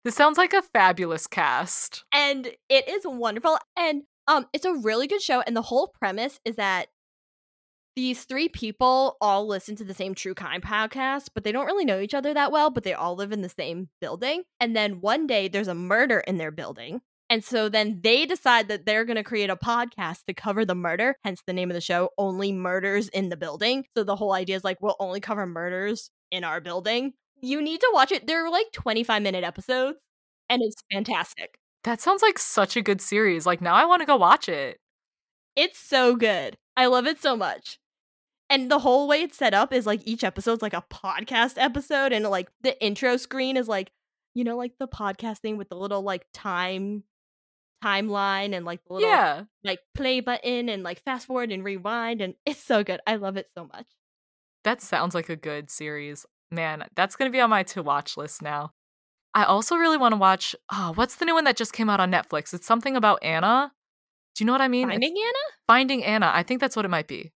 This 0.04 0.16
sounds 0.16 0.36
like 0.36 0.52
a 0.52 0.62
fabulous 0.62 1.28
cast. 1.28 2.04
and 2.12 2.48
it 2.68 2.88
is 2.88 3.02
wonderful 3.06 3.56
and 3.76 4.02
um 4.26 4.46
it's 4.52 4.64
a 4.64 4.74
really 4.74 5.06
good 5.06 5.22
show 5.22 5.42
and 5.42 5.56
the 5.56 5.62
whole 5.62 5.92
premise 5.96 6.40
is 6.44 6.56
that 6.56 6.88
these 7.94 8.24
three 8.24 8.48
people 8.48 9.16
all 9.20 9.46
listen 9.46 9.76
to 9.76 9.84
the 9.84 9.94
same 9.94 10.14
true 10.14 10.34
crime 10.34 10.60
podcast, 10.60 11.28
but 11.34 11.44
they 11.44 11.52
don't 11.52 11.66
really 11.66 11.84
know 11.84 12.00
each 12.00 12.14
other 12.14 12.32
that 12.32 12.52
well, 12.52 12.70
but 12.70 12.84
they 12.84 12.94
all 12.94 13.14
live 13.14 13.32
in 13.32 13.42
the 13.42 13.48
same 13.48 13.88
building. 14.00 14.44
And 14.60 14.74
then 14.74 15.00
one 15.00 15.26
day 15.26 15.48
there's 15.48 15.68
a 15.68 15.74
murder 15.74 16.20
in 16.20 16.38
their 16.38 16.50
building. 16.50 17.00
And 17.28 17.42
so 17.42 17.68
then 17.68 18.00
they 18.02 18.26
decide 18.26 18.68
that 18.68 18.84
they're 18.84 19.04
going 19.04 19.16
to 19.16 19.22
create 19.22 19.48
a 19.48 19.56
podcast 19.56 20.24
to 20.26 20.34
cover 20.34 20.64
the 20.64 20.74
murder, 20.74 21.16
hence 21.24 21.42
the 21.46 21.54
name 21.54 21.70
of 21.70 21.74
the 21.74 21.80
show, 21.80 22.10
Only 22.18 22.52
Murders 22.52 23.08
in 23.08 23.30
the 23.30 23.38
Building. 23.38 23.84
So 23.96 24.04
the 24.04 24.16
whole 24.16 24.32
idea 24.32 24.56
is 24.56 24.64
like, 24.64 24.82
we'll 24.82 24.96
only 25.00 25.20
cover 25.20 25.46
murders 25.46 26.10
in 26.30 26.44
our 26.44 26.60
building. 26.60 27.14
You 27.40 27.62
need 27.62 27.80
to 27.80 27.90
watch 27.92 28.12
it. 28.12 28.26
They're 28.26 28.50
like 28.50 28.70
25 28.72 29.22
minute 29.22 29.44
episodes, 29.44 29.98
and 30.48 30.62
it's 30.62 30.82
fantastic. 30.92 31.56
That 31.84 32.00
sounds 32.00 32.22
like 32.22 32.38
such 32.38 32.76
a 32.76 32.82
good 32.82 33.00
series. 33.00 33.46
Like 33.46 33.60
now 33.60 33.74
I 33.74 33.84
want 33.86 34.00
to 34.00 34.06
go 34.06 34.16
watch 34.16 34.48
it. 34.48 34.78
It's 35.56 35.78
so 35.78 36.16
good. 36.16 36.56
I 36.76 36.86
love 36.86 37.06
it 37.06 37.20
so 37.20 37.36
much. 37.36 37.78
And 38.52 38.70
the 38.70 38.78
whole 38.78 39.08
way 39.08 39.22
it's 39.22 39.38
set 39.38 39.54
up 39.54 39.72
is 39.72 39.86
like 39.86 40.02
each 40.04 40.22
episode's 40.22 40.60
like 40.60 40.74
a 40.74 40.84
podcast 40.92 41.54
episode, 41.56 42.12
and 42.12 42.24
like 42.28 42.50
the 42.60 42.80
intro 42.84 43.16
screen 43.16 43.56
is 43.56 43.66
like, 43.66 43.90
you 44.34 44.44
know, 44.44 44.56
like 44.58 44.72
the 44.78 44.86
podcast 44.86 45.38
thing 45.38 45.56
with 45.56 45.70
the 45.70 45.74
little 45.76 46.02
like 46.02 46.26
time 46.34 47.04
timeline 47.82 48.54
and 48.54 48.64
like 48.64 48.84
the 48.86 48.92
little 48.94 49.08
Yeah. 49.08 49.44
like 49.64 49.80
play 49.94 50.20
button 50.20 50.68
and 50.68 50.82
like 50.82 51.02
fast 51.02 51.26
forward 51.26 51.50
and 51.50 51.64
rewind, 51.64 52.20
and 52.20 52.34
it's 52.46 52.62
so 52.62 52.84
good. 52.84 53.00
I 53.06 53.16
love 53.16 53.36
it 53.36 53.48
so 53.56 53.64
much. 53.72 53.86
That 54.64 54.80
sounds 54.80 55.14
like 55.14 55.28
a 55.28 55.36
good 55.36 55.70
series. 55.70 56.24
Man, 56.50 56.84
that's 56.94 57.16
going 57.16 57.30
to 57.30 57.34
be 57.34 57.40
on 57.40 57.50
my 57.50 57.62
to 57.64 57.82
watch 57.82 58.16
list 58.16 58.42
now. 58.42 58.72
I 59.34 59.44
also 59.44 59.76
really 59.76 59.96
want 59.96 60.12
to 60.12 60.18
watch 60.18 60.54
oh, 60.70 60.92
what's 60.94 61.16
the 61.16 61.24
new 61.24 61.34
one 61.34 61.44
that 61.44 61.56
just 61.56 61.72
came 61.72 61.88
out 61.88 62.00
on 62.00 62.12
Netflix? 62.12 62.52
It's 62.52 62.66
something 62.66 62.96
about 62.96 63.22
Anna. 63.22 63.72
Do 64.34 64.44
you 64.44 64.46
know 64.46 64.52
what 64.52 64.60
I 64.60 64.68
mean? 64.68 64.90
It's 64.90 64.94
Finding 64.94 65.16
Anna? 65.16 65.38
Finding 65.66 66.04
Anna. 66.04 66.30
I 66.34 66.42
think 66.42 66.60
that's 66.60 66.76
what 66.76 66.84
it 66.84 66.88
might 66.90 67.08
be. 67.08 67.32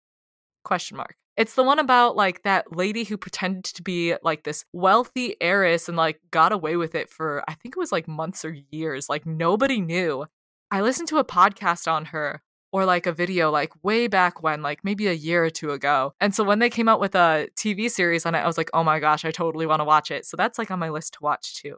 Question 0.66 0.96
mark. 0.96 1.14
It's 1.36 1.54
the 1.54 1.62
one 1.62 1.78
about 1.78 2.16
like 2.16 2.42
that 2.42 2.76
lady 2.76 3.04
who 3.04 3.16
pretended 3.16 3.62
to 3.62 3.82
be 3.84 4.16
like 4.24 4.42
this 4.42 4.64
wealthy 4.72 5.36
heiress 5.40 5.88
and 5.88 5.96
like 5.96 6.18
got 6.32 6.50
away 6.50 6.74
with 6.74 6.96
it 6.96 7.08
for 7.08 7.44
I 7.46 7.54
think 7.54 7.76
it 7.76 7.78
was 7.78 7.92
like 7.92 8.08
months 8.08 8.44
or 8.44 8.56
years. 8.72 9.08
Like 9.08 9.24
nobody 9.26 9.80
knew. 9.80 10.26
I 10.72 10.80
listened 10.80 11.06
to 11.10 11.18
a 11.18 11.24
podcast 11.24 11.86
on 11.86 12.06
her 12.06 12.42
or 12.72 12.84
like 12.84 13.06
a 13.06 13.12
video 13.12 13.52
like 13.52 13.70
way 13.84 14.08
back 14.08 14.42
when, 14.42 14.60
like 14.60 14.82
maybe 14.82 15.06
a 15.06 15.12
year 15.12 15.44
or 15.44 15.50
two 15.50 15.70
ago. 15.70 16.14
And 16.20 16.34
so 16.34 16.42
when 16.42 16.58
they 16.58 16.68
came 16.68 16.88
out 16.88 16.98
with 16.98 17.14
a 17.14 17.46
TV 17.56 17.88
series 17.88 18.26
on 18.26 18.34
it, 18.34 18.38
I 18.38 18.46
was 18.48 18.58
like, 18.58 18.70
oh 18.74 18.82
my 18.82 18.98
gosh, 18.98 19.24
I 19.24 19.30
totally 19.30 19.66
want 19.66 19.78
to 19.78 19.84
watch 19.84 20.10
it. 20.10 20.26
So 20.26 20.36
that's 20.36 20.58
like 20.58 20.72
on 20.72 20.80
my 20.80 20.88
list 20.88 21.12
to 21.12 21.18
watch 21.22 21.62
too. 21.62 21.76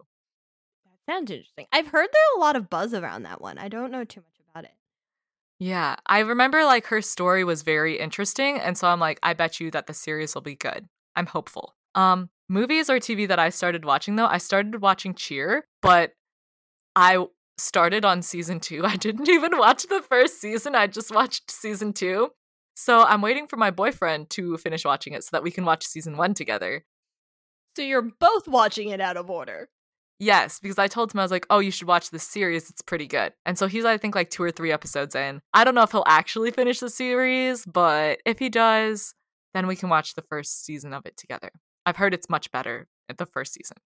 That 0.86 1.12
sounds 1.12 1.30
interesting. 1.30 1.66
I've 1.72 1.88
heard 1.88 2.08
there's 2.10 2.36
a 2.38 2.40
lot 2.40 2.56
of 2.56 2.70
buzz 2.70 2.94
around 2.94 3.24
that 3.24 3.42
one. 3.42 3.58
I 3.58 3.68
don't 3.68 3.92
know 3.92 4.04
too 4.04 4.20
much. 4.20 4.37
Yeah, 5.58 5.96
I 6.06 6.20
remember 6.20 6.64
like 6.64 6.86
her 6.86 7.02
story 7.02 7.42
was 7.42 7.62
very 7.62 7.98
interesting, 7.98 8.58
and 8.58 8.78
so 8.78 8.88
I'm 8.88 9.00
like, 9.00 9.18
I 9.22 9.34
bet 9.34 9.58
you 9.58 9.70
that 9.72 9.86
the 9.86 9.94
series 9.94 10.34
will 10.34 10.42
be 10.42 10.54
good. 10.54 10.86
I'm 11.16 11.26
hopeful. 11.26 11.74
Um, 11.94 12.30
movies 12.48 12.88
or 12.88 12.98
TV 12.98 13.26
that 13.26 13.40
I 13.40 13.48
started 13.50 13.84
watching 13.84 14.16
though, 14.16 14.26
I 14.26 14.38
started 14.38 14.80
watching 14.80 15.14
Cheer, 15.14 15.66
but 15.82 16.12
I 16.94 17.26
started 17.58 18.04
on 18.04 18.22
season 18.22 18.60
two. 18.60 18.84
I 18.86 18.96
didn't 18.96 19.28
even 19.28 19.58
watch 19.58 19.84
the 19.88 20.02
first 20.02 20.40
season. 20.40 20.74
I 20.74 20.86
just 20.86 21.12
watched 21.12 21.50
season 21.50 21.92
two. 21.92 22.30
So 22.74 23.02
I'm 23.02 23.22
waiting 23.22 23.48
for 23.48 23.56
my 23.56 23.72
boyfriend 23.72 24.30
to 24.30 24.56
finish 24.56 24.84
watching 24.84 25.12
it 25.12 25.24
so 25.24 25.30
that 25.32 25.42
we 25.42 25.50
can 25.50 25.64
watch 25.64 25.84
season 25.84 26.16
one 26.16 26.34
together. 26.34 26.84
So 27.76 27.82
you're 27.82 28.02
both 28.02 28.46
watching 28.46 28.90
it 28.90 29.00
out 29.00 29.16
of 29.16 29.28
order. 29.28 29.68
Yes, 30.18 30.58
because 30.58 30.78
I 30.78 30.88
told 30.88 31.12
him 31.12 31.20
I 31.20 31.22
was 31.22 31.30
like, 31.30 31.46
"Oh, 31.48 31.60
you 31.60 31.70
should 31.70 31.86
watch 31.86 32.10
this 32.10 32.24
series. 32.24 32.68
It's 32.70 32.82
pretty 32.82 33.06
good." 33.06 33.32
And 33.46 33.56
so 33.56 33.68
he's 33.68 33.84
I 33.84 33.98
think 33.98 34.14
like 34.14 34.30
2 34.30 34.42
or 34.42 34.50
3 34.50 34.72
episodes 34.72 35.14
in. 35.14 35.40
I 35.54 35.64
don't 35.64 35.74
know 35.74 35.82
if 35.82 35.92
he'll 35.92 36.04
actually 36.06 36.50
finish 36.50 36.80
the 36.80 36.90
series, 36.90 37.64
but 37.64 38.20
if 38.26 38.38
he 38.38 38.48
does, 38.48 39.14
then 39.54 39.66
we 39.66 39.76
can 39.76 39.88
watch 39.88 40.14
the 40.14 40.22
first 40.22 40.64
season 40.64 40.92
of 40.92 41.06
it 41.06 41.16
together. 41.16 41.50
I've 41.86 41.96
heard 41.96 42.14
it's 42.14 42.28
much 42.28 42.50
better 42.50 42.88
at 43.08 43.18
the 43.18 43.26
first 43.26 43.54
season. 43.54 43.78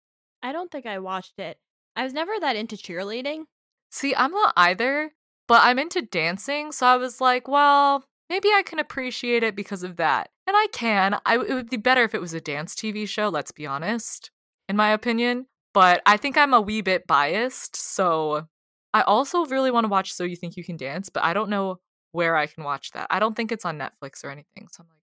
I 0.42 0.52
don't 0.52 0.72
think 0.72 0.86
I 0.86 1.00
watched 1.00 1.38
it. 1.38 1.58
I 1.96 2.04
was 2.04 2.14
never 2.14 2.32
that 2.40 2.56
into 2.56 2.76
cheerleading. 2.76 3.44
See, 3.92 4.16
I'm 4.16 4.32
not 4.32 4.54
either, 4.56 5.12
but 5.48 5.62
I'm 5.64 5.78
into 5.78 6.02
dancing, 6.02 6.72
so 6.72 6.88
I 6.88 6.96
was 6.96 7.20
like, 7.20 7.48
well, 7.48 8.06
maybe 8.30 8.48
I 8.50 8.64
can 8.64 8.80
appreciate 8.80 9.44
it 9.44 9.56
because 9.56 9.84
of 9.84 9.98
that. 9.98 10.30
And 10.48 10.56
I 10.56 10.68
can. 10.72 11.20
I, 11.26 11.36
it 11.36 11.54
would 11.54 11.70
be 11.70 11.78
better 11.78 12.04
if 12.04 12.16
it 12.16 12.22
was 12.22 12.34
a 12.34 12.42
dance 12.42 12.74
TV 12.74 13.08
show, 13.08 13.30
let's 13.30 13.52
be 13.52 13.68
honest, 13.68 14.32
in 14.68 14.76
my 14.76 14.90
opinion. 14.90 15.48
But 15.74 16.02
I 16.06 16.18
think 16.18 16.38
I'm 16.38 16.54
a 16.54 16.62
wee 16.62 16.82
bit 16.82 17.08
biased, 17.08 17.76
so 17.76 18.48
I 18.94 19.02
also 19.04 19.46
really 19.46 19.72
want 19.72 19.86
to 19.86 19.90
watch 19.90 20.14
So 20.14 20.24
You 20.24 20.36
Think 20.36 20.58
You 20.58 20.64
Can 20.64 20.78
Dance, 20.78 21.10
but 21.10 21.24
I 21.24 21.34
don't 21.34 21.50
know 21.50 21.80
where 22.12 22.36
I 22.36 22.46
can 22.46 22.64
watch 22.64 22.92
that. 22.92 23.08
I 23.10 23.20
don't 23.20 23.36
think 23.36 23.52
it's 23.52 23.66
on 23.66 23.80
Netflix 23.80 24.24
or 24.24 24.30
anything. 24.30 24.68
So 24.72 24.84
I'm 24.84 24.90
like, 24.90 25.00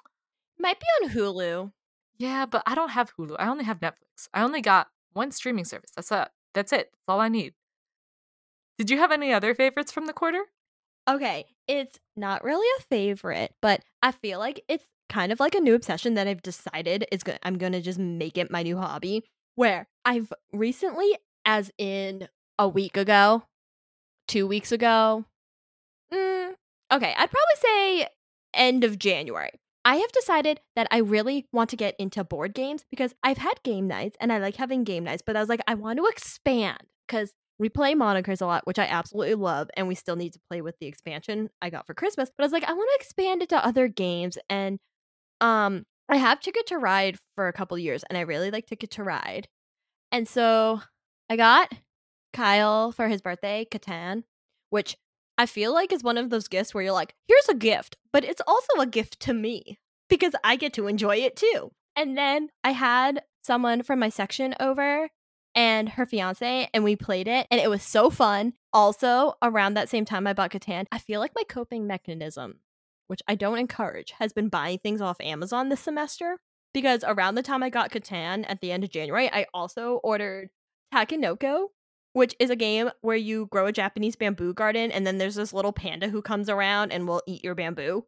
oh. 0.00 0.10
Might 0.58 0.80
be 0.80 0.86
on 1.02 1.10
Hulu. 1.10 1.72
Yeah, 2.18 2.46
but 2.46 2.62
I 2.66 2.74
don't 2.74 2.90
have 2.90 3.12
Hulu. 3.16 3.36
I 3.38 3.48
only 3.48 3.64
have 3.64 3.80
Netflix. 3.80 4.28
I 4.32 4.42
only 4.42 4.62
got 4.62 4.88
one 5.12 5.30
streaming 5.30 5.64
service. 5.64 5.90
That's 5.94 6.10
it. 6.10 6.28
That's 6.54 6.72
it. 6.72 6.90
That's 6.92 7.08
all 7.08 7.20
I 7.20 7.28
need. 7.28 7.54
Did 8.78 8.90
you 8.90 8.98
have 8.98 9.12
any 9.12 9.32
other 9.32 9.54
favorites 9.54 9.92
from 9.92 10.06
the 10.06 10.12
quarter? 10.12 10.42
Okay, 11.08 11.46
it's 11.68 11.98
not 12.16 12.44
really 12.44 12.66
a 12.78 12.82
favorite, 12.82 13.54
but 13.60 13.82
I 14.02 14.12
feel 14.12 14.38
like 14.38 14.62
it's 14.68 14.86
kind 15.08 15.32
of 15.32 15.40
like 15.40 15.54
a 15.54 15.60
new 15.60 15.74
obsession 15.74 16.14
that 16.14 16.26
I've 16.26 16.42
decided 16.42 17.04
is 17.12 17.22
going 17.22 17.38
I'm 17.42 17.58
going 17.58 17.72
to 17.72 17.82
just 17.82 17.98
make 17.98 18.38
it 18.38 18.50
my 18.50 18.62
new 18.62 18.78
hobby 18.78 19.24
where 19.54 19.88
I've 20.04 20.32
recently 20.52 21.16
as 21.44 21.70
in 21.78 22.28
a 22.58 22.68
week 22.68 22.96
ago, 22.96 23.44
2 24.28 24.46
weeks 24.46 24.72
ago. 24.72 25.24
Mm, 26.12 26.54
okay, 26.92 27.14
I'd 27.16 27.30
probably 27.30 27.56
say 27.56 28.06
end 28.54 28.84
of 28.84 28.98
January. 28.98 29.50
I 29.84 29.96
have 29.96 30.12
decided 30.12 30.60
that 30.76 30.86
I 30.90 30.98
really 30.98 31.46
want 31.52 31.70
to 31.70 31.76
get 31.76 31.96
into 31.98 32.22
board 32.22 32.54
games 32.54 32.84
because 32.88 33.14
I've 33.24 33.38
had 33.38 33.62
game 33.64 33.88
nights 33.88 34.16
and 34.20 34.32
I 34.32 34.38
like 34.38 34.56
having 34.56 34.84
game 34.84 35.04
nights, 35.04 35.22
but 35.26 35.36
I 35.36 35.40
was 35.40 35.48
like, 35.48 35.62
I 35.66 35.74
want 35.74 35.98
to 35.98 36.06
expand 36.06 36.78
because 37.08 37.32
we 37.58 37.68
play 37.68 37.94
monikers 37.94 38.40
a 38.40 38.46
lot, 38.46 38.66
which 38.66 38.78
I 38.78 38.84
absolutely 38.84 39.34
love, 39.34 39.70
and 39.76 39.88
we 39.88 39.94
still 39.94 40.16
need 40.16 40.32
to 40.34 40.40
play 40.50 40.60
with 40.60 40.78
the 40.80 40.86
expansion 40.86 41.50
I 41.60 41.70
got 41.70 41.86
for 41.86 41.94
Christmas. 41.94 42.30
But 42.36 42.44
I 42.44 42.46
was 42.46 42.52
like, 42.52 42.64
I 42.64 42.72
want 42.72 42.90
to 42.92 43.04
expand 43.04 43.42
it 43.42 43.48
to 43.50 43.64
other 43.64 43.88
games, 43.88 44.38
and 44.48 44.78
um, 45.40 45.84
I 46.12 46.16
have 46.16 46.40
Ticket 46.40 46.66
to 46.66 46.76
Ride 46.76 47.16
for 47.34 47.48
a 47.48 47.54
couple 47.54 47.78
years, 47.78 48.04
and 48.04 48.18
I 48.18 48.20
really 48.20 48.50
like 48.50 48.66
Ticket 48.66 48.90
to 48.90 49.02
Ride, 49.02 49.48
and 50.10 50.28
so 50.28 50.82
I 51.30 51.36
got 51.36 51.72
Kyle 52.34 52.92
for 52.92 53.08
his 53.08 53.22
birthday 53.22 53.66
Catan, 53.70 54.24
which 54.68 54.94
I 55.38 55.46
feel 55.46 55.72
like 55.72 55.90
is 55.90 56.04
one 56.04 56.18
of 56.18 56.28
those 56.28 56.48
gifts 56.48 56.74
where 56.74 56.84
you're 56.84 56.92
like, 56.92 57.14
here's 57.26 57.48
a 57.48 57.54
gift, 57.54 57.96
but 58.12 58.24
it's 58.24 58.42
also 58.46 58.78
a 58.78 58.86
gift 58.86 59.20
to 59.20 59.32
me 59.32 59.78
because 60.10 60.34
I 60.44 60.56
get 60.56 60.74
to 60.74 60.86
enjoy 60.86 61.16
it 61.16 61.34
too. 61.34 61.72
And 61.96 62.18
then 62.18 62.50
I 62.62 62.72
had 62.72 63.22
someone 63.42 63.82
from 63.82 63.98
my 63.98 64.10
section 64.10 64.54
over 64.60 65.08
and 65.54 65.88
her 65.88 66.04
fiance, 66.04 66.68
and 66.74 66.84
we 66.84 66.94
played 66.94 67.26
it, 67.26 67.46
and 67.50 67.58
it 67.58 67.70
was 67.70 67.82
so 67.82 68.10
fun. 68.10 68.52
Also, 68.74 69.32
around 69.40 69.74
that 69.74 69.88
same 69.88 70.04
time 70.04 70.26
I 70.26 70.34
bought 70.34 70.50
Catan, 70.50 70.84
I 70.92 70.98
feel 70.98 71.20
like 71.20 71.32
my 71.34 71.44
coping 71.48 71.86
mechanism, 71.86 72.60
which 73.06 73.22
I 73.28 73.34
don't 73.34 73.58
encourage, 73.58 74.12
has 74.18 74.32
been 74.32 74.48
buying 74.48 74.78
things 74.78 75.00
off 75.00 75.20
Amazon 75.20 75.68
this 75.68 75.80
semester. 75.80 76.38
Because 76.74 77.04
around 77.06 77.34
the 77.34 77.42
time 77.42 77.62
I 77.62 77.68
got 77.68 77.90
Catan 77.90 78.46
at 78.48 78.60
the 78.60 78.72
end 78.72 78.82
of 78.82 78.90
January, 78.90 79.30
I 79.30 79.46
also 79.52 80.00
ordered 80.02 80.48
Takenoko, 80.94 81.66
which 82.14 82.34
is 82.38 82.48
a 82.48 82.56
game 82.56 82.90
where 83.02 83.16
you 83.16 83.46
grow 83.50 83.66
a 83.66 83.72
Japanese 83.72 84.16
bamboo 84.16 84.54
garden, 84.54 84.90
and 84.90 85.06
then 85.06 85.18
there's 85.18 85.34
this 85.34 85.52
little 85.52 85.72
panda 85.72 86.08
who 86.08 86.22
comes 86.22 86.48
around 86.48 86.92
and 86.92 87.06
will 87.06 87.22
eat 87.26 87.44
your 87.44 87.54
bamboo. 87.54 88.06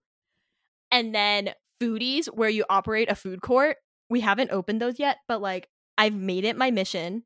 And 0.90 1.14
then 1.14 1.50
Foodies, 1.82 2.26
where 2.26 2.48
you 2.48 2.64
operate 2.70 3.10
a 3.10 3.14
food 3.14 3.42
court. 3.42 3.76
We 4.08 4.20
haven't 4.20 4.50
opened 4.50 4.80
those 4.80 4.98
yet, 4.98 5.18
but 5.28 5.40
like 5.42 5.68
I've 5.98 6.14
made 6.14 6.44
it 6.44 6.56
my 6.56 6.70
mission 6.70 7.24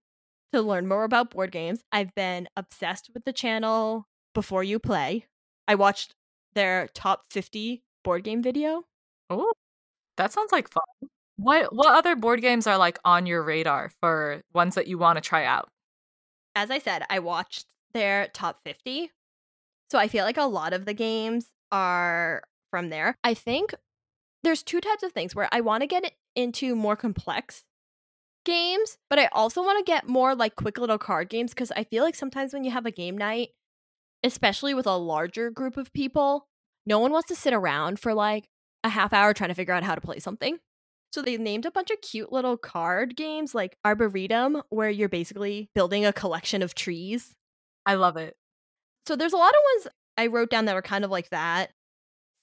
to 0.52 0.62
learn 0.62 0.88
more 0.88 1.04
about 1.04 1.30
board 1.30 1.52
games. 1.52 1.82
I've 1.92 2.14
been 2.14 2.48
obsessed 2.56 3.10
with 3.12 3.24
the 3.24 3.32
channel 3.32 4.08
Before 4.34 4.64
You 4.64 4.78
Play. 4.78 5.26
I 5.66 5.74
watched 5.74 6.14
their 6.54 6.88
top 6.94 7.24
50 7.30 7.82
board 8.04 8.24
game 8.24 8.42
video. 8.42 8.84
Oh, 9.30 9.52
that 10.16 10.32
sounds 10.32 10.52
like 10.52 10.68
fun. 10.68 11.10
What 11.36 11.74
what 11.74 11.94
other 11.94 12.16
board 12.16 12.40
games 12.40 12.66
are 12.66 12.78
like 12.78 12.98
on 13.04 13.26
your 13.26 13.42
radar 13.42 13.90
for 14.00 14.42
ones 14.54 14.74
that 14.74 14.88
you 14.88 14.98
want 14.98 15.16
to 15.16 15.20
try 15.20 15.44
out? 15.44 15.68
As 16.56 16.70
I 16.70 16.78
said, 16.78 17.04
I 17.08 17.20
watched 17.20 17.66
their 17.94 18.28
top 18.28 18.58
50. 18.64 19.10
So 19.90 19.98
I 19.98 20.08
feel 20.08 20.24
like 20.24 20.36
a 20.36 20.42
lot 20.42 20.72
of 20.72 20.84
the 20.84 20.94
games 20.94 21.46
are 21.70 22.42
from 22.70 22.90
there. 22.90 23.14
I 23.24 23.34
think 23.34 23.74
there's 24.42 24.62
two 24.62 24.80
types 24.80 25.02
of 25.02 25.12
things 25.12 25.34
where 25.34 25.48
I 25.52 25.60
want 25.60 25.82
to 25.82 25.86
get 25.86 26.12
into 26.34 26.74
more 26.74 26.96
complex 26.96 27.64
games, 28.44 28.98
but 29.10 29.18
I 29.18 29.26
also 29.32 29.62
want 29.62 29.84
to 29.84 29.90
get 29.90 30.08
more 30.08 30.34
like 30.34 30.56
quick 30.56 30.78
little 30.78 30.98
card 30.98 31.28
games 31.28 31.52
because 31.52 31.72
I 31.72 31.84
feel 31.84 32.02
like 32.02 32.14
sometimes 32.14 32.52
when 32.52 32.64
you 32.64 32.70
have 32.70 32.86
a 32.86 32.90
game 32.90 33.16
night, 33.16 33.50
especially 34.22 34.74
with 34.74 34.86
a 34.86 34.96
larger 34.96 35.50
group 35.50 35.76
of 35.76 35.92
people, 35.92 36.46
no 36.86 36.98
one 36.98 37.12
wants 37.12 37.28
to 37.28 37.34
sit 37.34 37.52
around 37.52 38.00
for 38.00 38.14
like 38.14 38.48
a 38.84 38.88
half 38.88 39.12
hour 39.12 39.34
trying 39.34 39.48
to 39.48 39.54
figure 39.54 39.74
out 39.74 39.82
how 39.82 39.94
to 39.94 40.00
play 40.00 40.18
something. 40.18 40.58
So 41.12 41.22
they 41.22 41.36
named 41.38 41.64
a 41.64 41.70
bunch 41.70 41.90
of 41.90 42.00
cute 42.02 42.32
little 42.32 42.56
card 42.56 43.16
games 43.16 43.54
like 43.54 43.76
Arboretum, 43.84 44.62
where 44.68 44.90
you're 44.90 45.08
basically 45.08 45.70
building 45.74 46.04
a 46.04 46.12
collection 46.12 46.62
of 46.62 46.74
trees. 46.74 47.34
I 47.86 47.94
love 47.94 48.16
it. 48.16 48.36
So 49.06 49.16
there's 49.16 49.32
a 49.32 49.38
lot 49.38 49.50
of 49.50 49.60
ones 49.76 49.94
I 50.18 50.26
wrote 50.26 50.50
down 50.50 50.66
that 50.66 50.74
were 50.74 50.82
kind 50.82 51.04
of 51.04 51.10
like 51.10 51.30
that, 51.30 51.70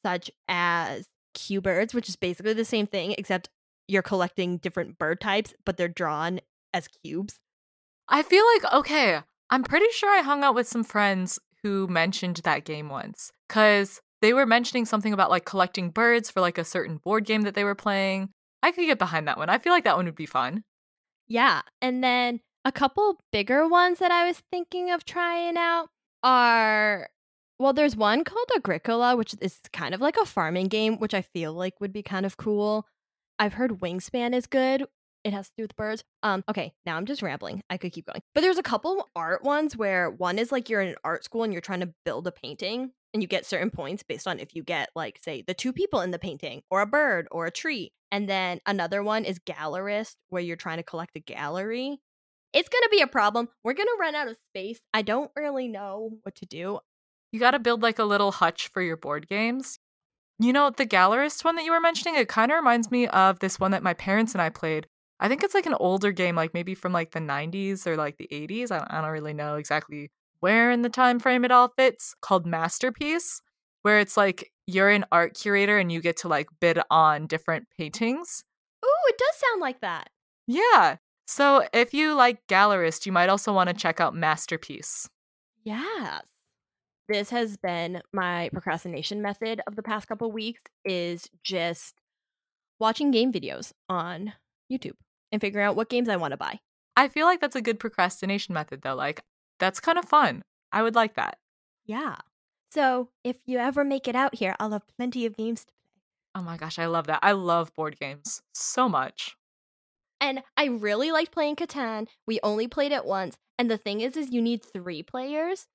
such 0.03 0.31
as 0.47 1.07
Cubirds, 1.35 1.93
which 1.93 2.09
is 2.09 2.15
basically 2.15 2.53
the 2.53 2.65
same 2.65 2.87
thing, 2.87 3.13
except 3.17 3.49
you're 3.87 4.01
collecting 4.01 4.57
different 4.57 4.97
bird 4.97 5.21
types, 5.21 5.53
but 5.63 5.77
they're 5.77 5.87
drawn 5.87 6.39
as 6.73 6.87
cubes. 6.87 7.39
I 8.07 8.23
feel 8.23 8.43
like, 8.55 8.73
okay, 8.73 9.19
I'm 9.49 9.63
pretty 9.63 9.91
sure 9.91 10.09
I 10.09 10.21
hung 10.21 10.43
out 10.43 10.55
with 10.55 10.67
some 10.67 10.83
friends 10.83 11.39
who 11.65 11.87
mentioned 11.87 12.37
that 12.43 12.63
game 12.63 12.89
once 12.89 13.31
because 13.49 13.99
they 14.21 14.33
were 14.33 14.45
mentioning 14.45 14.85
something 14.85 15.11
about 15.11 15.31
like 15.31 15.45
collecting 15.45 15.89
birds 15.89 16.29
for 16.29 16.39
like 16.39 16.59
a 16.59 16.63
certain 16.63 16.97
board 16.97 17.25
game 17.25 17.41
that 17.41 17.55
they 17.55 17.63
were 17.63 17.73
playing. 17.73 18.29
I 18.61 18.71
could 18.71 18.85
get 18.85 18.99
behind 18.99 19.27
that 19.27 19.39
one. 19.39 19.49
I 19.49 19.57
feel 19.57 19.73
like 19.73 19.83
that 19.85 19.97
one 19.97 20.05
would 20.05 20.13
be 20.13 20.27
fun. 20.27 20.63
Yeah. 21.27 21.63
And 21.81 22.03
then 22.03 22.41
a 22.65 22.71
couple 22.71 23.19
bigger 23.31 23.67
ones 23.67 23.97
that 23.97 24.11
I 24.11 24.27
was 24.27 24.43
thinking 24.51 24.91
of 24.91 25.05
trying 25.05 25.57
out 25.57 25.87
are 26.21 27.09
well, 27.57 27.73
there's 27.73 27.95
one 27.95 28.23
called 28.23 28.49
Agricola, 28.55 29.15
which 29.15 29.33
is 29.41 29.59
kind 29.73 29.95
of 29.95 30.01
like 30.01 30.17
a 30.17 30.25
farming 30.25 30.67
game, 30.67 30.99
which 30.99 31.15
I 31.15 31.23
feel 31.23 31.51
like 31.51 31.81
would 31.81 31.93
be 31.93 32.03
kind 32.03 32.27
of 32.27 32.37
cool. 32.37 32.85
I've 33.39 33.53
heard 33.53 33.79
Wingspan 33.79 34.35
is 34.35 34.45
good. 34.45 34.85
It 35.25 35.33
has 35.33 35.47
to 35.47 35.53
do 35.57 35.63
with 35.63 35.75
birds. 35.75 36.03
Um, 36.21 36.43
okay, 36.47 36.71
now 36.85 36.97
I'm 36.97 37.07
just 37.07 37.23
rambling. 37.23 37.63
I 37.67 37.77
could 37.77 37.91
keep 37.91 38.05
going. 38.05 38.21
But 38.35 38.41
there's 38.41 38.59
a 38.59 38.63
couple 38.63 39.09
art 39.15 39.43
ones 39.43 39.75
where 39.75 40.11
one 40.11 40.37
is 40.37 40.51
like 40.51 40.69
you're 40.69 40.81
in 40.81 40.89
an 40.89 40.95
art 41.03 41.25
school 41.25 41.43
and 41.43 41.51
you're 41.51 41.63
trying 41.63 41.79
to 41.79 41.91
build 42.05 42.27
a 42.27 42.31
painting 42.31 42.91
and 43.11 43.23
you 43.23 43.27
get 43.27 43.45
certain 43.45 43.71
points 43.71 44.03
based 44.03 44.27
on 44.27 44.39
if 44.39 44.55
you 44.55 44.61
get 44.61 44.89
like 44.95 45.19
say 45.23 45.43
the 45.47 45.55
two 45.55 45.73
people 45.73 46.01
in 46.01 46.11
the 46.11 46.19
painting 46.19 46.61
or 46.69 46.81
a 46.81 46.85
bird 46.85 47.27
or 47.31 47.47
a 47.47 47.51
tree. 47.51 47.91
And 48.11 48.29
then 48.29 48.59
another 48.67 49.01
one 49.01 49.25
is 49.25 49.39
gallerist 49.39 50.15
where 50.29 50.43
you're 50.43 50.55
trying 50.55 50.77
to 50.77 50.83
collect 50.83 51.15
a 51.15 51.19
gallery. 51.19 51.99
It's 52.53 52.69
going 52.69 52.83
to 52.83 52.89
be 52.91 53.01
a 53.01 53.07
problem. 53.07 53.49
We're 53.63 53.73
going 53.73 53.87
to 53.87 53.97
run 53.99 54.13
out 54.13 54.27
of 54.27 54.37
space. 54.51 54.79
I 54.93 55.01
don't 55.01 55.31
really 55.35 55.67
know 55.67 56.11
what 56.21 56.35
to 56.35 56.45
do. 56.45 56.79
You 57.31 57.39
got 57.39 57.51
to 57.51 57.59
build 57.59 57.81
like 57.81 57.97
a 57.97 58.05
little 58.05 58.31
hutch 58.31 58.67
for 58.67 58.81
your 58.81 58.95
board 58.95 59.27
games. 59.27 59.79
You 60.37 60.53
know, 60.53 60.69
the 60.69 60.85
gallerist 60.85 61.43
one 61.43 61.55
that 61.55 61.65
you 61.65 61.71
were 61.71 61.81
mentioning, 61.81 62.15
it 62.15 62.27
kind 62.27 62.51
of 62.51 62.57
reminds 62.57 62.91
me 62.91 63.07
of 63.07 63.39
this 63.39 63.59
one 63.59 63.71
that 63.71 63.81
my 63.81 63.93
parents 63.93 64.33
and 64.33 64.41
I 64.41 64.49
played. 64.49 64.87
I 65.19 65.27
think 65.27 65.43
it's 65.43 65.53
like 65.53 65.65
an 65.65 65.75
older 65.79 66.11
game, 66.11 66.35
like 66.35 66.53
maybe 66.53 66.75
from 66.75 66.91
like 66.91 67.11
the 67.11 67.19
90s 67.19 67.87
or 67.87 67.95
like 67.95 68.17
the 68.17 68.27
80s. 68.31 68.71
I 68.71 68.79
don't, 68.79 68.91
I 68.91 69.01
don't 69.01 69.11
really 69.11 69.33
know 69.33 69.55
exactly 69.55 70.11
where 70.41 70.71
in 70.71 70.81
the 70.81 70.89
time 70.89 71.19
frame 71.19 71.45
it 71.45 71.51
all 71.51 71.71
fits, 71.77 72.13
called 72.21 72.45
Masterpiece, 72.45 73.41
where 73.83 73.99
it's 73.99 74.17
like 74.17 74.51
you're 74.67 74.89
an 74.89 75.05
art 75.11 75.35
curator 75.35 75.77
and 75.77 75.91
you 75.91 76.01
get 76.01 76.17
to 76.17 76.27
like 76.27 76.47
bid 76.59 76.79
on 76.91 77.27
different 77.27 77.67
paintings. 77.77 78.43
Ooh, 78.85 79.07
it 79.07 79.17
does 79.17 79.35
sound 79.35 79.61
like 79.61 79.81
that. 79.81 80.09
Yeah. 80.47 80.97
So 81.27 81.67
if 81.73 81.93
you 81.93 82.13
like 82.13 82.45
gallerist, 82.47 83.05
you 83.05 83.11
might 83.11 83.29
also 83.29 83.53
want 83.53 83.69
to 83.69 83.75
check 83.75 83.99
out 83.99 84.15
Masterpiece. 84.15 85.09
Yes 85.63 86.21
this 87.07 87.29
has 87.29 87.57
been 87.57 88.01
my 88.13 88.49
procrastination 88.51 89.21
method 89.21 89.61
of 89.67 89.75
the 89.75 89.83
past 89.83 90.07
couple 90.07 90.31
weeks 90.31 90.61
is 90.83 91.29
just 91.43 91.95
watching 92.79 93.11
game 93.11 93.31
videos 93.31 93.71
on 93.89 94.33
YouTube 94.71 94.95
and 95.35 95.41
figuring 95.41 95.67
out 95.67 95.75
what 95.75 95.89
games 95.89 96.09
I 96.09 96.15
want 96.15 96.31
to 96.31 96.37
buy. 96.37 96.59
I 96.95 97.09
feel 97.09 97.25
like 97.25 97.41
that's 97.41 97.55
a 97.55 97.61
good 97.61 97.79
procrastination 97.79 98.53
method 98.53 98.81
though. 98.81 98.95
Like 98.95 99.21
that's 99.59 99.79
kind 99.79 99.97
of 99.97 100.05
fun. 100.05 100.43
I 100.71 100.81
would 100.81 100.95
like 100.95 101.15
that. 101.15 101.37
Yeah. 101.85 102.15
So, 102.71 103.09
if 103.23 103.37
you 103.45 103.59
ever 103.59 103.83
make 103.83 104.07
it 104.07 104.15
out 104.15 104.35
here, 104.35 104.55
I'll 104.59 104.71
have 104.71 104.87
plenty 104.97 105.25
of 105.25 105.37
games 105.37 105.65
to 105.65 105.71
play. 105.71 106.01
Oh 106.33 106.41
my 106.41 106.57
gosh, 106.57 106.79
I 106.79 106.87
love 106.87 107.07
that. 107.07 107.19
I 107.21 107.33
love 107.33 107.73
board 107.73 107.97
games 107.99 108.41
so 108.53 108.89
much. 108.89 109.35
And 110.19 110.41
I 110.57 110.65
really 110.65 111.11
liked 111.11 111.31
playing 111.31 111.57
Catan. 111.57 112.07
We 112.25 112.39
only 112.43 112.67
played 112.67 112.91
it 112.91 113.05
once. 113.05 113.37
And 113.57 113.69
the 113.69 113.77
thing 113.77 114.01
is 114.01 114.17
is 114.17 114.31
you 114.31 114.41
need 114.41 114.63
3 114.63 115.03
players 115.03 115.67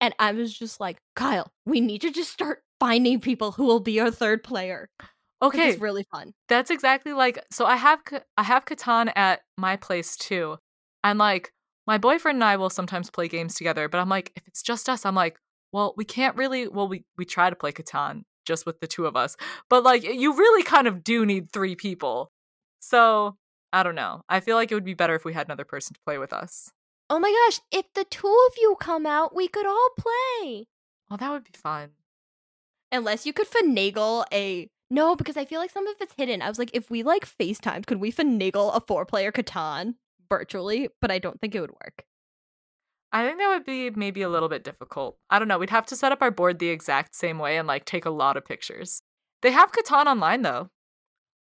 and 0.00 0.14
I 0.18 0.32
was 0.32 0.56
just 0.56 0.80
like, 0.80 0.98
Kyle, 1.16 1.52
we 1.66 1.80
need 1.80 2.02
to 2.02 2.10
just 2.10 2.30
start 2.30 2.62
finding 2.78 3.20
people 3.20 3.52
who 3.52 3.64
will 3.64 3.80
be 3.80 4.00
our 4.00 4.10
third 4.10 4.44
player. 4.44 4.88
Okay, 5.40 5.70
it's 5.70 5.80
really 5.80 6.04
fun. 6.10 6.32
That's 6.48 6.70
exactly 6.70 7.12
like 7.12 7.38
so. 7.50 7.64
I 7.64 7.76
have 7.76 8.00
I 8.36 8.42
have 8.42 8.64
Catan 8.64 9.12
at 9.14 9.40
my 9.56 9.76
place 9.76 10.16
too, 10.16 10.56
and 11.04 11.18
like 11.18 11.52
my 11.86 11.96
boyfriend 11.98 12.36
and 12.36 12.44
I 12.44 12.56
will 12.56 12.70
sometimes 12.70 13.10
play 13.10 13.28
games 13.28 13.54
together. 13.54 13.88
But 13.88 13.98
I'm 13.98 14.08
like, 14.08 14.32
if 14.36 14.46
it's 14.48 14.62
just 14.62 14.88
us, 14.88 15.06
I'm 15.06 15.14
like, 15.14 15.38
well, 15.72 15.94
we 15.96 16.04
can't 16.04 16.36
really. 16.36 16.66
Well, 16.66 16.88
we 16.88 17.04
we 17.16 17.24
try 17.24 17.50
to 17.50 17.56
play 17.56 17.72
Catan 17.72 18.22
just 18.46 18.66
with 18.66 18.80
the 18.80 18.86
two 18.86 19.06
of 19.06 19.16
us, 19.16 19.36
but 19.70 19.84
like 19.84 20.02
you 20.02 20.36
really 20.36 20.64
kind 20.64 20.88
of 20.88 21.04
do 21.04 21.24
need 21.24 21.52
three 21.52 21.76
people. 21.76 22.32
So 22.80 23.36
I 23.72 23.82
don't 23.82 23.94
know. 23.94 24.22
I 24.28 24.40
feel 24.40 24.56
like 24.56 24.72
it 24.72 24.74
would 24.74 24.84
be 24.84 24.94
better 24.94 25.14
if 25.14 25.24
we 25.24 25.34
had 25.34 25.46
another 25.46 25.64
person 25.64 25.94
to 25.94 26.00
play 26.04 26.18
with 26.18 26.32
us. 26.32 26.70
Oh 27.10 27.18
my 27.18 27.30
gosh, 27.30 27.60
if 27.70 27.86
the 27.94 28.04
two 28.04 28.26
of 28.48 28.54
you 28.58 28.76
come 28.80 29.06
out, 29.06 29.34
we 29.34 29.48
could 29.48 29.66
all 29.66 29.90
play. 29.98 30.66
Well, 31.08 31.16
that 31.16 31.30
would 31.30 31.44
be 31.44 31.56
fun. 31.56 31.90
Unless 32.90 33.24
you 33.24 33.32
could 33.32 33.48
finagle 33.48 34.24
a 34.32 34.68
no, 34.90 35.16
because 35.16 35.36
I 35.36 35.44
feel 35.44 35.60
like 35.60 35.70
some 35.70 35.86
of 35.86 35.96
it's 36.00 36.14
hidden. 36.16 36.42
I 36.42 36.48
was 36.48 36.58
like, 36.58 36.70
if 36.72 36.90
we 36.90 37.02
like 37.02 37.26
FaceTime, 37.26 37.86
could 37.86 38.00
we 38.00 38.12
finagle 38.12 38.74
a 38.74 38.80
four 38.80 39.04
player 39.04 39.32
Catan 39.32 39.94
virtually? 40.28 40.88
But 41.00 41.10
I 41.10 41.18
don't 41.18 41.40
think 41.40 41.54
it 41.54 41.60
would 41.60 41.72
work. 41.72 42.04
I 43.12 43.24
think 43.24 43.38
that 43.38 43.48
would 43.48 43.64
be 43.64 43.90
maybe 43.90 44.22
a 44.22 44.28
little 44.28 44.48
bit 44.48 44.64
difficult. 44.64 45.16
I 45.30 45.38
don't 45.38 45.48
know. 45.48 45.58
We'd 45.58 45.70
have 45.70 45.86
to 45.86 45.96
set 45.96 46.12
up 46.12 46.20
our 46.22 46.30
board 46.30 46.58
the 46.58 46.68
exact 46.68 47.14
same 47.14 47.38
way 47.38 47.56
and 47.56 47.66
like 47.66 47.84
take 47.84 48.04
a 48.04 48.10
lot 48.10 48.36
of 48.36 48.44
pictures. 48.44 49.02
They 49.42 49.50
have 49.50 49.72
Catan 49.72 50.06
online 50.06 50.42
though. 50.42 50.68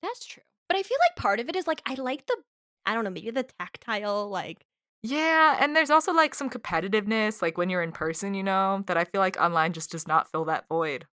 That's 0.02 0.26
true. 0.26 0.42
But 0.68 0.78
I 0.78 0.82
feel 0.82 0.98
like 1.08 1.16
part 1.16 1.38
of 1.38 1.48
it 1.48 1.56
is 1.56 1.66
like 1.66 1.82
I 1.86 1.94
like 1.94 2.26
the 2.26 2.36
I 2.84 2.94
don't 2.94 3.04
know, 3.04 3.10
maybe 3.10 3.30
the 3.30 3.46
tactile 3.60 4.28
like 4.28 4.66
yeah, 5.04 5.58
and 5.60 5.74
there's 5.74 5.90
also 5.90 6.12
like 6.12 6.32
some 6.32 6.48
competitiveness, 6.48 7.42
like 7.42 7.58
when 7.58 7.68
you're 7.68 7.82
in 7.82 7.90
person, 7.90 8.34
you 8.34 8.44
know, 8.44 8.84
that 8.86 8.96
I 8.96 9.04
feel 9.04 9.20
like 9.20 9.36
online 9.40 9.72
just 9.72 9.90
does 9.90 10.06
not 10.06 10.30
fill 10.30 10.44
that 10.44 10.66
void. 10.68 11.06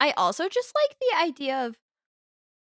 I 0.00 0.12
also 0.16 0.48
just 0.48 0.72
like 0.74 0.96
the 1.00 1.16
idea 1.18 1.66
of 1.66 1.76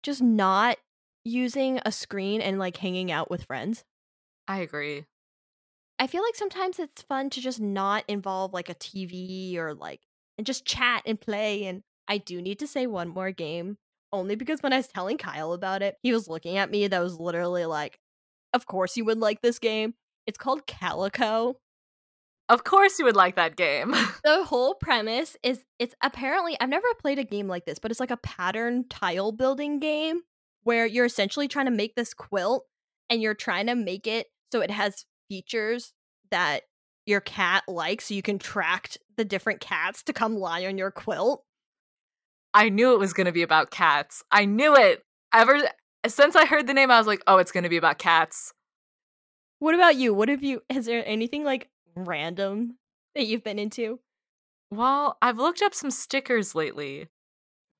just 0.03 0.21
not 0.21 0.77
using 1.23 1.79
a 1.85 1.91
screen 1.91 2.41
and 2.41 2.59
like 2.59 2.77
hanging 2.77 3.11
out 3.11 3.29
with 3.29 3.43
friends. 3.43 3.83
I 4.47 4.59
agree. 4.59 5.05
I 5.97 6.07
feel 6.07 6.21
like 6.21 6.35
sometimes 6.35 6.79
it's 6.79 7.01
fun 7.03 7.29
to 7.31 7.41
just 7.41 7.59
not 7.59 8.03
involve 8.07 8.53
like 8.53 8.69
a 8.69 8.75
TV 8.75 9.57
or 9.57 9.73
like 9.73 10.01
and 10.37 10.45
just 10.45 10.65
chat 10.65 11.03
and 11.05 11.19
play. 11.19 11.65
And 11.65 11.83
I 12.07 12.17
do 12.17 12.41
need 12.41 12.59
to 12.59 12.67
say 12.67 12.85
one 12.85 13.09
more 13.09 13.31
game 13.31 13.77
only 14.11 14.35
because 14.35 14.61
when 14.61 14.73
I 14.73 14.77
was 14.77 14.87
telling 14.87 15.17
Kyle 15.17 15.53
about 15.53 15.81
it, 15.81 15.97
he 16.03 16.13
was 16.13 16.27
looking 16.27 16.57
at 16.57 16.69
me 16.71 16.87
that 16.87 16.99
was 17.01 17.19
literally 17.19 17.65
like, 17.65 17.99
Of 18.53 18.65
course 18.65 18.97
you 18.97 19.05
would 19.05 19.19
like 19.19 19.41
this 19.41 19.59
game. 19.59 19.95
It's 20.27 20.37
called 20.37 20.67
Calico. 20.67 21.55
Of 22.47 22.63
course 22.63 22.99
you 22.99 23.05
would 23.05 23.15
like 23.15 23.35
that 23.35 23.55
game. 23.55 23.91
the 24.23 24.43
whole 24.43 24.75
premise 24.75 25.35
is 25.41 25.65
it's 25.79 25.95
apparently 26.03 26.55
I've 26.59 26.69
never 26.69 26.87
played 26.99 27.19
a 27.19 27.23
game 27.23 27.47
like 27.47 27.65
this, 27.65 27.79
but 27.79 27.91
it's 27.91 27.99
like 27.99 28.11
a 28.11 28.17
pattern 28.17 28.85
tile 28.87 29.31
building 29.31 29.79
game 29.79 30.21
where 30.63 30.85
you're 30.85 31.05
essentially 31.05 31.47
trying 31.47 31.65
to 31.65 31.71
make 31.71 31.95
this 31.95 32.13
quilt 32.13 32.65
and 33.09 33.21
you're 33.21 33.33
trying 33.33 33.67
to 33.67 33.75
make 33.75 34.07
it 34.07 34.27
so 34.51 34.61
it 34.61 34.71
has 34.71 35.05
features 35.27 35.93
that 36.31 36.61
your 37.05 37.21
cat 37.21 37.63
likes 37.67 38.05
so 38.05 38.13
you 38.13 38.21
can 38.21 38.39
track 38.39 38.91
the 39.17 39.25
different 39.25 39.59
cats 39.59 40.03
to 40.03 40.13
come 40.13 40.35
lie 40.35 40.65
on 40.65 40.77
your 40.77 40.91
quilt. 40.91 41.43
I 42.53 42.69
knew 42.69 42.93
it 42.93 42.99
was 42.99 43.13
going 43.13 43.25
to 43.25 43.31
be 43.31 43.43
about 43.43 43.69
cats. 43.71 44.23
I 44.31 44.45
knew 44.45 44.75
it. 44.75 45.01
Ever 45.33 45.61
since 46.07 46.35
I 46.35 46.45
heard 46.45 46.67
the 46.67 46.73
name, 46.73 46.89
I 46.89 46.97
was 46.97 47.07
like, 47.07 47.21
oh, 47.27 47.37
it's 47.37 47.51
going 47.51 47.63
to 47.63 47.69
be 47.69 47.77
about 47.77 47.97
cats. 47.97 48.53
What 49.59 49.75
about 49.75 49.95
you? 49.95 50.13
What 50.13 50.29
have 50.29 50.43
you, 50.43 50.61
is 50.69 50.85
there 50.85 51.03
anything 51.05 51.43
like 51.43 51.69
random 51.95 52.77
that 53.15 53.25
you've 53.25 53.43
been 53.43 53.59
into? 53.59 53.99
Well, 54.71 55.17
I've 55.21 55.37
looked 55.37 55.61
up 55.61 55.73
some 55.73 55.91
stickers 55.91 56.55
lately 56.55 57.07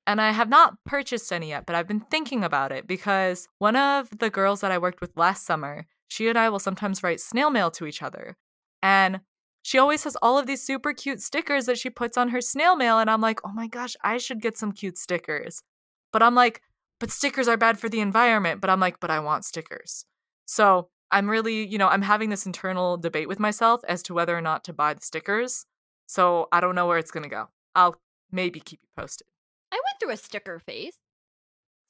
and 0.08 0.22
I 0.22 0.32
have 0.32 0.50
not 0.50 0.76
purchased 0.86 1.34
any 1.34 1.50
yet, 1.50 1.66
but 1.66 1.76
I've 1.76 1.88
been 1.88 2.00
thinking 2.00 2.44
about 2.44 2.72
it 2.72 2.88
because 2.88 3.48
one 3.58 3.76
of 3.76 4.10
the 4.20 4.30
girls 4.30 4.62
that 4.62 4.72
I 4.72 4.78
worked 4.78 5.02
with 5.02 5.18
last 5.18 5.46
summer, 5.46 5.88
she 6.08 6.28
and 6.30 6.38
I 6.38 6.50
will 6.50 6.60
sometimes 6.60 7.02
write 7.02 7.20
snail 7.20 7.50
mail 7.50 7.72
to 7.72 7.86
each 7.86 8.02
other. 8.02 8.38
And 8.84 9.22
she 9.64 9.80
always 9.80 10.04
has 10.04 10.16
all 10.18 10.38
of 10.38 10.46
these 10.46 10.62
super 10.62 10.94
cute 10.94 11.22
stickers 11.22 11.66
that 11.66 11.80
she 11.80 11.90
puts 11.90 12.18
on 12.18 12.30
her 12.30 12.40
snail 12.40 12.76
mail. 12.76 13.00
And 13.00 13.10
I'm 13.10 13.22
like, 13.22 13.40
oh 13.44 13.52
my 13.52 13.68
gosh, 13.68 13.96
I 14.04 14.18
should 14.18 14.42
get 14.42 14.58
some 14.58 14.72
cute 14.72 14.98
stickers. 14.98 15.64
But 16.14 16.22
I'm 16.22 16.36
like, 16.36 16.62
but 17.00 17.10
stickers 17.10 17.48
are 17.48 17.58
bad 17.58 17.80
for 17.80 17.90
the 17.90 18.00
environment. 18.00 18.62
But 18.62 18.70
I'm 18.70 18.80
like, 18.80 19.00
but 19.00 19.10
I 19.10 19.20
want 19.20 19.44
stickers. 19.44 20.06
So 20.46 20.90
I'm 21.16 21.30
really, 21.30 21.66
you 21.66 21.78
know, 21.78 21.88
I'm 21.88 22.02
having 22.02 22.30
this 22.30 22.46
internal 22.46 22.98
debate 22.98 23.30
with 23.30 23.40
myself 23.40 23.80
as 23.88 24.04
to 24.04 24.14
whether 24.14 24.38
or 24.38 24.42
not 24.42 24.66
to 24.66 24.74
buy 24.74 24.94
the 24.94 25.02
stickers. 25.02 25.66
So 26.08 26.50
I 26.52 26.60
don't 26.60 26.76
know 26.76 26.88
where 26.88 26.98
it's 26.98 27.10
going 27.10 27.24
to 27.24 27.30
go. 27.30 27.48
I'll 27.74 27.96
maybe 28.34 28.60
keep 28.60 28.82
you 28.84 28.90
posted. 29.02 29.26
I 29.72 29.76
went 29.76 30.00
through 30.00 30.12
a 30.12 30.18
sticker 30.18 30.60
phase. 30.60 30.98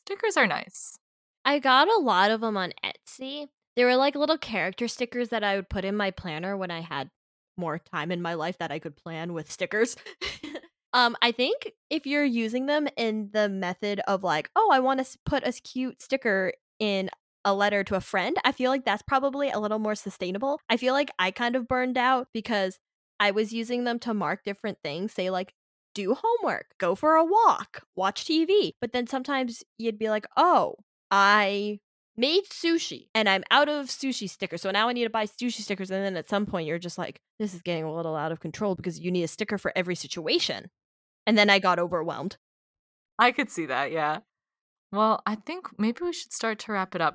Stickers 0.06 0.38
are 0.38 0.46
nice. 0.46 1.00
I 1.44 1.58
got 1.58 1.88
a 1.88 1.98
lot 1.98 2.30
of 2.30 2.42
them 2.42 2.56
on 2.56 2.74
Etsy. 2.84 3.48
They 3.76 3.84
were 3.84 3.96
like 3.96 4.14
little 4.14 4.38
character 4.38 4.88
stickers 4.88 5.30
that 5.30 5.44
I 5.44 5.56
would 5.56 5.70
put 5.70 5.86
in 5.86 5.98
my 5.98 6.12
planner 6.12 6.56
when 6.56 6.70
I 6.70 6.82
had 6.82 7.10
more 7.58 7.80
time 7.80 8.12
in 8.12 8.22
my 8.22 8.36
life 8.36 8.60
that 8.60 8.72
I 8.72 8.78
could 8.78 8.96
plan 8.96 9.34
with 9.34 9.52
stickers. 9.52 9.98
um, 10.94 11.18
I 11.24 11.32
think 11.32 11.72
if 11.90 12.06
you're 12.06 12.24
using 12.24 12.68
them 12.68 12.88
in 12.96 13.32
the 13.34 13.50
method 13.50 14.02
of 14.08 14.24
like, 14.24 14.52
oh, 14.56 14.70
I 14.72 14.82
want 14.82 15.04
to 15.04 15.18
put 15.26 15.48
a 15.48 15.52
cute 15.52 16.00
sticker 16.00 16.54
in 16.80 17.10
a 17.46 17.54
letter 17.54 17.84
to 17.86 17.96
a 17.96 18.02
friend, 18.02 18.36
I 18.44 18.52
feel 18.52 18.72
like 18.72 18.84
that's 18.84 19.04
probably 19.04 19.50
a 19.50 19.60
little 19.60 19.80
more 19.80 19.96
sustainable. 19.96 20.60
I 20.70 20.76
feel 20.78 20.94
like 20.94 21.12
I 21.18 21.32
kind 21.32 21.56
of 21.56 21.68
burned 21.68 21.98
out 21.98 22.28
because 22.34 22.80
I 23.20 23.32
was 23.32 23.54
using 23.54 23.86
them 23.86 24.00
to 24.00 24.14
mark 24.14 24.44
different 24.44 24.80
things, 24.84 25.14
say 25.14 25.30
like 25.30 25.54
do 25.94 26.14
homework, 26.14 26.72
go 26.78 26.96
for 26.96 27.16
a 27.16 27.24
walk, 27.24 27.84
watch 27.96 28.26
TV. 28.26 28.72
But 28.82 28.92
then 28.92 29.08
sometimes 29.08 29.64
you'd 29.78 29.98
be 29.98 30.10
like, 30.10 30.26
oh, 30.36 30.76
I 31.10 31.80
made 32.18 32.46
sushi 32.46 33.08
and 33.14 33.28
I'm 33.30 33.44
out 33.52 33.70
of 33.70 33.88
sushi 33.88 34.30
stickers. 34.30 34.62
So 34.62 34.72
now 34.72 34.90
I 34.90 34.94
need 34.94 35.06
to 35.06 35.10
buy 35.10 35.26
sushi 35.26 35.62
stickers. 35.62 35.92
And 35.92 36.04
then 36.04 36.18
at 36.18 36.30
some 36.30 36.46
point, 36.46 36.68
you're 36.68 36.80
just 36.80 36.98
like, 36.98 37.22
this 37.40 37.54
is 37.54 37.62
getting 37.62 37.84
a 37.84 37.94
little 37.94 38.16
out 38.16 38.32
of 38.32 38.40
control 38.40 38.76
because 38.76 39.00
you 39.00 39.12
need 39.12 39.24
a 39.24 39.28
sticker 39.28 39.58
for 39.58 39.72
every 39.76 39.96
situation. 39.96 40.70
And 41.26 41.38
then 41.38 41.50
I 41.50 41.60
got 41.60 41.80
overwhelmed. 41.80 42.38
I 43.18 43.32
could 43.32 43.50
see 43.50 43.66
that. 43.68 43.92
Yeah. 43.92 44.20
Well, 44.92 45.22
I 45.26 45.36
think 45.36 45.68
maybe 45.80 46.04
we 46.04 46.14
should 46.14 46.34
start 46.34 46.60
to 46.60 46.72
wrap 46.72 46.96
it 46.96 47.02
up. 47.02 47.15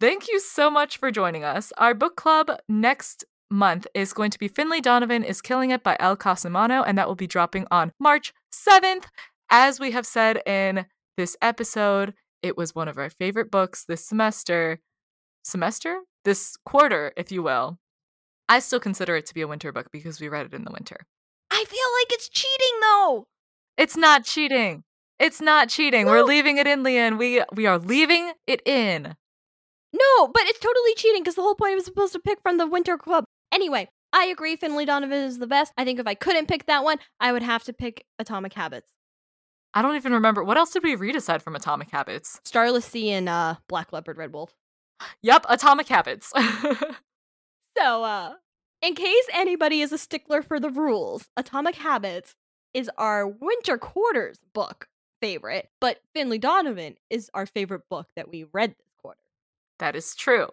Thank 0.00 0.28
you 0.28 0.40
so 0.40 0.70
much 0.70 0.96
for 0.96 1.10
joining 1.10 1.44
us. 1.44 1.74
Our 1.76 1.92
book 1.92 2.16
club 2.16 2.50
next 2.70 3.22
month 3.50 3.86
is 3.92 4.14
going 4.14 4.30
to 4.30 4.38
be 4.38 4.48
Finlay 4.48 4.80
Donovan 4.80 5.22
is 5.22 5.42
Killing 5.42 5.72
It 5.72 5.82
by 5.82 5.98
Elle 6.00 6.16
Cosimano, 6.16 6.82
and 6.86 6.96
that 6.96 7.06
will 7.06 7.16
be 7.16 7.26
dropping 7.26 7.66
on 7.70 7.92
March 8.00 8.32
7th. 8.50 9.04
As 9.50 9.78
we 9.78 9.90
have 9.90 10.06
said 10.06 10.40
in 10.46 10.86
this 11.18 11.36
episode, 11.42 12.14
it 12.42 12.56
was 12.56 12.74
one 12.74 12.88
of 12.88 12.96
our 12.96 13.10
favorite 13.10 13.50
books 13.50 13.84
this 13.84 14.02
semester. 14.02 14.80
Semester? 15.44 15.98
This 16.24 16.56
quarter, 16.64 17.12
if 17.14 17.30
you 17.30 17.42
will. 17.42 17.78
I 18.48 18.60
still 18.60 18.80
consider 18.80 19.16
it 19.16 19.26
to 19.26 19.34
be 19.34 19.42
a 19.42 19.48
winter 19.48 19.70
book 19.70 19.88
because 19.92 20.18
we 20.18 20.28
read 20.30 20.46
it 20.46 20.54
in 20.54 20.64
the 20.64 20.72
winter. 20.72 20.96
I 21.50 21.62
feel 21.68 21.78
like 21.98 22.12
it's 22.12 22.30
cheating 22.30 22.80
though. 22.80 23.26
It's 23.76 23.98
not 23.98 24.24
cheating. 24.24 24.84
It's 25.18 25.42
not 25.42 25.68
cheating. 25.68 26.06
No. 26.06 26.12
We're 26.12 26.24
leaving 26.24 26.56
it 26.56 26.66
in, 26.66 26.82
Leanne. 26.84 27.18
We 27.18 27.42
we 27.52 27.66
are 27.66 27.78
leaving 27.78 28.32
it 28.46 28.62
in. 28.66 29.14
No, 29.92 30.28
but 30.28 30.42
it's 30.44 30.58
totally 30.58 30.94
cheating 30.94 31.22
because 31.22 31.34
the 31.34 31.42
whole 31.42 31.54
point 31.54 31.74
was 31.74 31.84
supposed 31.84 32.12
to 32.12 32.20
pick 32.20 32.40
from 32.42 32.58
the 32.58 32.66
winter 32.66 32.96
club. 32.96 33.24
Anyway, 33.52 33.88
I 34.12 34.26
agree 34.26 34.56
Finlay 34.56 34.84
Donovan 34.84 35.24
is 35.24 35.38
the 35.38 35.46
best. 35.46 35.72
I 35.76 35.84
think 35.84 35.98
if 35.98 36.06
I 36.06 36.14
couldn't 36.14 36.46
pick 36.46 36.66
that 36.66 36.84
one, 36.84 36.98
I 37.18 37.32
would 37.32 37.42
have 37.42 37.64
to 37.64 37.72
pick 37.72 38.04
Atomic 38.18 38.52
Habits. 38.54 38.92
I 39.72 39.82
don't 39.82 39.96
even 39.96 40.12
remember. 40.12 40.42
What 40.42 40.56
else 40.56 40.72
did 40.72 40.82
we 40.82 40.96
read 40.96 41.14
aside 41.14 41.42
from 41.42 41.54
Atomic 41.54 41.90
Habits? 41.90 42.40
Starless 42.44 42.84
Sea 42.84 43.10
and 43.10 43.28
uh, 43.28 43.56
Black 43.68 43.92
Leopard 43.92 44.16
Red 44.16 44.32
Wolf. 44.32 44.52
Yep, 45.22 45.46
Atomic 45.48 45.88
Habits. 45.88 46.30
so, 47.78 48.04
uh, 48.04 48.34
in 48.82 48.94
case 48.94 49.24
anybody 49.32 49.80
is 49.80 49.92
a 49.92 49.98
stickler 49.98 50.42
for 50.42 50.60
the 50.60 50.68
rules, 50.68 51.28
Atomic 51.38 51.76
Habits 51.76 52.34
is 52.74 52.90
our 52.98 53.26
winter 53.26 53.78
quarters 53.78 54.40
book 54.52 54.88
favorite, 55.20 55.70
but 55.80 56.00
Finlay 56.14 56.38
Donovan 56.38 56.96
is 57.08 57.30
our 57.32 57.46
favorite 57.46 57.88
book 57.88 58.08
that 58.16 58.28
we 58.28 58.44
read 58.52 58.70
this. 58.70 58.86
That 59.80 59.96
is 59.96 60.14
true. 60.14 60.48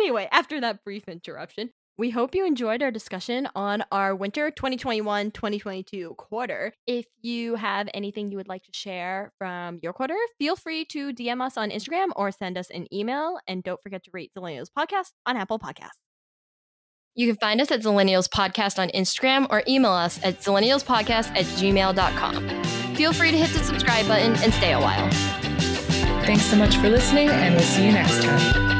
Anyway, 0.00 0.28
after 0.32 0.60
that 0.60 0.82
brief 0.82 1.08
interruption, 1.08 1.70
we 1.96 2.10
hope 2.10 2.34
you 2.34 2.44
enjoyed 2.44 2.82
our 2.82 2.90
discussion 2.90 3.48
on 3.54 3.84
our 3.92 4.16
winter 4.16 4.50
2021 4.50 5.30
2022 5.30 6.14
quarter. 6.18 6.72
If 6.88 7.06
you 7.22 7.54
have 7.54 7.88
anything 7.94 8.32
you 8.32 8.36
would 8.36 8.48
like 8.48 8.64
to 8.64 8.72
share 8.72 9.32
from 9.38 9.78
your 9.80 9.92
quarter, 9.92 10.16
feel 10.38 10.56
free 10.56 10.84
to 10.86 11.12
DM 11.12 11.40
us 11.40 11.56
on 11.56 11.70
Instagram 11.70 12.08
or 12.16 12.32
send 12.32 12.58
us 12.58 12.68
an 12.70 12.92
email. 12.92 13.38
And 13.46 13.62
don't 13.62 13.80
forget 13.80 14.02
to 14.04 14.10
rate 14.12 14.32
Zillennials 14.36 14.68
Podcast 14.76 15.12
on 15.24 15.36
Apple 15.36 15.60
Podcasts. 15.60 16.00
You 17.14 17.28
can 17.28 17.36
find 17.36 17.60
us 17.60 17.70
at 17.70 17.82
Zillennials 17.82 18.28
Podcast 18.28 18.80
on 18.80 18.88
Instagram 18.88 19.46
or 19.50 19.62
email 19.68 19.92
us 19.92 20.18
at 20.24 20.40
zillennialspodcast 20.40 21.28
at 21.28 21.44
gmail.com. 21.44 22.48
Feel 22.96 23.12
free 23.12 23.30
to 23.30 23.36
hit 23.36 23.50
the 23.50 23.62
subscribe 23.62 24.08
button 24.08 24.34
and 24.42 24.52
stay 24.52 24.72
a 24.72 24.80
while. 24.80 25.08
Thanks 26.26 26.46
so 26.46 26.56
much 26.56 26.78
for 26.78 26.88
listening, 26.88 27.28
and 27.28 27.54
we'll 27.54 27.64
see 27.64 27.84
you 27.84 27.92
next 27.92 28.22
time. 28.22 28.73